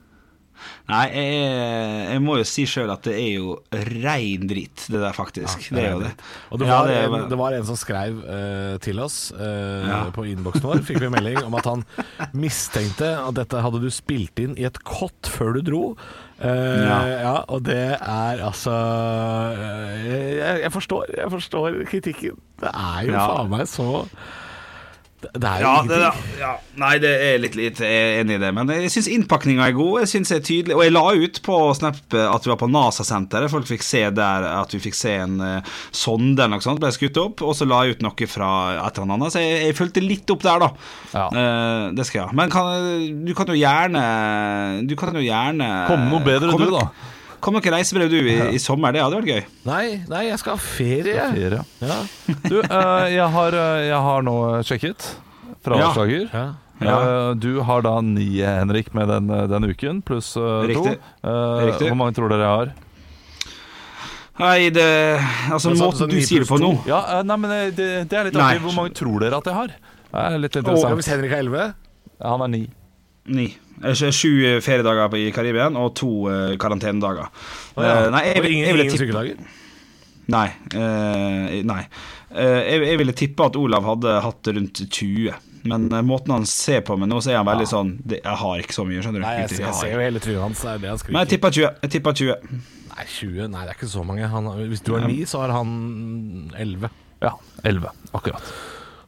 Nei, 0.88 1.04
jeg, 1.12 1.44
jeg 2.14 2.22
må 2.24 2.36
jo 2.40 2.44
si 2.48 2.64
sjøl 2.68 2.90
at 2.92 3.02
det 3.08 3.14
er 3.18 3.30
jo 3.38 3.54
rein 3.72 4.46
dritt, 4.50 4.86
det 4.92 5.00
der, 5.00 5.12
faktisk. 5.16 5.70
det 5.74 5.84
jo 5.90 6.00
det. 6.02 6.12
Og 6.50 6.60
det 6.60 6.68
Ja, 6.68 6.78
var, 6.78 6.88
det 6.88 6.96
er- 7.00 7.14
en, 7.18 7.28
det 7.30 7.38
var 7.40 7.52
en 7.56 7.64
som 7.68 7.76
skrev 7.80 8.18
uh, 8.24 8.76
til 8.84 9.00
oss 9.00 9.32
uh, 9.32 9.88
Ja. 9.88 10.00
på 10.14 10.26
innboksen 10.30 10.62
vår. 10.68 10.82
Fikk 10.86 11.00
vi 11.04 11.08
melding 11.14 11.40
om 11.44 11.54
at 11.58 11.64
han 11.70 11.84
mistenkte 12.36 13.10
at 13.24 13.34
dette 13.40 13.60
hadde 13.64 13.80
du 13.82 13.90
spilt 13.92 14.38
inn 14.44 14.54
i 14.60 14.64
et 14.68 14.78
kott 14.84 15.28
før 15.30 15.56
du 15.58 15.62
dro. 15.70 15.82
Uh, 16.34 16.46
ja. 16.84 16.96
Ja. 17.24 17.34
og 17.48 17.62
det 17.68 17.78
er 17.94 18.40
altså 18.42 18.72
jeg, 20.04 20.62
jeg 20.64 20.72
forstår 20.74 21.12
Jeg 21.16 21.30
forstår 21.30 21.76
kritikken. 21.90 22.40
Det 22.60 22.70
er 22.72 23.04
jo 23.06 23.12
Ja. 23.14 23.26
faen 23.30 23.50
meg 23.52 23.66
så 23.70 23.88
Det, 25.32 25.48
er 25.48 25.62
jo 25.62 25.68
Ja, 25.68 25.74
det, 25.88 25.98
ja, 26.40 26.52
Nei, 26.80 26.92
det 27.02 27.12
er 27.24 27.40
litt 27.42 27.56
lite 27.58 27.86
jeg 27.86 28.04
er 28.04 28.20
enig 28.22 28.38
i 28.38 28.42
det. 28.42 28.50
Men 28.56 28.72
jeg 28.74 28.92
syns 28.92 29.08
innpakninga 29.10 29.68
er 29.68 29.76
god. 29.76 30.02
Jeg 30.04 30.12
synes 30.14 30.32
jeg 30.32 30.42
er 30.42 30.46
tydelig 30.48 30.76
Og 30.76 30.84
jeg 30.84 30.94
la 30.94 31.04
ut 31.24 31.40
på 31.46 31.58
Snap 31.78 32.00
at 32.24 32.46
vi 32.46 32.52
var 32.52 32.60
på 32.60 32.70
NASA-senteret. 32.70 33.52
Folk 33.52 33.68
fikk 33.70 33.86
se 33.86 34.04
der 34.14 34.48
at 34.50 34.74
vi 34.74 34.82
fikk 34.84 34.98
se 34.98 35.16
en 35.24 35.38
uh, 35.40 35.74
sonde 35.94 36.42
eller 36.42 36.56
noe 36.56 36.64
sånt 36.64 36.82
ble 36.82 36.92
skutt 36.94 37.20
opp. 37.22 37.44
Og 37.46 37.56
så 37.56 37.68
la 37.68 37.84
jeg 37.84 37.98
ut 37.98 38.06
noe 38.06 38.30
fra 38.30 38.50
et 38.84 39.00
eller 39.00 39.16
annet. 39.16 39.34
Så 39.34 39.42
jeg, 39.42 39.60
jeg 39.68 39.78
fulgte 39.78 40.04
litt 40.04 40.34
opp 40.34 40.44
der, 40.44 40.66
da. 40.66 40.70
Ja. 41.14 41.26
Uh, 41.30 41.86
det 41.96 42.08
skal 42.08 42.24
jeg. 42.24 42.38
Men 42.38 42.52
kan, 42.52 42.70
du 43.24 43.34
kan 43.36 43.50
jo 43.50 43.58
gjerne 43.58 44.04
Du 44.88 44.94
kan 44.98 45.14
jo 45.14 45.22
gjerne 45.22 45.68
Komme 45.88 46.08
noe 46.10 46.24
bedre, 46.24 46.52
Kom 46.54 46.64
du, 46.64 46.72
da. 46.74 46.88
Kom 47.44 47.52
nok 47.58 47.66
reisebrev 47.68 48.08
du 48.08 48.16
i, 48.22 48.36
i 48.56 48.58
sommer. 48.62 48.94
Det 48.94 49.02
hadde 49.04 49.18
vært 49.20 49.28
gøy. 49.28 49.48
Nei, 49.68 49.84
nei, 50.08 50.22
jeg 50.30 50.40
skal 50.40 50.56
ha 50.56 50.60
ferie. 50.64 51.24
Ferie. 51.34 51.60
Ja. 51.84 51.96
Du, 52.46 52.56
uh, 52.62 53.04
jeg, 53.12 53.26
har, 53.34 53.56
eh, 53.60 53.80
jeg 53.90 53.98
har 54.06 54.24
nå 54.24 54.36
sjekket 54.64 55.08
Fra 55.64 55.80
Ja. 55.80 55.90
Ja. 56.32 56.94
Eh, 56.94 57.34
Du 57.40 57.60
har 57.68 57.84
da 57.84 57.98
ni, 58.02 58.40
Henrik, 58.40 58.88
med 58.96 59.12
den, 59.12 59.28
den 59.52 59.68
uken, 59.68 60.00
pluss 60.02 60.32
uh, 60.40 60.64
to. 60.64 60.70
Riktig. 60.72 60.94
to. 61.20 61.34
Riktig. 61.68 61.90
Hvor 61.92 62.00
mange 62.00 62.16
tror 62.16 62.32
dere 62.32 62.46
jeg 62.48 62.54
har? 62.62 62.72
Nei, 64.40 64.70
det 64.74 64.88
Altså, 65.52 65.70
Men 65.70 65.78
måten 65.84 66.00
så 66.00 66.08
du 66.10 66.16
sier 66.24 66.42
det 66.42 66.48
på 66.48 66.58
nå? 66.58 66.72
Ja, 66.88 67.20
nei, 67.22 67.36
men 67.38 67.52
det, 67.76 67.90
det 68.10 68.18
er 68.18 68.30
litt 68.30 68.40
artig. 68.40 68.64
Hvor 68.64 68.78
mange 68.80 68.96
tror 68.96 69.20
dere 69.22 69.38
at 69.38 69.52
jeg 69.52 69.58
har? 69.60 69.76
Det 69.76 70.24
er 70.24 70.40
litt 70.40 70.56
interessant. 70.56 70.64
interessant. 70.64 70.98
hvis 71.02 71.12
Henrik 71.12 71.36
har 71.36 71.44
elleve 71.44 71.68
Han 72.24 72.46
er 72.48 72.52
ni. 72.56 72.64
Ni. 73.32 73.48
Eh, 73.82 73.94
Sju 74.12 74.60
feriedager 74.64 75.14
i 75.18 75.30
Karibia 75.34 75.70
og 75.70 75.94
to 75.98 76.10
uh, 76.28 76.54
karantenedager. 76.60 77.30
Å, 77.74 77.84
ja. 77.84 77.94
Eh, 78.04 78.10
Nei, 78.14 78.24
jeg, 78.30 78.44
ingen, 78.50 78.82
jeg 78.84 78.98
sykedager? 78.98 79.40
Nei. 80.32 80.46
eh, 80.72 81.56
nei. 81.68 81.82
Eh, 82.32 82.60
jeg, 82.70 82.84
jeg 82.88 83.00
ville 83.00 83.14
tippe 83.16 83.48
at 83.48 83.58
Olav 83.60 83.84
hadde 83.88 84.14
hatt 84.24 84.52
rundt 84.56 84.80
20. 84.88 85.34
Men 85.68 85.88
eh, 85.92 86.04
måten 86.04 86.32
han 86.34 86.46
ser 86.48 86.84
på 86.84 86.96
meg 87.00 87.10
nå, 87.10 87.20
så 87.24 87.32
er 87.32 87.40
han 87.40 87.48
veldig 87.48 87.66
sånn 87.68 87.90
det, 88.04 88.20
Jeg 88.22 88.40
har 88.40 88.62
ikke 88.62 88.76
så 88.76 88.84
mye, 88.88 89.02
skjønner 89.04 89.22
du. 89.22 89.26
Nei, 89.26 89.34
jeg, 89.42 89.58
jeg 89.64 89.76
ser 89.80 89.92
jo 89.94 90.00
hele 90.04 90.22
trynet 90.24 90.44
hans. 90.44 90.64
Det 90.64 90.72
er 90.72 90.82
det 90.84 90.92
han 90.92 91.02
skriker. 91.02 91.16
Men 91.16 91.26
jeg 91.26 91.32
tipper 91.34 91.56
20. 91.58 91.68
Jeg 91.84 91.94
tipper 91.96 92.18
20. 92.20 92.62
Nei, 92.94 93.06
20? 93.18 93.48
Nei, 93.52 93.64
det 93.64 93.72
er 93.74 93.78
ikke 93.78 93.90
så 93.94 94.04
mange. 94.06 94.30
Han, 94.32 94.50
hvis 94.70 94.84
du 94.86 94.92
har 94.96 95.08
9, 95.08 95.18
så 95.28 95.42
har 95.44 95.54
han 95.56 95.74
11. 96.56 96.92
Ja, 97.24 97.34
elleve. 97.64 97.92
Akkurat. 98.16 98.54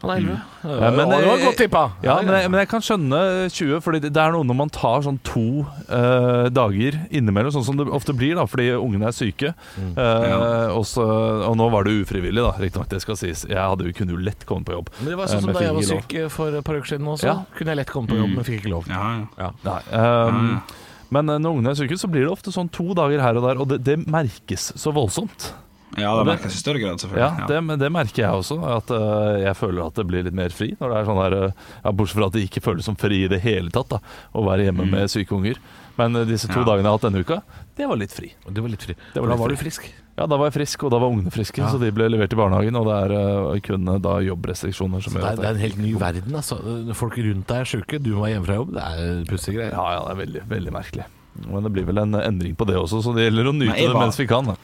Han 0.02 0.10
er 0.12 0.18
11. 0.20 0.34
Ja, 0.66 0.90
men 0.92 1.08
det 1.10 1.18
var 1.24 1.40
godt 1.44 1.56
tippa. 1.60 1.82
Ja, 2.04 2.16
men 2.22 2.50
men 2.52 2.60
jeg 2.60 2.68
kan 2.68 2.82
skjønne 2.84 3.20
20, 3.48 3.80
Fordi 3.84 4.00
det 4.04 4.10
er 4.16 4.34
noe 4.34 4.44
når 4.44 4.58
man 4.58 4.70
tar 4.74 5.04
sånn 5.06 5.18
to 5.24 5.44
uh, 5.88 6.46
dager 6.52 6.98
innimellom, 7.10 7.52
sånn 7.54 7.64
som 7.64 7.78
det 7.80 7.86
ofte 7.88 8.12
blir 8.16 8.36
da, 8.36 8.44
fordi 8.50 8.68
ungene 8.76 9.08
er 9.08 9.16
syke. 9.16 9.54
Mm. 9.80 9.94
Uh, 9.96 10.76
og, 10.76 10.84
så, 10.88 11.06
og 11.48 11.56
nå 11.58 11.68
var 11.72 11.86
det 11.88 11.96
ufrivillig, 12.04 12.42
da, 12.44 12.52
riktignok. 12.60 12.88
Det 12.92 13.00
skal 13.04 13.16
sies. 13.20 13.46
Jeg 13.48 13.56
hadde, 13.62 13.88
kunne 13.96 14.12
jo 14.16 14.20
lett 14.26 14.44
kommet 14.48 14.68
på 14.68 14.76
jobb. 14.76 14.90
Men 15.00 15.12
det 15.14 15.18
var 15.20 15.26
Eh, 15.26 15.32
sånn 15.36 15.46
som 15.46 15.52
da 15.56 15.62
jeg 15.64 15.74
var 15.74 15.86
syk 15.88 16.12
lov. 16.12 16.22
eh, 16.26 16.28
for 16.36 16.54
et 16.60 16.64
par 16.66 16.76
uker 16.80 16.92
siden 16.92 17.06
også. 17.16 17.26
Ja. 17.30 17.36
Kunne 17.56 17.72
jeg 17.74 17.80
lett 17.80 17.90
komme 17.94 18.10
på 18.12 18.18
jobb, 18.20 18.34
men 18.36 18.44
fikk 18.46 18.60
ikke 18.60 18.72
lov. 18.76 18.90
Ja, 18.92 19.04
ja. 19.40 19.50
Nei, 19.66 19.80
ehm, 19.90 20.42
Ja, 20.46 20.56
ja. 20.56 20.82
Men 21.10 21.30
eh, 21.30 21.38
når 21.38 21.52
ungene 21.56 21.70
er 21.70 21.78
syke, 21.78 21.96
så 21.98 22.08
blir 22.10 22.24
det 22.26 22.32
ofte 22.32 22.50
sånn 22.54 22.68
to 22.74 22.90
dager 22.98 23.20
her 23.22 23.36
og 23.38 23.44
der, 23.46 23.60
og 23.62 23.68
det, 23.70 23.78
det 23.86 23.96
merkes 24.10 24.72
så 24.76 24.90
voldsomt. 24.94 25.52
Ja 25.96 26.10
det 26.18 26.26
merkes 26.26 26.54
i 26.56 26.58
større 26.60 26.80
grad, 26.82 26.96
Ja, 26.98 27.30
selvfølgelig. 27.30 27.68
det, 27.70 27.78
det 27.80 27.90
merker 27.94 28.22
jeg 28.24 28.30
også. 28.42 28.56
At 28.76 28.90
uh, 28.90 29.38
jeg 29.40 29.54
føler 29.56 29.86
at 29.86 29.94
det 30.00 30.06
blir 30.10 30.26
litt 30.26 30.34
mer 30.36 30.50
fri. 30.52 30.72
Når 30.80 30.92
det 30.92 30.98
er 30.98 31.08
sånn 31.08 31.20
her 31.22 31.36
uh, 31.46 31.66
ja, 31.84 31.92
Bortsett 31.92 32.18
fra 32.18 32.26
at 32.26 32.36
det 32.36 32.42
ikke 32.48 32.64
føles 32.64 32.84
som 32.90 32.96
fri 33.00 33.22
i 33.24 33.28
det 33.30 33.40
hele 33.44 33.70
tatt, 33.70 33.94
da 33.94 34.00
å 34.36 34.42
være 34.44 34.66
hjemme 34.66 34.88
med 34.90 35.08
syke 35.12 35.32
unger. 35.36 35.60
Men 35.96 36.16
uh, 36.18 36.24
disse 36.28 36.50
to 36.50 36.58
Ja. 36.60 36.66
dagene 36.72 36.84
jeg 36.84 36.90
har 36.90 36.98
hatt 36.98 37.06
denne 37.08 37.22
uka, 37.24 37.38
det 37.78 37.86
var 37.88 37.96
litt 37.96 38.12
fri. 38.12 38.32
Det 38.48 38.60
var 38.64 38.72
litt 38.74 38.82
fri. 38.84 38.94
Det 39.14 39.22
var 39.22 39.28
da 39.30 39.34
litt 39.36 39.40
var 39.40 39.48
fri. 39.48 39.56
du 39.56 39.62
frisk. 39.62 39.88
Ja, 40.16 40.24
da 40.26 40.36
var 40.40 40.48
jeg 40.48 40.54
frisk, 40.56 40.84
og 40.88 40.90
da 40.94 40.98
var 41.00 41.10
ungene 41.12 41.32
friske, 41.32 41.60
Ja. 41.60 41.68
så 41.68 41.78
de 41.80 41.90
ble 41.92 42.06
levert 42.08 42.32
i 42.32 42.36
barnehagen. 42.36 42.76
Og 42.80 42.86
det 42.88 42.96
er 43.04 43.60
kun 43.64 43.84
da 44.00 44.14
jobbrestriksjoner 44.24 45.02
som 45.04 45.12
Så 45.12 45.18
det, 45.20 45.24
gjør 45.24 45.32
er, 45.32 45.36
det 45.42 45.48
er 45.48 45.54
en 45.54 45.64
helt 45.64 45.78
ny 45.78 45.92
verden. 46.00 46.34
Altså. 46.40 46.56
Folk 46.96 47.18
rundt 47.20 47.46
deg 47.46 47.60
er 47.64 47.68
sjuke, 47.68 48.00
du 48.02 48.14
må 48.16 48.28
hjemme 48.32 48.48
fra 48.48 48.56
jobb. 48.60 48.72
Det 48.76 48.82
er 48.82 49.24
pussige 49.28 49.58
greier. 49.58 49.76
Ja, 49.76 49.86
ja, 49.92 50.00
det 50.08 50.14
er 50.16 50.20
veldig, 50.24 50.42
veldig 50.56 50.72
merkelig. 50.72 51.04
Men 51.44 51.66
det 51.66 51.70
blir 51.74 51.84
vel 51.88 51.98
en 52.02 52.14
endring 52.18 52.54
på 52.56 52.66
det 52.68 52.76
også, 52.80 53.02
så 53.04 53.12
det 53.16 53.26
gjelder 53.26 53.50
å 53.50 53.54
nyte 53.56 53.72
Nei, 53.72 53.80
jeg 53.82 53.92
det 53.92 54.00
mens 54.00 54.18
vi 54.20 54.26
kan. 54.30 54.48
Da. 54.52 54.54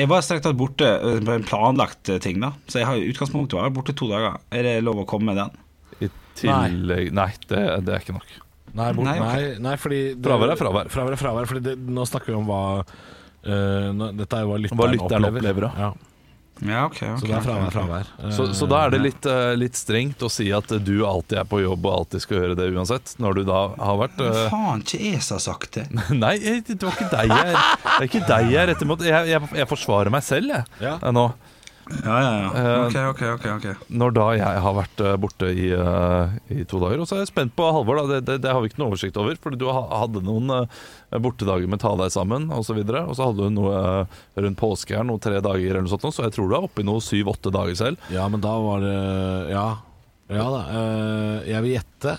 Jeg 0.00 0.08
var 0.10 0.24
strengt 0.26 0.44
tatt 0.46 0.56
borte 0.58 0.88
eh, 0.88 1.20
på 1.24 1.34
en 1.36 1.46
planlagt 1.46 2.10
eh, 2.12 2.18
ting, 2.22 2.40
da. 2.42 2.50
Så 2.66 2.80
jeg 2.82 2.88
har 2.88 2.98
i 2.98 3.06
utgangspunktet 3.12 3.58
vært 3.60 3.76
borte 3.76 3.94
to 3.96 4.08
dager. 4.10 4.40
Er 4.50 4.66
det 4.66 4.74
lov 4.86 5.04
å 5.04 5.06
komme 5.08 5.30
med 5.32 5.38
den? 5.42 5.54
I 6.06 6.10
tillegg 6.36 7.12
Nei, 7.16 7.30
det, 7.48 7.62
det 7.86 7.94
er 7.94 8.02
ikke 8.04 8.16
nok. 8.18 8.34
Nei, 8.76 8.90
bort, 8.92 9.06
Nei, 9.06 9.18
nei, 9.22 9.44
nei, 9.64 9.76
fordi 9.80 10.00
det- 10.16 10.26
Fravær 10.26 10.52
er 10.52 10.58
fravær. 10.60 10.90
Fravær 10.92 11.14
er 11.16 11.20
fravær, 11.22 11.46
fordi 11.48 11.62
det, 11.70 11.76
nå 11.96 12.04
snakker 12.10 12.34
vi 12.34 12.36
om 12.36 12.50
hva 12.50 12.60
uh, 12.82 13.86
nå, 13.96 14.10
Dette 14.18 14.36
er 14.36 14.44
jo 14.44 14.50
hva 14.52 14.58
lytteren, 14.60 14.82
Hva 14.82 14.90
lytteren 14.92 15.28
opplever. 15.30 15.70
opplever, 15.70 15.80
ja. 15.80 15.92
Ja. 16.64 16.86
okay, 16.86 17.10
ok. 17.10 17.16
ok, 17.16 17.20
Så 17.20 17.26
det 17.28 17.34
er 17.36 17.44
fravær, 17.44 17.74
fravær. 17.74 18.10
Så, 18.36 18.46
så 18.56 18.68
da 18.70 18.84
er 18.86 18.94
det 18.94 19.00
litt, 19.02 19.26
eh, 19.28 19.52
litt 19.58 19.76
strengt 19.76 20.22
å 20.24 20.30
si 20.32 20.48
at 20.56 20.72
du 20.86 20.94
alltid 21.06 21.40
er 21.42 21.48
på 21.50 21.60
jobb 21.60 21.84
og 21.88 21.98
alltid 22.00 22.24
skal 22.24 22.40
gjøre 22.40 22.56
det 22.58 22.70
uansett, 22.72 23.12
når 23.22 23.40
du 23.40 23.42
da 23.50 23.60
har 23.76 23.98
vært 24.00 24.22
uh... 24.24 24.38
Faen, 24.52 24.84
ikke 24.86 25.02
jeg 25.02 25.20
som 25.26 25.36
har 25.36 25.44
sagt 25.48 25.76
det. 25.80 25.86
Nei, 26.24 26.36
det 26.64 26.78
var 26.80 26.96
ikke 26.96 27.10
deg 27.12 27.34
jeg 27.34 27.52
Det 27.56 27.98
er 27.98 28.08
ikke 28.08 28.24
deg 28.30 28.48
jeg 28.54 28.62
er 28.62 28.70
rett 28.72 28.86
imot. 28.86 29.04
Jeg, 29.04 29.28
jeg, 29.34 29.52
jeg 29.60 29.70
forsvarer 29.74 30.12
meg 30.16 30.24
selv, 30.26 30.54
jeg, 30.56 30.72
Ja. 30.84 30.96
eh, 31.02 31.12
nå. 31.14 31.28
Ja, 31.86 32.16
ja, 32.18 32.30
ja. 32.42 32.48
Eh, 32.58 32.86
Ok, 32.86 32.96
ok, 33.14 33.44
ok, 33.56 33.66
Når 33.94 34.14
da 34.16 34.24
jeg 34.34 34.62
har 34.64 34.74
vært 34.74 35.02
eh, 35.06 35.16
borte 35.22 35.50
i, 35.54 35.68
eh, 35.70 36.32
i 36.50 36.64
to 36.66 36.80
dager. 36.82 36.98
Og 37.02 37.06
så 37.06 37.14
er 37.16 37.22
jeg 37.22 37.30
spent 37.30 37.54
på 37.54 37.68
Halvor. 37.70 38.00
da, 38.00 38.06
Det, 38.16 38.18
det, 38.26 38.36
det 38.42 38.50
har 38.52 38.60
vi 38.64 38.70
ikke 38.72 38.80
noe 38.82 38.90
oversikt 38.90 39.16
over. 39.22 39.38
Fordi 39.38 39.60
du 39.60 39.68
hadde 39.70 40.22
noen 40.26 40.50
bortedager 41.22 41.70
med 41.70 41.78
ta 41.80 41.92
deg 41.98 42.10
sammen 42.10 42.48
osv. 42.50 42.58
Og, 42.58 42.66
så 42.66 42.74
videre, 42.80 43.04
og 43.06 43.14
så 43.14 43.28
hadde 43.30 43.46
du 43.46 43.54
noe 43.54 44.06
rundt 44.34 44.58
påske 44.58 44.96
her, 44.98 45.06
noe 45.06 45.22
tre 45.22 45.38
dager 45.40 45.70
eller 45.76 45.86
noe 45.86 45.94
sånt. 45.94 46.08
Så 46.10 46.26
jeg 46.26 46.34
tror 46.34 46.50
du 46.50 46.56
er 46.58 46.66
oppe 46.66 46.82
i 46.82 46.88
noe 46.88 46.98
syv-åtte 47.04 47.54
dager 47.54 47.78
selv. 47.78 48.10
Ja, 48.10 48.26
men 48.28 48.42
da 48.42 48.56
var 48.58 48.82
det 48.82 48.96
Ja, 49.54 49.66
ja 50.34 50.46
da. 50.50 50.62
eh, 50.74 51.52
jeg 51.52 51.62
vil 51.68 51.76
gjette 51.78 52.18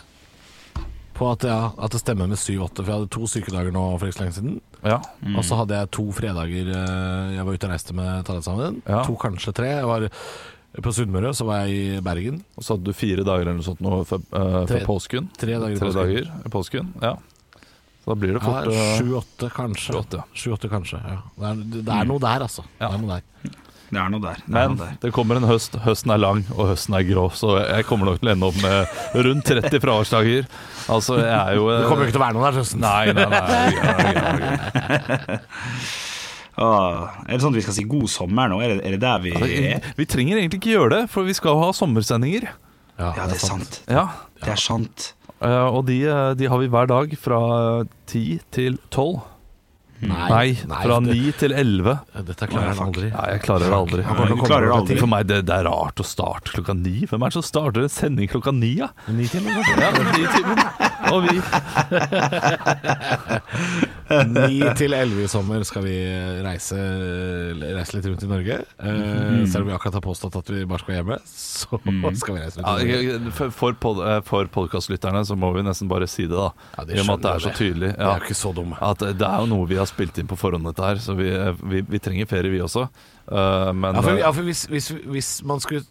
på 1.17 1.27
at, 1.33 1.43
ja, 1.49 1.71
at 1.81 1.93
det 1.95 1.99
stemmer 2.03 2.27
med 2.29 2.37
7-8, 2.37 2.69
for 2.77 2.85
jeg 2.91 2.95
hadde 2.99 3.09
to 3.15 3.27
sykedager 3.29 3.73
nå 3.75 3.85
for 3.97 4.07
ikke 4.09 4.17
så 4.19 4.23
lenge 4.25 4.35
siden. 4.37 4.59
Ja, 4.85 4.99
Og 5.35 5.43
så 5.47 5.57
hadde 5.57 5.79
jeg 5.79 5.89
to 5.97 6.05
fredager 6.13 6.69
eh, 6.69 7.31
jeg 7.35 7.45
var 7.47 7.57
ute 7.57 7.67
og 7.67 7.73
reiste 7.73 7.95
med 7.97 8.25
Tarjei 8.27 8.45
sammen. 8.45 8.77
Ja. 8.85 9.01
To, 9.07 9.15
kanskje 9.19 9.53
tre. 9.57 9.71
Jeg 9.79 9.89
var 9.89 10.05
på 10.85 10.93
Sunnmøre, 10.93 11.31
så 11.33 11.47
var 11.49 11.63
jeg 11.65 11.73
i 11.97 12.01
Bergen. 12.05 12.43
Og 12.55 12.63
så 12.67 12.75
hadde 12.75 12.85
du 12.91 12.93
fire 12.93 13.25
dager 13.25 13.47
eller 13.47 13.57
noe 13.57 13.65
sånt 13.65 13.81
nå 13.81 14.03
før, 14.05 14.21
før 14.29 14.67
Tre- 14.69 14.83
påsken. 14.85 15.31
Tre 15.41 15.57
dager 15.57 15.73
i 15.73 15.79
Tre 15.81 15.89
påsken. 15.89 16.13
dager 16.13 16.53
påsken. 16.53 16.91
Ja. 17.01 17.15
Så 18.03 18.13
da 18.13 18.15
blir 18.21 18.37
det 18.37 18.43
fort 18.45 18.69
eh, 18.71 18.91
Sju-åtte, 19.01 19.49
kanskje. 19.57 19.89
sju-åtte, 19.91 20.21
ja. 20.21 20.27
Sju-åtte, 20.37 20.69
kanskje. 20.71 21.01
Ja. 21.01 21.17
Det, 21.33 21.47
er, 21.49 21.63
det 21.89 21.95
er 21.97 22.11
noe 22.13 22.21
der, 22.23 22.45
altså. 22.45 22.63
Ja. 22.77 22.91
Det 22.91 22.99
er 22.99 23.01
noe 23.03 23.17
der. 23.17 23.57
Det 23.87 23.99
er 24.03 24.09
noe 24.11 24.19
der. 24.19 24.39
Det 24.43 24.51
Men 24.51 24.73
noe 24.75 24.81
der. 24.83 24.95
det 25.01 25.11
kommer 25.15 25.37
en 25.39 25.45
høst. 25.47 25.77
Høsten 25.85 26.11
er 26.11 26.19
lang, 26.19 26.41
og 26.57 26.67
høsten 26.73 26.95
er 26.97 27.05
grå. 27.07 27.29
Så 27.31 27.53
jeg 27.63 27.85
kommer 27.87 28.09
nok 28.09 28.19
til 28.19 28.27
å 28.27 28.33
ende 28.33 28.49
opp 28.49 28.57
med 28.59 29.23
rundt 29.27 29.45
30 29.47 29.79
fraværsdager. 29.83 30.49
Altså, 30.91 31.17
jeg 31.23 31.37
er 31.37 31.55
jo 31.55 31.69
Det 31.71 31.87
kommer 31.87 32.03
jo 32.03 32.09
ikke 32.09 32.17
til 32.17 32.21
å 32.21 32.25
være 32.25 32.35
noe 32.35 32.45
der, 32.49 32.57
høsten. 32.59 32.83
Nei, 32.83 33.05
nei, 33.15 33.27
nei. 33.31 33.41
nei, 33.87 34.13
nei, 34.17 35.17
nei. 35.27 35.39
Åh, 36.57 37.07
er 37.29 37.35
det 37.35 37.41
sånn 37.43 37.53
at 37.53 37.59
vi 37.59 37.65
skal 37.67 37.75
si 37.77 37.85
god 37.89 38.07
sommer 38.11 38.49
nå? 38.51 38.59
Er 38.65 38.75
det, 38.75 38.79
er 38.87 38.95
det 38.97 39.01
der 39.03 39.23
vi 39.23 39.33
er? 39.37 39.91
Vi 39.99 40.07
trenger 40.09 40.39
egentlig 40.41 40.59
ikke 40.61 40.73
gjøre 40.75 40.93
det, 40.95 41.01
for 41.13 41.27
vi 41.27 41.35
skal 41.37 41.59
ha 41.61 41.71
sommersendinger. 41.77 42.49
Ja, 42.97 43.11
det 43.29 43.37
er 43.37 43.43
sant. 43.43 43.81
Ja, 43.87 44.07
Det 44.41 44.51
er 44.55 44.61
sant. 44.61 45.11
eh, 45.39 45.67
Og 45.69 45.83
de, 45.85 45.99
eh, 46.09 46.33
de 46.33 46.47
har 46.49 46.57
vi 46.57 46.67
hver 46.73 46.87
dag 46.89 47.13
fra 47.21 47.39
10 48.09 48.39
til 48.51 48.79
12. 48.89 49.21
Nei, 50.01 50.53
fra 50.53 50.99
det- 51.01 51.15
9 51.15 51.31
til 51.39 51.51
11. 51.57 51.99
Dette 52.27 52.47
klarer 52.47 52.67
han 52.75 52.81
aldri. 52.87 53.07
Nei, 53.09 53.27
jeg 53.33 53.41
klarer 53.41 53.65
det 53.65 53.73
aldri. 53.73 54.01
Ja, 54.05 54.13
du 54.29 54.35
klarer 54.43 54.67
det 54.69 54.75
aldri. 54.75 54.97
For 54.99 55.07
meg 55.09 55.25
det, 55.27 55.39
det 55.47 55.55
er 55.55 55.63
rart 55.65 55.95
å 55.97 56.05
starte 56.05 56.51
klokka 56.53 56.75
ni. 56.77 56.99
Hvem 57.09 57.23
er 57.23 57.29
det 57.31 57.33
som 57.39 57.41
starter 57.47 57.81
en 57.81 57.89
sending 57.89 58.27
klokka 58.29 58.51
ni? 58.53 58.75
Ja? 58.77 58.89
Ni 59.09 59.25
timer, 59.27 59.57
kanskje? 59.57 59.81
Ja, 59.81 59.89
ni 60.13 60.25
timer. 60.37 60.57
Og 61.07 61.23
vi 61.23 61.41
Ni 64.31 64.61
til 64.79 64.93
elleve 64.95 65.25
i 65.25 65.29
sommer 65.31 65.63
skal 65.67 65.83
vi 65.83 65.95
reise, 66.45 66.77
reise 67.59 67.95
litt 67.97 68.05
rundt 68.07 68.23
i 68.23 68.29
Norge. 68.29 68.57
Eh, 68.79 69.41
Selv 69.51 69.65
om 69.65 69.67
vi 69.69 69.75
akkurat 69.75 69.97
har 69.99 70.03
påstått 70.05 70.37
at 70.39 70.51
vi 70.53 70.61
bare 70.69 70.79
skal 70.83 70.95
hjemme, 70.99 71.17
så 71.27 71.79
skal 72.21 72.37
vi 72.37 72.41
reise 72.43 72.61
rundt 72.61 72.67
ja, 72.67 72.75
i 72.77 72.87
Norge. 72.87 73.01
jeg- 73.37 73.51
For, 73.57 73.73
pod, 73.73 73.99
eh, 74.07 74.21
for 74.27 74.47
podcastlytterne 74.53 75.25
så 75.27 75.35
må 75.39 75.51
vi 75.55 75.65
nesten 75.67 75.89
bare 75.91 76.07
si 76.07 76.23
det, 76.27 76.37
da. 76.37 76.51
Ja, 76.77 76.85
de 76.87 76.95
I 76.95 76.99
og 77.03 77.05
med 77.09 77.13
at 77.17 77.25
det 77.27 77.33
er 77.35 77.45
så 77.49 77.53
tydelig. 77.57 77.89
Ja, 77.91 77.97
det 77.97 78.07
er 78.07 78.19
jo 78.19 78.25
ikke 78.29 78.39
så 78.43 78.53
dumme. 78.55 78.77
At 78.81 78.99
det 78.99 79.27
er 79.27 79.39
jo 79.43 79.49
noe 79.51 79.67
vi 79.67 79.75
har 79.81 79.85
spilt 79.91 80.17
inn 80.17 80.27
på 80.31 80.37
forhånd, 80.39 80.63
dette 80.71 80.83
her. 80.87 80.95
Så 81.03 81.15
vi, 81.17 81.27
vi, 81.75 81.81
vi 81.81 81.99
trenger 81.99 82.25
ferie, 82.31 82.49
vi 82.51 82.59
også. 82.63 82.87
Uh, 83.27 83.73
men 83.75 83.93
Ja, 83.95 84.01
for, 84.01 84.11
eh, 84.15 84.19
ja, 84.23 84.31
for 84.31 84.43
hvis, 84.47 84.65
hvis, 84.71 84.89
hvis 85.03 85.31
man 85.43 85.59
skulle 85.59 85.83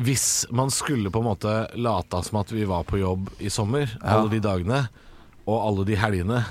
Hvis 0.00 0.46
man 0.50 0.70
skulle 0.70 1.10
på 1.12 1.18
en 1.20 1.26
måte 1.26 1.52
lata 1.76 2.22
som 2.24 2.38
at 2.40 2.50
vi 2.54 2.64
var 2.64 2.84
på 2.88 2.98
jobb 3.00 3.28
i 3.42 3.50
sommer, 3.50 3.86
Ja. 4.00 4.16
alle 4.18 4.30
de 4.30 4.40
dagene, 4.40 4.88
og 5.46 5.58
alle 5.66 5.84
de 5.84 5.96
helgene, 5.98 6.44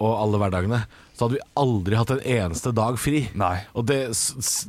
og 0.00 0.16
alle 0.24 0.40
hverdagene, 0.40 0.82
så 1.14 1.26
hadde 1.28 1.36
vi 1.38 1.46
aldri 1.60 1.96
hatt 2.00 2.10
en 2.16 2.24
eneste 2.24 2.72
dag 2.74 2.96
fri. 2.98 3.26
Nei. 3.36 3.58
Og 3.76 3.84
det, 3.86 4.00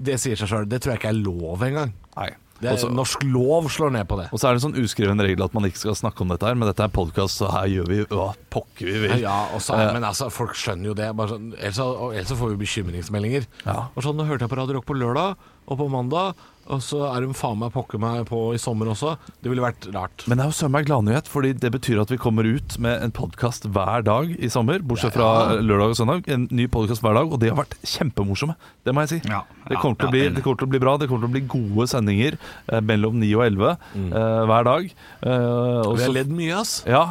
det 0.04 0.18
sier 0.20 0.36
seg 0.36 0.52
sjøl. 0.52 0.68
Det 0.68 0.82
tror 0.84 0.94
jeg 0.94 1.00
ikke 1.02 1.14
er 1.16 1.22
lov 1.24 1.64
engang. 1.68 1.94
nei. 2.18 2.30
Det 2.62 2.70
er, 2.70 2.76
Også- 2.78 2.92
norsk 2.94 3.24
lov 3.26 3.72
slår 3.74 3.90
ned 3.96 4.06
på 4.06 4.20
det. 4.20 4.28
Og 4.30 4.38
så 4.38 4.46
er 4.46 4.54
det 4.54 4.60
en 4.62 4.68
sånn 4.68 4.84
uskreven 4.84 5.18
regel 5.26 5.42
at 5.42 5.54
man 5.58 5.64
ikke 5.66 5.80
skal 5.82 5.96
snakke 5.98 6.22
om 6.22 6.30
dette 6.30 6.46
her, 6.46 6.54
men 6.54 6.68
dette 6.70 6.84
er 6.86 6.92
podkast, 6.94 7.40
så 7.42 7.48
her 7.50 7.66
gjør 7.72 7.88
vi 7.90 7.98
hva 8.12 8.28
pokker 8.54 8.86
vi 8.86 9.00
vil. 9.02 9.16
Ja, 9.24 9.48
og 9.56 9.64
så, 9.66 9.74
Eh. 9.80 9.94
men 9.96 10.04
altså, 10.06 10.28
folk 10.30 10.54
skjønner 10.54 10.92
jo 10.92 10.94
det. 10.94 11.08
Bare 11.18 11.30
sånn, 11.34 11.56
ellers, 11.58 11.80
ellers 11.82 12.36
får 12.38 12.52
vi 12.54 12.60
bekymringsmeldinger. 12.62 13.48
Ja. 13.66 13.88
Og 13.96 14.04
sånn, 14.06 14.14
Nå 14.16 14.28
hørte 14.30 14.46
jeg 14.46 14.52
på 14.54 14.60
Radio 14.62 14.76
Rock 14.78 14.86
på 14.86 14.94
lørdag 14.94 15.36
og 15.70 15.78
på 15.80 15.88
mandag, 15.92 16.40
og 16.72 16.80
så 16.86 17.02
er 17.10 17.26
hun 17.26 17.36
faen 17.36 17.58
meg 17.60 17.72
pokker 17.74 18.00
meg 18.02 18.24
på 18.30 18.40
i 18.56 18.60
sommer 18.62 18.92
også. 18.92 19.16
Det 19.42 19.50
ville 19.50 19.64
vært 19.64 19.88
rart. 19.96 20.26
Men 20.30 20.38
det 20.38 20.46
er 20.46 20.52
jo 20.52 20.58
søren 20.60 20.74
meg 20.76 20.86
gladnyhet, 20.88 21.30
fordi 21.32 21.54
det 21.58 21.72
betyr 21.74 22.02
at 22.04 22.14
vi 22.14 22.20
kommer 22.22 22.48
ut 22.48 22.78
med 22.82 23.02
en 23.02 23.14
podkast 23.16 23.66
hver 23.74 24.06
dag 24.08 24.30
i 24.38 24.50
sommer. 24.52 24.84
Bortsett 24.86 25.18
fra 25.18 25.58
lørdag 25.60 25.96
og 25.96 26.00
søndag. 26.00 26.30
En 26.32 26.46
ny 26.54 26.68
podkast 26.72 27.04
hver 27.04 27.18
dag, 27.18 27.34
og 27.34 27.42
de 27.42 27.50
har 27.52 27.60
vært 27.60 27.76
kjempemorsomme. 27.82 28.56
Det 28.86 28.96
må 28.96 29.04
jeg 29.04 29.14
si. 29.16 29.20
Ja, 29.32 29.42
det, 29.68 29.82
kommer 29.82 30.14
bli, 30.14 30.24
det 30.30 30.46
kommer 30.46 30.62
til 30.62 30.70
å 30.70 30.74
bli 30.76 30.84
bra. 30.86 30.96
Det 31.02 31.10
kommer 31.12 31.26
til 31.26 31.32
å 31.32 31.36
bli 31.36 31.44
gode 31.58 31.90
sendinger 31.92 32.38
eh, 32.38 32.80
mellom 32.86 33.20
9 33.20 33.34
og 33.40 33.46
11 33.50 33.68
eh, 33.74 34.40
hver 34.54 34.70
dag. 34.70 34.96
Eh, 35.26 35.82
og 35.82 35.98
vi 35.98 36.08
har 36.08 36.18
ledd 36.22 36.34
mye, 36.38 36.56
ass. 36.62 36.78
Ja, 36.88 37.06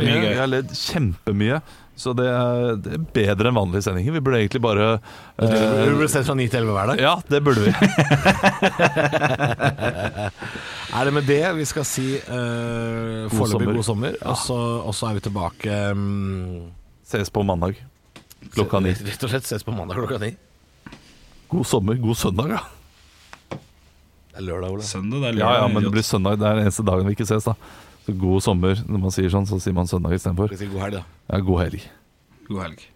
vi 0.00 0.16
har 0.40 0.50
ledd 0.50 0.72
kjempemye. 0.78 1.60
Så 2.00 2.14
det 2.16 2.24
er, 2.32 2.78
det 2.80 2.94
er 2.96 3.02
bedre 3.12 3.50
enn 3.50 3.58
vanlige 3.58 3.84
sendinger. 3.84 4.14
Vi 4.16 4.22
burde 4.24 4.38
egentlig 4.40 4.62
bare 4.64 4.86
Du 5.36 5.44
eh, 5.44 5.90
burde 5.92 6.08
sett 6.08 6.24
fra 6.24 6.36
9 6.38 6.46
til 6.48 6.62
11 6.62 6.76
hver 6.76 6.86
dag. 6.92 7.02
Ja, 7.04 7.14
det 7.28 7.40
burde 7.44 7.60
vi. 7.66 7.72
Er 10.90 11.06
det 11.06 11.12
med 11.14 11.22
det 11.28 11.44
vi 11.54 11.64
skal 11.70 11.84
si 11.86 12.16
uh, 12.18 13.28
God 13.28 13.36
foreløpig 13.36 13.76
god 13.76 13.86
sommer, 13.86 14.16
og, 14.26 14.36
så, 14.42 14.56
og 14.82 14.94
så 14.96 15.06
er 15.06 15.20
vi 15.20 15.22
tilbake 15.22 15.76
um, 15.94 16.64
Ses 17.06 17.30
på 17.30 17.44
mandag 17.46 17.78
klokka 18.54 18.80
ni. 18.82 18.94
Rett 19.06 19.26
og 19.26 19.30
slett 19.30 19.46
ses 19.46 19.62
på 19.66 19.74
mandag 19.74 20.00
klokka 20.00 20.18
ni. 20.22 20.32
God 21.50 21.66
sommer, 21.66 21.98
god 22.00 22.18
søndag, 22.18 22.56
ja. 22.56 22.62
Det 24.30 24.38
er 24.38 24.46
lørdag, 24.46 24.72
Ole. 24.72 24.86
Søndag, 24.86 25.20
det 25.20 25.30
er 25.32 25.38
Ja, 25.42 25.52
ja, 25.60 25.68
men 25.70 25.84
det 25.84 25.92
blir 25.94 26.06
søndag. 26.06 26.38
Det 26.40 26.46
er 26.48 26.58
den 26.58 26.68
eneste 26.68 26.86
dagen 26.86 27.06
vi 27.06 27.14
ikke 27.16 27.28
ses, 27.28 27.46
da. 27.46 27.54
Så 28.06 28.14
god 28.20 28.44
sommer. 28.44 28.80
Når 28.88 29.02
man 29.02 29.14
sier 29.14 29.32
sånn, 29.32 29.48
så 29.48 29.58
sier 29.62 29.76
man 29.76 29.90
søndag 29.90 30.16
istedenfor. 30.16 30.52
God 30.56 30.80
helg, 30.84 30.96
da. 31.00 31.04
Ja, 31.30 31.42
god 31.44 31.62
helg. 31.64 31.84
God 32.48 32.62
helg. 32.64 32.86